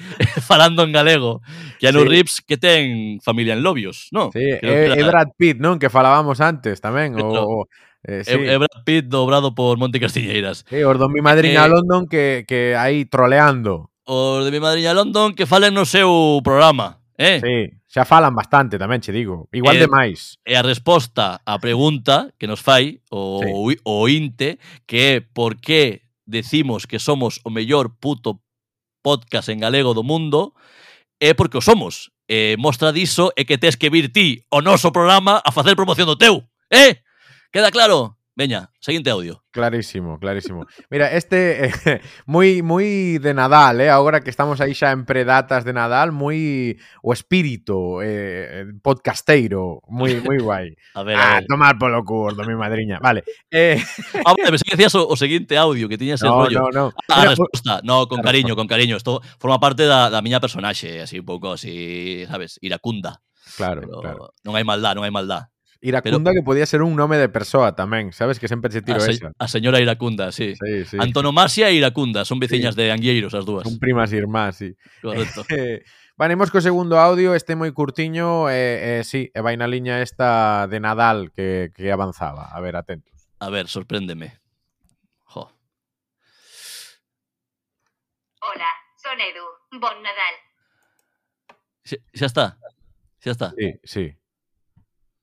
falando 0.43 0.83
en 0.83 0.91
galego. 0.91 1.39
Keanu 1.79 2.03
sí. 2.03 2.07
Reeves 2.07 2.35
que 2.43 2.59
ten 2.59 3.23
familia 3.23 3.55
en 3.55 3.63
Lobios, 3.63 4.11
¿no? 4.11 4.27
Sí, 4.35 4.43
Creo 4.59 4.75
e, 4.75 4.75
eh, 4.75 4.85
era... 4.91 4.95
Eh, 4.99 5.07
Brad 5.07 5.31
Pitt, 5.39 5.57
non? 5.63 5.79
Que 5.79 5.87
falábamos 5.87 6.43
antes 6.43 6.83
tamén. 6.83 7.15
Pero, 7.15 7.63
o, 7.63 7.71
eh, 8.03 8.27
sí. 8.27 8.35
é- 8.35 8.59
Brad 8.59 8.83
Pitt 8.83 9.07
dobrado 9.07 9.55
por 9.55 9.79
Monte 9.79 10.03
Castiñeiras. 10.03 10.67
Sí, 10.67 10.83
os 10.83 10.99
do 10.99 11.07
mi 11.07 11.23
madriña 11.23 11.63
eh, 11.63 11.71
London 11.71 12.11
que, 12.11 12.43
que 12.43 12.75
aí 12.75 13.07
troleando. 13.07 13.87
Os 14.03 14.43
de 14.43 14.51
mi 14.51 14.59
madriña 14.59 14.91
London 14.91 15.31
que 15.31 15.47
falen 15.47 15.71
no 15.71 15.87
seu 15.87 16.43
programa. 16.43 16.99
Eh? 17.15 17.39
Sí. 17.39 17.77
Xa 17.97 18.05
falan 18.05 18.37
bastante 18.37 18.77
tamén, 18.77 19.01
che 19.01 19.09
digo. 19.09 19.49
Igual 19.49 19.81
eh, 19.81 19.81
e, 19.81 19.85
demais. 19.89 20.37
E 20.45 20.53
a 20.53 20.61
resposta 20.61 21.41
á 21.41 21.57
pregunta 21.57 22.29
que 22.37 22.45
nos 22.45 22.61
fai 22.61 23.01
o, 23.09 23.41
sí. 23.41 23.81
o 23.81 24.05
Inte, 24.05 24.61
que 24.85 25.17
é 25.17 25.25
por 25.25 25.57
que 25.57 26.05
decimos 26.29 26.85
que 26.85 27.01
somos 27.01 27.41
o 27.41 27.49
mellor 27.49 27.97
puto 27.97 28.45
podcast 29.01 29.49
en 29.49 29.57
galego 29.57 29.97
do 29.97 30.05
mundo 30.05 30.53
é 31.17 31.33
porque 31.33 31.57
o 31.57 31.65
somos. 31.65 32.13
E 32.29 32.53
mostra 32.61 32.93
diso 32.93 33.33
é 33.33 33.49
que 33.49 33.57
tes 33.57 33.73
que 33.73 33.89
vir 33.89 34.13
ti 34.13 34.45
o 34.53 34.61
noso 34.61 34.93
programa 34.93 35.41
a 35.41 35.49
facer 35.49 35.73
promoción 35.73 36.05
do 36.05 36.21
teu. 36.21 36.45
Eh? 36.69 37.01
Queda 37.49 37.73
claro? 37.73 38.16
Veña, 38.37 38.69
seguinte 38.79 39.09
audio. 39.09 39.43
Clarísimo, 39.49 40.19
clarísimo. 40.19 40.67
Mira, 40.91 41.09
este 41.11 41.73
eh, 41.73 42.01
moi 42.29 42.61
moi 42.61 43.17
de 43.17 43.33
Nadal, 43.33 43.81
eh, 43.81 43.89
agora 43.89 44.21
que 44.21 44.29
estamos 44.29 44.61
aí 44.61 44.77
xa 44.77 44.93
en 44.93 45.09
predatas 45.09 45.65
de 45.65 45.73
Nadal, 45.73 46.13
moi 46.13 46.77
o 47.01 47.17
espírito 47.17 47.97
eh, 48.05 48.69
podcasteiro, 48.85 49.81
moi 49.89 50.21
moi 50.21 50.37
guai. 50.37 50.67
A 50.93 51.01
ver, 51.01 51.17
ah, 51.17 51.25
a 51.25 51.33
ver. 51.41 51.49
tomar 51.49 51.81
polo 51.81 51.97
curdo, 52.05 52.45
mi 52.45 52.53
madriña. 52.53 53.01
Vale. 53.01 53.25
Eh... 53.49 53.81
Ah, 54.27 54.37
vale, 54.37 54.53
pensei 54.53 54.69
que 54.69 54.77
decías 54.77 54.93
o, 54.93 55.07
o 55.07 55.17
seguinte 55.17 55.57
audio 55.57 55.89
que 55.89 55.97
tiñas 55.97 56.21
no, 56.21 56.45
el 56.45 56.53
rollo. 56.53 56.69
No, 56.69 56.69
no, 56.69 56.85
ah, 57.09 57.25
Mira, 57.25 57.33
resposta. 57.33 57.81
No, 57.81 58.05
con 58.05 58.21
cariño, 58.21 58.53
con 58.53 58.67
cariño. 58.69 58.97
Isto 58.97 59.21
forma 59.41 59.57
parte 59.57 59.89
da, 59.89 60.13
da 60.13 60.21
miña 60.21 60.37
personaxe, 60.37 61.01
así 61.01 61.17
un 61.17 61.25
pouco 61.25 61.57
así, 61.57 62.21
sabes, 62.29 62.61
iracunda. 62.61 63.25
Claro, 63.57 63.81
Pero 63.81 63.97
claro. 64.05 64.23
Non 64.45 64.53
hai 64.53 64.61
maldad, 64.61 64.93
non 64.93 65.01
hai 65.01 65.13
maldad. 65.13 65.49
Iracunda 65.81 66.33
que 66.33 66.41
podía 66.41 66.65
ser 66.65 66.81
un 66.81 66.95
nome 66.95 67.17
de 67.17 67.29
persoa 67.29 67.77
tamén, 67.77 68.09
sabes 68.11 68.41
que 68.41 68.49
sempre 68.49 68.73
se 68.73 68.81
tiro 68.81 68.97
A, 68.97 69.05
se, 69.05 69.11
esa. 69.17 69.29
a 69.37 69.47
señora 69.47 69.77
iracunda, 69.79 70.31
sí. 70.31 70.57
Sí, 70.57 70.85
sí. 70.85 70.97
Antonomasia 70.99 71.69
e 71.69 71.77
iracunda, 71.77 72.25
son 72.25 72.41
veciñas 72.41 72.75
de 72.75 72.91
Angueiros 72.91 73.33
as 73.37 73.45
dúas. 73.45 73.63
Son 73.63 73.77
primas 73.77 74.09
irmás, 74.13 74.57
sí. 74.57 74.73
Correcto. 75.01 75.45
Eh, 75.53 75.85
Vale, 76.17 76.33
imos 76.33 76.49
co 76.49 76.57
segundo 76.65 76.97
audio, 76.97 77.37
este 77.37 77.53
moi 77.53 77.69
curtiño, 77.69 78.49
e 78.49 78.57
eh, 78.57 78.77
eh, 78.97 79.01
sí, 79.05 79.29
e 79.29 79.39
vai 79.45 79.53
na 79.53 79.69
liña 79.69 80.01
esta 80.01 80.65
de 80.65 80.81
Nadal 80.81 81.29
que, 81.29 81.69
que 81.77 81.93
avanzaba. 81.93 82.49
A 82.49 82.57
ver, 82.57 82.73
atentos. 82.73 83.29
A 83.37 83.53
ver, 83.53 83.69
sorpréndeme. 83.69 84.41
Jo. 85.29 85.53
Hola, 88.41 88.71
son 88.97 89.21
Edu. 89.21 89.45
Bon 89.77 89.97
Nadal. 90.01 90.35
Xa, 91.85 92.01
xa 92.17 92.25
está. 92.25 92.45
Xa 93.21 93.31
está. 93.37 93.47
Sí, 93.53 93.77
sí. 93.85 94.05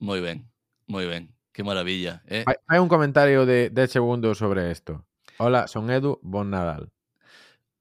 Moi 0.05 0.20
ben, 0.20 0.44
moi 0.86 1.07
ben. 1.09 1.32
Que 1.57 1.64
maravilla. 1.64 2.20
Eh? 2.28 2.44
Hai, 2.44 2.57
hai 2.68 2.78
un 2.78 2.92
comentario 2.92 3.46
de 3.46 3.70
10 3.70 3.90
segundos 3.90 4.36
sobre 4.36 4.70
esto. 4.70 5.07
Hola, 5.38 5.66
son 5.66 5.88
Edu, 5.88 6.20
bon 6.20 6.50
Nadal. 6.50 6.92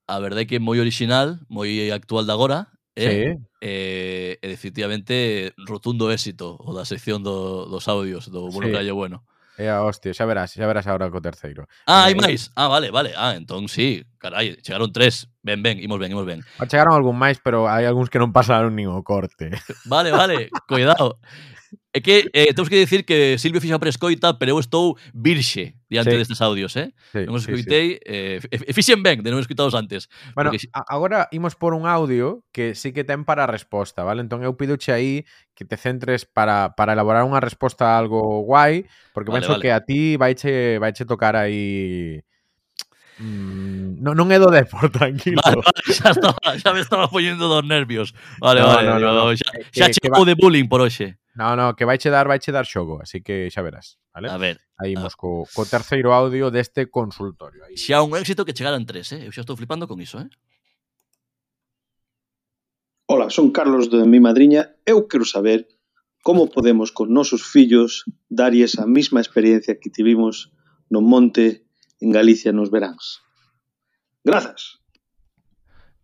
A 0.07 0.19
verdade 0.23 0.47
que 0.47 0.63
moi 0.63 0.79
original, 0.79 1.43
moi 1.51 1.67
actual 1.91 2.23
de 2.23 2.31
agora, 2.31 2.59
eh? 2.95 3.11
sí. 3.11 3.43
eh, 3.59 4.39
e 4.39 4.47
definitivamente 4.47 5.51
rotundo 5.67 6.15
éxito 6.15 6.55
o 6.63 6.71
da 6.71 6.87
sección 6.87 7.27
do, 7.27 7.67
dos 7.67 7.91
audios 7.91 8.31
do 8.31 8.47
Bueno 8.47 8.71
sí. 8.71 8.73
Callo 8.79 8.95
Bueno. 8.95 9.27
É 9.53 9.69
a 9.69 9.85
hostia, 9.85 10.17
xa 10.17 10.25
verás, 10.25 10.49
xa 10.55 10.65
verás 10.65 10.87
agora 10.87 11.13
co 11.13 11.21
terceiro. 11.21 11.69
Ah, 11.85 12.09
hai 12.09 12.15
eh, 12.15 12.21
máis. 12.23 12.49
Ah, 12.57 12.65
vale, 12.65 12.89
vale. 12.89 13.13
Ah, 13.13 13.37
entón 13.37 13.69
sí, 13.69 14.01
carai, 14.17 14.57
chegaron 14.65 14.89
tres. 14.89 15.29
Ben, 15.45 15.61
ben, 15.61 15.77
imos 15.77 16.01
ben, 16.01 16.09
imos 16.09 16.25
ben. 16.25 16.41
Chegaron 16.65 16.95
ah, 16.95 16.97
algún 16.97 17.19
máis, 17.19 17.37
pero 17.37 17.69
hai 17.69 17.85
algúns 17.85 18.09
que 18.09 18.17
non 18.17 18.33
pasaron 18.33 18.73
nin 18.73 18.89
o 18.89 19.03
corte. 19.05 19.53
Vale, 19.85 20.09
vale, 20.09 20.49
cuidado. 20.65 21.21
É 21.93 22.01
que 22.01 22.25
eh, 22.33 22.49
temos 22.57 22.69
que 22.73 22.81
dicir 22.81 23.05
que 23.05 23.37
Silvio 23.37 23.61
fixa 23.61 23.77
prescoita, 23.77 24.33
pero 24.41 24.57
eu 24.57 24.59
estou 24.59 24.97
virxe 25.13 25.77
diante 25.85 26.09
sí. 26.09 26.17
destes 26.17 26.41
audios, 26.41 26.73
eh? 26.73 26.89
Sí, 27.13 27.21
non 27.21 27.37
os 27.37 27.45
escoitei, 27.45 28.01
sí, 28.01 28.41
sí. 28.41 28.49
eh, 28.49 28.65
e 28.65 28.73
fixen 28.73 29.05
ben 29.05 29.21
de 29.21 29.29
non 29.29 29.37
escoitados 29.37 29.77
antes. 29.77 30.09
Bueno, 30.33 30.49
porque... 30.49 30.65
agora 30.73 31.29
imos 31.29 31.53
por 31.53 31.77
un 31.77 31.85
audio 31.85 32.41
que 32.49 32.73
sí 32.73 32.97
que 32.97 33.05
ten 33.05 33.21
para 33.21 33.45
a 33.45 33.51
resposta, 33.51 34.01
vale? 34.01 34.25
Entón 34.25 34.41
eu 34.41 34.57
pidoche 34.57 34.89
aí 34.89 35.21
que 35.53 35.69
te 35.69 35.77
centres 35.77 36.25
para, 36.25 36.73
para 36.73 36.97
elaborar 36.97 37.29
unha 37.29 37.37
resposta 37.37 37.93
algo 37.93 38.41
guai, 38.41 38.89
porque 39.13 39.29
vale, 39.29 39.45
penso 39.45 39.53
vale. 39.53 39.61
que 39.61 39.69
a 39.69 39.85
ti 39.85 40.17
vaiche, 40.17 40.81
vaiche 40.81 41.05
tocar 41.05 41.37
aí 41.37 42.25
Mm, 43.19 44.01
non, 44.01 44.17
non 44.17 44.27
é 44.33 44.41
do 44.41 44.49
Depor, 44.49 44.89
tranquilo. 44.97 45.41
Vale, 45.43 45.61
vale, 45.61 45.79
xa, 45.85 46.09
estaba, 46.13 46.39
xa 46.57 46.69
me 46.73 46.81
estaba 46.81 47.05
poñendo 47.07 47.45
dos 47.45 47.61
nervios. 47.61 48.13
Vale, 48.41 48.61
no, 48.61 48.67
vale, 48.67 48.87
no, 48.89 48.97
no, 48.97 49.11
no. 49.13 49.23
xa, 49.37 49.49
xa 49.69 49.85
eh, 49.85 49.93
que, 49.93 50.01
chegou 50.01 50.25
que 50.25 50.25
va... 50.25 50.29
de 50.33 50.35
bullying 50.35 50.67
por 50.67 50.81
hoxe. 50.81 51.21
No, 51.35 51.55
no, 51.57 51.73
que 51.73 51.85
vai 51.85 51.97
che 51.97 52.09
dar, 52.09 52.25
vai 52.29 52.37
che 52.37 52.53
dar 52.53 52.65
xogo, 52.65 53.01
así 53.01 53.21
que 53.21 53.49
xa 53.49 53.61
verás, 53.61 53.97
vale? 54.13 54.29
A 54.29 54.37
ver. 54.37 54.61
Aí 54.77 54.93
imos 54.93 55.13
co, 55.17 55.45
co 55.49 55.65
terceiro 55.65 56.13
audio 56.13 56.49
deste 56.49 56.89
consultorio. 56.89 57.65
Aí. 57.65 57.77
Xa 57.77 58.01
un 58.01 58.17
éxito 58.17 58.45
que 58.45 58.53
chegaran 58.53 58.85
tres, 58.85 59.13
eh? 59.13 59.25
Eu 59.25 59.31
xa 59.33 59.41
estou 59.41 59.57
flipando 59.57 59.85
con 59.85 60.01
iso, 60.01 60.21
eh? 60.21 60.29
Ola, 63.05 63.29
son 63.29 63.51
Carlos 63.53 63.89
de 63.89 64.05
mi 64.05 64.19
madriña. 64.19 64.73
Eu 64.85 65.05
quero 65.05 65.25
saber 65.25 65.67
como 66.23 66.49
podemos 66.49 66.91
con 66.91 67.11
nosos 67.13 67.43
fillos 67.43 68.05
darlles 68.29 68.79
a 68.79 68.87
mesma 68.87 69.19
experiencia 69.19 69.77
que 69.77 69.91
tivimos 69.91 70.53
no 70.89 71.01
monte 71.01 71.67
en 72.03 72.11
Galicia 72.11 72.51
nos 72.51 72.69
veráns. 72.69 73.23
Grazas. 74.23 74.83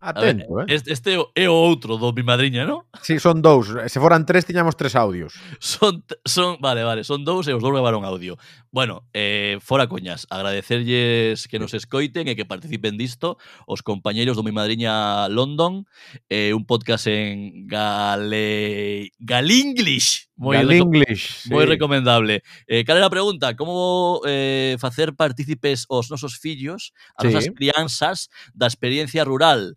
Atento, 0.00 0.54
ver, 0.54 0.72
eh? 0.72 0.80
Este 0.86 1.20
é 1.36 1.48
o 1.48 1.52
outro 1.52 2.00
do 2.00 2.08
mi 2.16 2.24
madriña, 2.24 2.64
non? 2.64 2.88
Si, 3.04 3.20
sí, 3.20 3.20
son 3.20 3.44
dous. 3.44 3.68
Se 3.68 4.00
foran 4.00 4.24
tres, 4.24 4.48
tiñamos 4.48 4.72
tres 4.72 4.96
audios. 4.96 5.36
Son, 5.60 6.00
son 6.24 6.56
vale, 6.56 6.80
vale, 6.88 7.04
son 7.04 7.20
dous 7.20 7.44
e 7.44 7.52
os 7.52 7.60
dous 7.60 7.68
levaron 7.68 8.08
audio. 8.08 8.40
Bueno, 8.72 9.04
eh, 9.12 9.60
fora 9.60 9.92
coñas, 9.92 10.24
agradecerlles 10.32 11.44
que 11.52 11.60
nos 11.60 11.76
escoiten 11.76 12.32
e 12.32 12.36
que 12.36 12.48
participen 12.48 12.96
disto 12.96 13.36
os 13.68 13.84
compañeiros 13.84 14.40
do 14.40 14.46
mi 14.46 14.56
madriña 14.56 15.28
London, 15.28 15.84
eh, 16.32 16.56
un 16.56 16.64
podcast 16.64 17.04
en 17.12 17.68
gale... 17.68 19.12
Galinglish. 19.20 20.29
Moi, 20.40 20.56
English, 20.56 21.52
moi 21.52 21.68
sí. 21.68 21.76
recomendable. 21.76 22.40
Eh, 22.64 22.80
cal 22.88 22.96
era 22.96 23.12
a 23.12 23.12
pregunta? 23.12 23.52
Como 23.60 24.24
eh, 24.24 24.80
facer 24.80 25.12
partícipes 25.12 25.84
os 25.84 26.08
nosos 26.08 26.40
fillos, 26.40 26.96
as 27.12 27.28
sí. 27.28 27.28
nosas 27.28 27.46
crianzas 27.52 28.32
da 28.56 28.64
experiencia 28.64 29.20
rural? 29.28 29.76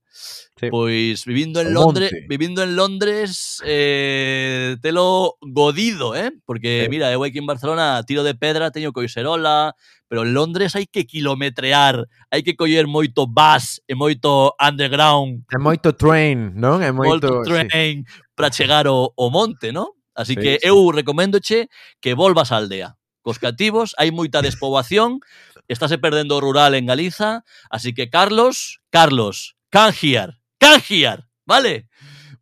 Sí. 0.55 0.71
Pois 0.71 1.27
vivindo 1.27 1.59
en 1.59 1.75
Londres, 1.75 2.15
vivindo 2.31 2.63
en 2.63 2.79
Londres 2.79 3.59
eh, 3.67 4.77
telo 4.79 5.35
godido, 5.41 6.15
eh? 6.15 6.31
Porque 6.47 6.87
sí. 6.87 6.89
mira, 6.89 7.11
eu 7.11 7.27
aquí 7.27 7.43
en 7.43 7.45
Barcelona 7.51 7.99
tiro 8.07 8.23
de 8.23 8.31
pedra, 8.31 8.71
teño 8.71 8.95
coiserola, 8.95 9.75
pero 10.07 10.23
en 10.23 10.31
Londres 10.31 10.79
hai 10.79 10.87
que 10.87 11.03
kilometrear, 11.03 12.07
hai 12.31 12.39
que 12.39 12.55
coller 12.55 12.87
moito 12.87 13.27
bus 13.27 13.83
e 13.83 13.99
moito 13.99 14.55
underground. 14.63 15.43
É 15.51 15.59
moito 15.59 15.91
train, 15.91 16.55
non? 16.55 16.79
É 16.79 16.95
moito, 16.95 17.27
moito 17.27 17.43
train 17.43 18.07
sí. 18.07 18.31
para 18.31 18.47
chegar 18.47 18.87
ao, 18.87 19.11
ao 19.11 19.27
monte, 19.27 19.75
non? 19.75 19.91
Así 20.15 20.33
sí, 20.35 20.41
que 20.41 20.51
sí. 20.61 20.67
eu 20.67 20.91
recoméndoche 20.91 21.69
que 21.99 22.13
volvas 22.13 22.51
á 22.53 22.57
aldea. 22.57 22.97
Cos 23.23 23.39
cativos 23.39 23.95
hai 23.97 24.11
moita 24.11 24.43
despoboación, 24.43 25.23
estáse 25.71 25.95
perdendo 25.97 26.35
o 26.37 26.43
rural 26.43 26.75
en 26.75 26.85
Galiza, 26.85 27.47
así 27.71 27.95
que 27.95 28.11
Carlos, 28.11 28.83
Carlos, 28.91 29.55
canjiar, 29.71 30.43
canjiar, 30.59 31.31
vale? 31.47 31.87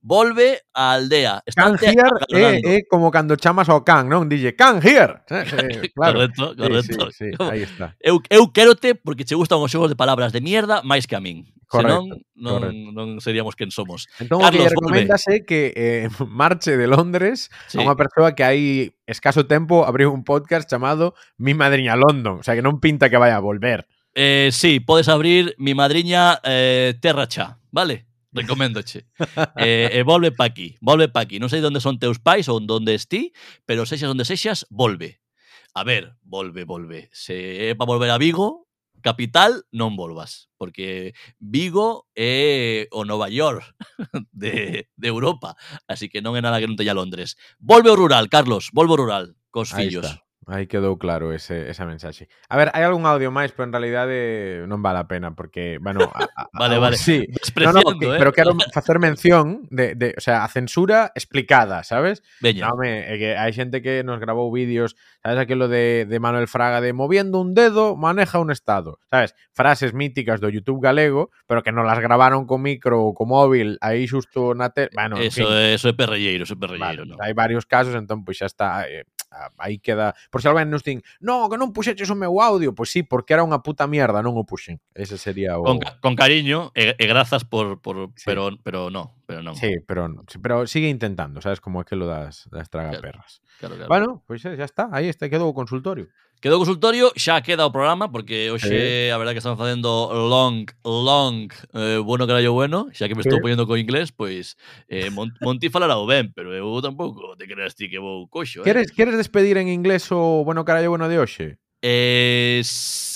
Volve 0.02 0.66
á 0.74 0.98
aldea. 0.98 1.46
Canjiar 1.46 2.26
eh, 2.34 2.42
é, 2.42 2.52
é 2.58 2.76
eh, 2.82 2.82
como 2.90 3.14
cando 3.14 3.38
chamas 3.38 3.70
ao 3.70 3.86
can, 3.86 4.10
non? 4.10 4.26
Dille, 4.26 4.58
canjiar! 4.58 5.22
Eh, 5.30 5.94
claro. 5.96 6.26
correcto, 6.26 6.58
correcto. 6.58 7.14
Sí, 7.14 7.30
sí, 7.30 7.38
sí, 7.38 7.46
aí 7.46 7.62
está. 7.62 7.94
Eu, 8.02 8.18
eu 8.34 8.50
quérote 8.50 8.98
porque 8.98 9.22
che 9.22 9.38
gustan 9.38 9.62
os 9.62 9.70
xogos 9.70 9.94
de 9.94 9.96
palabras 9.96 10.34
de 10.34 10.42
mierda 10.42 10.82
máis 10.82 11.06
que 11.06 11.14
a 11.14 11.22
min. 11.22 11.46
Correcto, 11.72 12.04
senón 12.04 12.28
non, 12.36 12.60
correcto. 12.60 12.92
non 12.92 13.08
seríamos 13.24 13.56
quen 13.56 13.72
somos. 13.72 14.12
Entón, 14.20 14.44
Carlos, 14.44 14.60
o 14.60 14.68
que 14.68 14.76
recomendas 14.76 15.24
que 15.48 15.72
eh, 15.72 16.12
marche 16.28 16.76
de 16.76 16.84
Londres 16.84 17.48
sí. 17.72 17.80
a 17.80 17.88
unha 17.88 17.96
persoa 17.96 18.36
que 18.36 18.44
hai 18.44 18.92
escaso 19.08 19.48
tempo 19.48 19.88
abriu 19.88 20.12
un 20.12 20.28
podcast 20.28 20.68
chamado 20.68 21.16
Mi 21.40 21.56
Madriña 21.56 21.96
London, 21.96 22.40
o 22.40 22.46
sea 22.46 22.60
que 22.60 22.66
non 22.66 22.84
pinta 22.84 23.08
que 23.08 23.16
vai 23.16 23.32
a 23.32 23.40
volver. 23.40 23.88
Eh, 24.12 24.52
sí, 24.52 24.84
podes 24.84 25.08
abrir 25.08 25.56
Mi 25.64 25.72
Madriña 25.72 26.44
eh, 26.44 27.00
Terracha, 27.00 27.64
vale? 27.72 28.12
Recoméndoche. 28.36 29.08
eh, 29.56 29.96
eh 29.96 30.00
e 30.00 30.04
volve 30.04 30.36
pa 30.36 30.52
aquí, 30.52 30.76
volve 30.84 31.08
pa 31.08 31.24
aquí. 31.24 31.40
Non 31.40 31.48
sei 31.48 31.64
onde 31.64 31.80
son 31.80 32.04
teus 32.04 32.20
pais 32.20 32.52
ou 32.52 32.60
onde 32.60 32.92
esti, 33.00 33.32
pero 33.64 33.88
sexas 33.88 34.12
onde 34.12 34.28
sexas, 34.28 34.68
volve. 34.68 35.24
A 35.72 35.88
ver, 35.88 36.20
volve, 36.28 36.68
volve. 36.68 37.08
Se 37.16 37.72
é 37.72 37.80
pa 37.80 37.88
volver 37.88 38.12
a 38.12 38.20
Vigo, 38.20 38.68
capital 39.02 39.66
non 39.74 40.00
volvas, 40.00 40.48
porque 40.56 41.14
Vigo 41.42 42.08
é 42.16 42.88
o 42.96 43.04
Nova 43.04 43.28
York 43.28 43.66
de, 44.32 44.88
de 44.96 45.08
Europa, 45.08 45.58
así 45.90 46.08
que 46.08 46.24
non 46.24 46.38
é 46.38 46.42
nada 46.42 46.62
que 46.62 46.70
non 46.70 46.80
teña 46.80 46.96
Londres. 46.96 47.36
Volve 47.60 47.92
o 47.92 47.98
rural, 48.00 48.30
Carlos, 48.32 48.72
volvo 48.72 48.96
ao 48.96 49.02
rural, 49.04 49.26
cos 49.52 49.74
Ahí 49.74 49.92
fillos. 49.92 50.06
Está. 50.08 50.31
Aí 50.48 50.66
quedou 50.66 50.98
claro 50.98 51.30
ese, 51.32 51.70
esa 51.70 51.86
mensaxe. 51.86 52.26
A 52.50 52.58
ver, 52.58 52.74
hai 52.74 52.82
algún 52.82 53.06
audio 53.06 53.30
máis, 53.30 53.54
pero 53.54 53.70
en 53.70 53.74
realidade 53.78 54.66
non 54.66 54.82
vale 54.82 54.98
a 54.98 55.06
pena, 55.06 55.38
porque, 55.38 55.78
bueno... 55.78 56.10
A, 56.10 56.26
a, 56.26 56.50
vale, 56.58 56.76
a, 56.76 56.80
vale. 56.82 56.98
Sí. 56.98 57.30
No, 57.62 57.78
no, 57.78 57.86
que, 58.02 58.10
eh. 58.10 58.18
Pero 58.18 58.34
quero 58.34 58.58
facer 58.74 58.98
mención 58.98 59.70
de, 59.70 59.94
de, 59.94 60.18
o 60.18 60.22
sea, 60.22 60.42
a 60.42 60.50
censura 60.50 61.14
explicada, 61.14 61.86
sabes? 61.86 62.26
Veña. 62.42 62.66
No, 62.66 62.74
me, 62.74 63.06
é 63.06 63.16
que 63.22 63.30
hai 63.38 63.54
xente 63.54 63.86
que 63.86 64.02
nos 64.02 64.18
grabou 64.18 64.50
vídeos, 64.50 64.98
sabes 65.22 65.38
aquilo 65.38 65.70
de, 65.70 66.10
de 66.10 66.18
Manuel 66.18 66.50
Fraga 66.50 66.82
de 66.82 66.90
moviendo 66.90 67.38
un 67.38 67.54
dedo, 67.54 67.94
maneja 67.94 68.42
un 68.42 68.50
estado, 68.50 68.98
sabes? 69.14 69.38
Frases 69.54 69.94
míticas 69.94 70.42
do 70.42 70.50
YouTube 70.50 70.82
galego, 70.82 71.30
pero 71.46 71.62
que 71.62 71.70
non 71.70 71.86
las 71.86 72.02
grabaron 72.02 72.50
con 72.50 72.66
micro 72.66 72.98
ou 72.98 73.14
con 73.14 73.30
móvil, 73.30 73.78
aí 73.78 74.10
xusto 74.10 74.58
na 74.58 74.74
tele... 74.74 74.90
Bueno, 74.98 75.22
eso, 75.22 75.46
en 75.46 75.54
fin. 75.54 75.78
eso 75.78 75.86
é 75.86 75.94
perrelleiro, 75.94 76.50
eso 76.50 76.58
é 76.58 76.60
perrelleiro. 76.60 77.06
Vale, 77.06 77.14
no. 77.14 77.22
Hai 77.22 77.38
varios 77.38 77.70
casos, 77.70 77.94
entón, 77.94 78.26
pois 78.26 78.42
pues, 78.42 78.42
xa 78.42 78.50
está... 78.50 78.68
Eh, 78.90 79.06
Ah, 79.32 79.50
aí 79.58 79.80
queda... 79.80 80.14
Por 80.30 80.44
se 80.44 80.52
alguén 80.52 80.68
nos 80.68 80.84
din, 80.84 81.00
no, 81.24 81.48
que 81.48 81.56
non 81.56 81.72
puxeches 81.72 82.12
o 82.12 82.20
meu 82.20 82.44
audio, 82.44 82.76
pois 82.76 82.92
si, 82.92 83.00
sí, 83.00 83.08
porque 83.08 83.32
era 83.32 83.48
unha 83.48 83.64
puta 83.64 83.88
mierda, 83.88 84.20
non 84.20 84.36
o 84.36 84.44
puxen. 84.44 84.84
Ese 84.92 85.16
sería 85.16 85.56
o... 85.56 85.64
Con, 85.64 85.80
con 86.04 86.14
cariño 86.20 86.76
e, 86.76 87.00
e 87.00 87.06
grazas 87.08 87.48
por... 87.48 87.80
por 87.80 88.12
sí. 88.20 88.28
pero, 88.28 88.52
pero 88.60 88.92
no, 88.92 89.16
pero 89.24 89.40
non. 89.40 89.56
Sí, 89.56 89.80
pero, 89.88 90.12
pero 90.44 90.68
sigue 90.68 90.92
intentando, 90.92 91.40
sabes, 91.40 91.64
como 91.64 91.80
é 91.80 91.88
que 91.88 91.96
lo 91.96 92.12
das, 92.12 92.52
das 92.52 92.68
tragaperras. 92.68 93.40
Claro, 93.58 93.80
claro, 93.80 93.88
claro. 93.88 93.90
Bueno, 93.90 94.08
pois 94.28 94.44
pues, 94.44 94.60
xa 94.60 94.68
está, 94.68 94.92
aí 94.92 95.08
está, 95.08 95.32
quedou 95.32 95.48
o 95.48 95.56
consultorio. 95.56 96.12
Quedou 96.42 96.58
o 96.58 96.66
consultorio, 96.66 97.14
xa 97.14 97.38
queda 97.46 97.70
o 97.70 97.72
programa, 97.72 98.10
porque 98.10 98.50
hoxe 98.50 98.74
eh. 98.74 99.14
a 99.14 99.18
verdade 99.22 99.38
que 99.38 99.46
estamos 99.46 99.62
facendo 99.62 100.10
long, 100.10 100.66
long, 100.82 101.46
eh, 101.78 102.02
bueno 102.02 102.26
carallo 102.26 102.50
bueno, 102.50 102.90
xa 102.90 103.06
que 103.06 103.14
me 103.14 103.22
estou 103.22 103.38
eh. 103.38 103.42
poñendo 103.46 103.70
co 103.70 103.78
inglés, 103.78 104.10
pois 104.10 104.58
eh, 104.90 105.14
Mon 105.14 105.30
Monti 105.38 105.70
falará 105.70 106.02
o 106.02 106.10
ben, 106.10 106.34
pero 106.34 106.50
eu 106.50 106.66
tampouco 106.82 107.38
te 107.38 107.46
creas 107.46 107.78
ti 107.78 107.94
que 107.94 108.02
vou 108.02 108.26
coxo. 108.26 108.62
Eh? 108.62 108.66
Queres, 108.66 108.90
queres 108.90 109.22
despedir 109.22 109.62
en 109.62 109.70
inglés 109.70 110.10
o 110.10 110.42
bueno 110.42 110.66
carallo 110.66 110.90
bueno 110.90 111.06
de 111.06 111.22
hoxe? 111.22 111.62
Eh, 111.86 112.66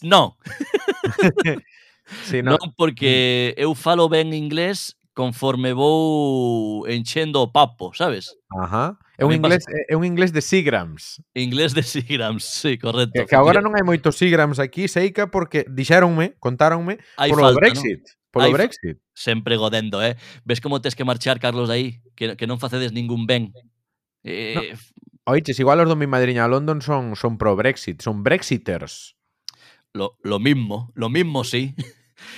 non. 0.06 0.38
sí, 2.30 2.46
no. 2.46 2.62
Non, 2.62 2.78
porque 2.78 3.58
mm. 3.58 3.66
eu 3.66 3.74
falo 3.74 4.06
ben 4.06 4.38
inglés 4.38 5.02
conforme 5.18 5.74
vou 5.74 6.86
enchendo 6.86 7.42
o 7.42 7.50
papo, 7.50 7.90
sabes? 7.98 8.38
Ajá. 8.54 9.02
É 9.18 9.24
un, 9.24 9.32
inglés, 9.32 9.64
é 9.88 9.96
un 9.96 10.04
inglés 10.04 10.34
de 10.34 10.42
Sigrams. 10.42 11.24
Inglés 11.34 11.74
de 11.74 11.84
Sigrams, 11.84 12.44
sí, 12.44 12.78
correcto. 12.78 13.24
Que, 13.24 13.26
que 13.32 13.36
agora 13.36 13.64
non 13.64 13.72
hai 13.76 13.84
moitos 13.88 14.20
Sigrams 14.20 14.60
aquí, 14.60 14.92
Seica, 14.92 15.32
porque 15.32 15.64
dixéronme, 15.72 16.36
contáronme, 16.44 17.00
hai 17.16 17.32
polo 17.32 17.48
falta, 17.48 17.64
Brexit. 17.64 18.04
¿no? 18.04 18.32
Polo 18.36 18.46
hai, 18.48 18.52
Brexit. 18.52 19.00
Sempre 19.16 19.56
godendo, 19.56 20.04
eh? 20.04 20.20
Ves 20.44 20.60
como 20.60 20.84
tes 20.84 21.00
que 21.00 21.08
marchar, 21.08 21.40
Carlos, 21.40 21.72
aí? 21.72 22.04
Que, 22.20 22.36
que 22.36 22.44
non 22.44 22.60
facedes 22.60 22.92
ningún 22.92 23.24
ben. 23.24 23.56
Eh, 24.28 24.60
no. 24.60 24.64
Oiches, 25.32 25.58
igual 25.64 25.80
os 25.80 25.88
do 25.88 25.96
mi 25.96 26.06
madriña 26.06 26.44
a 26.46 26.52
London 26.52 26.84
son, 26.84 27.16
son 27.16 27.40
pro-Brexit, 27.40 28.04
son 28.04 28.22
Brexiters. 28.22 29.16
Lo, 29.96 30.20
lo 30.22 30.44
mismo, 30.44 30.92
lo 30.94 31.08
mismo, 31.08 31.48
sí. 31.48 31.72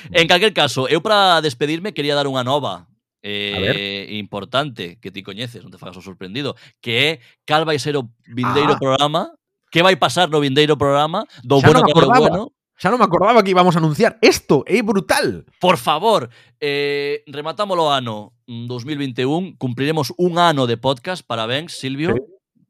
Mm. 0.09 0.15
en 0.15 0.27
calquer 0.27 0.53
caso, 0.53 0.87
eu 0.89 1.01
para 1.01 1.41
despedirme 1.41 1.93
quería 1.93 2.17
dar 2.17 2.29
unha 2.29 2.45
nova 2.45 2.85
eh, 3.27 4.07
importante 4.15 4.97
que 5.01 5.11
ti 5.11 5.23
coñeces, 5.23 5.59
non 5.59 5.73
te 5.73 5.81
fagas 5.81 5.99
o 5.99 6.05
sorprendido, 6.05 6.55
que 6.79 6.93
é 6.95 7.11
cal 7.43 7.67
vai 7.67 7.75
ser 7.75 7.99
o 7.99 8.07
vindeiro 8.23 8.75
ah. 8.75 8.79
programa, 8.79 9.21
que 9.67 9.83
vai 9.83 9.99
pasar 9.99 10.31
no 10.31 10.39
vindeiro 10.39 10.79
programa, 10.79 11.27
do 11.43 11.59
xa 11.59 11.67
bueno 11.67 11.83
no 11.83 11.87
que 11.87 11.99
do 11.99 12.07
bueno. 12.07 12.43
Xa 12.77 12.93
non 12.93 13.01
me 13.01 13.09
acordaba 13.09 13.41
que 13.41 13.51
íbamos 13.51 13.73
a 13.73 13.81
anunciar 13.81 14.21
isto, 14.21 14.61
é 14.69 14.79
brutal. 14.85 15.49
Por 15.57 15.81
favor, 15.81 16.29
eh, 16.61 17.25
rematámoslo 17.25 17.89
ano 17.89 18.37
mm, 18.45 18.69
2021, 18.69 19.57
cumpriremos 19.57 20.13
un 20.15 20.37
ano 20.37 20.69
de 20.69 20.77
podcast, 20.77 21.25
parabéns 21.25 21.73
Silvio. 21.75 22.13
Sí. 22.13 22.21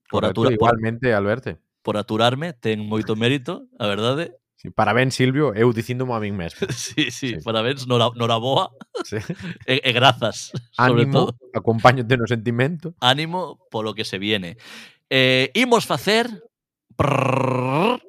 Por 0.07 0.23
Correcto, 0.23 0.41
atura, 0.47 0.53
igualmente, 0.55 1.07
por, 1.11 1.17
Alberto. 1.19 1.59
Por 1.83 1.95
aturarme, 1.99 2.55
ten 2.55 2.79
moito 2.87 3.19
mérito, 3.19 3.67
a 3.75 3.85
verdade. 3.91 4.31
Sí, 4.57 4.71
parabéns, 4.73 5.13
Silvio, 5.13 5.53
eu 5.53 5.69
dicíndome 5.69 6.17
a 6.17 6.19
min 6.19 6.33
mesmo. 6.33 6.65
Sí, 6.73 7.13
sí, 7.13 7.37
sí. 7.37 7.45
parabéns, 7.45 7.85
nora, 7.85 8.09
noraboa 8.17 8.73
sí. 9.05 9.21
e, 9.69 9.85
e 9.85 9.91
grazas, 9.93 10.49
sobre 10.73 11.05
Ánimo, 11.05 11.13
todo. 11.13 11.37
acompáñote 11.53 12.17
no 12.17 12.25
sentimento. 12.25 12.97
Ánimo 12.97 13.61
polo 13.69 13.93
que 13.93 14.01
se 14.01 14.17
viene. 14.17 14.57
Eh, 15.13 15.53
imos 15.53 15.85
facer 15.85 16.25
prrr, 16.97 18.01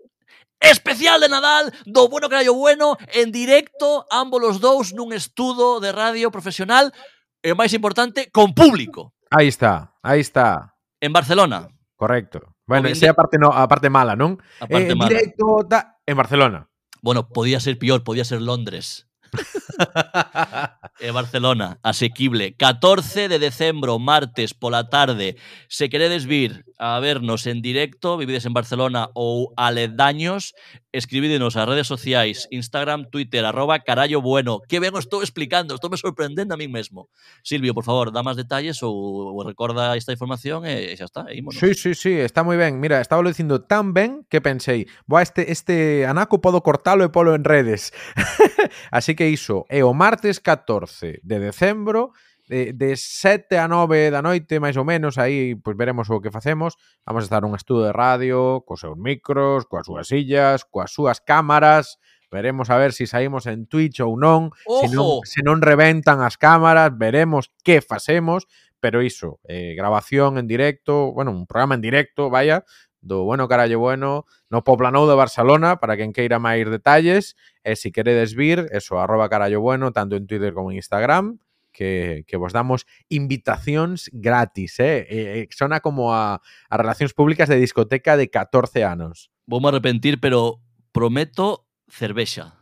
especial 0.58 1.20
de 1.20 1.28
Nadal 1.28 1.68
do 1.84 2.08
Bueno 2.08 2.32
Crayo 2.32 2.56
Bueno 2.56 2.96
en 3.12 3.28
directo 3.28 4.08
ambos 4.08 4.40
os 4.40 4.56
dous 4.56 4.96
nun 4.96 5.12
estudo 5.12 5.84
de 5.84 5.92
radio 5.92 6.32
profesional 6.32 6.96
e 7.44 7.52
máis 7.52 7.76
importante, 7.76 8.32
con 8.32 8.56
público. 8.56 9.12
Aí 9.28 9.52
está, 9.52 10.00
aí 10.00 10.24
está. 10.24 10.80
En 10.96 11.12
Barcelona. 11.12 11.68
Correcto. 11.92 12.56
Bueno, 12.64 12.88
ese 12.88 13.08
a 13.08 13.14
parte, 13.14 13.36
no, 13.36 13.52
a 13.52 13.68
parte 13.68 13.92
mala, 13.92 14.16
non? 14.16 14.40
A 14.60 14.66
parte 14.66 14.92
eh, 14.92 14.98
mala. 14.98 15.12
Directo, 15.12 15.68
ta, 15.68 15.97
en 16.08 16.16
Barcelona. 16.16 16.70
Bueno, 17.02 17.28
podía 17.28 17.60
ser 17.60 17.78
pior, 17.78 18.02
podía 18.02 18.24
ser 18.24 18.42
Londres. 18.42 19.08
E 21.00 21.12
Barcelona, 21.12 21.78
asequible. 21.84 22.56
14 22.56 23.28
de 23.28 23.38
decembro, 23.38 24.00
martes, 24.00 24.52
pola 24.52 24.88
tarde. 24.88 25.36
Se 25.68 25.88
queredes 25.88 26.26
vir 26.26 26.64
a 26.78 26.98
vernos 27.00 27.46
en 27.46 27.60
directo, 27.60 28.16
vivides 28.16 28.46
en 28.46 28.54
Barcelona 28.54 29.10
ou 29.14 29.52
aledaños, 29.56 30.54
escribídenos 30.92 31.58
as 31.58 31.66
redes 31.66 31.86
sociais, 31.86 32.46
Instagram, 32.50 33.10
Twitter, 33.10 33.44
arroba 33.44 33.80
carallo 33.80 34.22
bueno. 34.22 34.60
Que 34.68 34.80
ben 34.80 34.94
estou 34.96 35.22
explicando, 35.22 35.74
estou 35.74 35.90
me 35.90 35.98
sorprendendo 35.98 36.54
a 36.54 36.56
mí 36.56 36.68
mesmo. 36.68 37.10
Silvio, 37.42 37.74
por 37.74 37.84
favor, 37.84 38.14
dá 38.14 38.22
máis 38.22 38.38
detalles 38.38 38.80
ou, 38.86 38.94
ou 39.34 39.42
recorda 39.42 39.98
esta 39.98 40.14
información 40.14 40.64
e, 40.64 40.94
e 40.94 40.96
xa 40.96 41.10
está, 41.10 41.22
e 41.26 41.42
ímonos. 41.42 41.58
Sí, 41.58 41.74
sí, 41.74 41.92
sí, 41.98 42.14
está 42.22 42.46
moi 42.46 42.56
ben. 42.56 42.78
Mira, 42.78 43.02
estaba 43.02 43.20
lo 43.20 43.28
dicindo 43.28 43.66
tan 43.66 43.90
ben 43.92 44.22
que 44.30 44.38
pensei, 44.38 44.86
boa, 45.04 45.20
este, 45.20 45.50
este 45.50 46.06
anaco 46.06 46.38
podo 46.38 46.62
cortalo 46.62 47.02
e 47.02 47.10
polo 47.10 47.34
en 47.34 47.42
redes. 47.42 47.90
Así 48.94 49.18
que 49.18 49.26
iso, 49.26 49.66
é 49.66 49.82
o 49.82 49.92
martes 49.92 50.38
14 50.38 51.20
de 51.26 51.36
decembro, 51.42 52.14
de, 52.48 52.72
de 52.72 52.96
7 52.96 53.58
a 53.58 53.68
9 53.68 54.10
da 54.10 54.24
noite, 54.24 54.58
máis 54.58 54.74
ou 54.80 54.84
menos, 54.88 55.20
aí 55.20 55.54
pois 55.54 55.76
veremos 55.76 56.08
o 56.08 56.18
que 56.18 56.32
facemos. 56.32 56.80
Vamos 57.04 57.24
a 57.24 57.28
estar 57.28 57.44
un 57.44 57.54
estudo 57.54 57.84
de 57.84 57.92
radio, 57.92 58.64
cos 58.64 58.80
seus 58.80 58.96
micros, 58.96 59.68
coas 59.68 59.86
súas 59.86 60.08
sillas, 60.08 60.64
coas 60.64 60.90
súas 60.90 61.20
cámaras. 61.20 62.00
Veremos 62.32 62.68
a 62.68 62.76
ver 62.76 62.92
se 62.92 63.04
si 63.04 63.12
saímos 63.12 63.46
en 63.46 63.68
Twitch 63.68 64.00
ou 64.00 64.16
non, 64.16 64.52
se 64.64 64.88
non, 64.92 65.24
se 65.24 65.40
non 65.44 65.64
reventan 65.64 66.20
as 66.20 66.36
cámaras, 66.36 66.92
veremos 66.92 67.52
que 67.64 67.80
facemos, 67.80 68.44
pero 68.80 69.00
iso, 69.00 69.40
eh, 69.48 69.72
grabación 69.72 70.36
en 70.36 70.46
directo, 70.46 71.12
bueno, 71.12 71.32
un 71.32 71.48
programa 71.48 71.74
en 71.76 71.80
directo, 71.80 72.28
vaya, 72.28 72.64
do 73.00 73.24
Bueno 73.24 73.48
Carallo 73.48 73.78
Bueno 73.78 74.26
no 74.50 74.64
Poplanou 74.64 75.08
de 75.08 75.16
Barcelona, 75.16 75.80
para 75.80 75.96
quen 75.96 76.12
queira 76.12 76.40
máis 76.40 76.64
detalles, 76.68 77.36
e 77.64 77.76
se 77.76 77.92
queredes 77.92 78.32
vir, 78.32 78.68
eso, 78.72 78.96
arroba 79.00 79.28
carallo 79.28 79.60
bueno, 79.60 79.92
tanto 79.92 80.16
en 80.16 80.26
Twitter 80.26 80.52
como 80.52 80.72
en 80.72 80.80
Instagram, 80.80 81.38
que, 81.72 82.24
que 82.26 82.36
vos 82.36 82.52
damos 82.52 82.86
invitacións 83.08 84.10
gratis, 84.12 84.80
eh? 84.80 85.06
eh, 85.08 85.26
eh 85.42 85.48
sona 85.50 85.80
como 85.80 86.14
a, 86.14 86.40
a 86.40 86.74
relacións 86.76 87.14
públicas 87.14 87.48
de 87.48 87.60
discoteca 87.60 88.16
de 88.16 88.30
14 88.30 88.84
anos. 88.84 89.30
Vou 89.46 89.60
me 89.60 89.68
arrepentir, 89.68 90.20
pero 90.20 90.60
prometo 90.92 91.68
cervexa. 91.88 92.58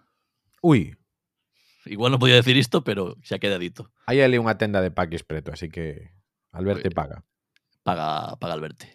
Ui, 0.63 0.97
Igual 1.87 2.11
non 2.11 2.19
podía 2.19 2.35
decir 2.35 2.59
isto, 2.59 2.83
pero 2.83 3.15
xa 3.23 3.39
queda 3.39 3.63
dito. 3.63 3.95
hai 4.11 4.19
ali 4.19 4.43
unha 4.43 4.59
tenda 4.59 4.83
de 4.83 4.91
paquis 4.91 5.23
preto, 5.23 5.55
así 5.55 5.71
que 5.71 6.11
Alberte 6.51 6.91
Muy 6.91 6.99
paga. 6.99 7.23
Paga, 7.87 8.35
paga 8.43 8.55
Alberte. 8.59 8.91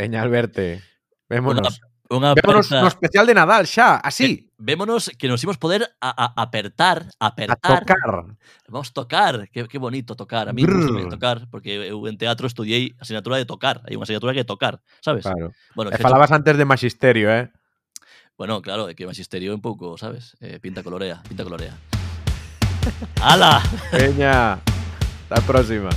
Veña, 0.00 0.24
Alberte, 0.24 0.80
vémonos. 1.28 1.84
Unha 2.12 2.36
Vémonos 2.36 2.68
aperta- 2.68 2.84
no 2.84 2.88
especial 2.92 3.24
de 3.24 3.32
Nadal 3.32 3.64
xa, 3.64 3.96
así, 4.04 4.52
Vémonos 4.60 5.08
que 5.16 5.26
nos 5.32 5.40
imos 5.42 5.56
poder 5.56 5.88
a, 5.98 6.12
a, 6.12 6.26
apertar, 6.44 7.08
a 7.18 7.32
apertar. 7.32 7.82
tocar. 7.88 8.36
Vamos 8.68 8.92
tocar, 8.92 9.48
que, 9.48 9.66
que 9.66 9.78
bonito 9.80 10.12
tocar. 10.14 10.46
A 10.48 10.52
mí 10.52 10.62
gusta 10.62 11.08
tocar, 11.10 11.48
porque 11.50 11.88
eu 11.90 12.04
en 12.06 12.14
teatro 12.20 12.44
estudiei 12.46 12.94
asignatura 13.00 13.40
de 13.40 13.48
tocar. 13.48 13.80
Hai 13.88 13.96
unha 13.96 14.04
asignatura 14.06 14.36
que 14.36 14.44
tocar, 14.44 14.78
sabes? 15.00 15.24
Claro. 15.24 15.50
Bueno, 15.74 15.88
E 15.90 15.96
falabas 15.98 16.30
antes 16.30 16.54
de 16.54 16.62
magisterio, 16.68 17.26
eh? 17.32 17.48
bueno, 18.38 18.60
claro, 18.62 18.86
que 18.94 19.02
magisterio 19.08 19.50
é 19.50 19.56
un 19.56 19.64
pouco, 19.64 19.96
sabes? 19.98 20.36
Eh, 20.44 20.60
pinta 20.60 20.84
colorea, 20.84 21.22
pinta 21.26 21.42
colorea. 21.42 21.74
¡Hala! 23.22 23.62
Veña, 23.90 24.58
hasta 24.62 25.36
a 25.38 25.42
próxima. 25.42 25.90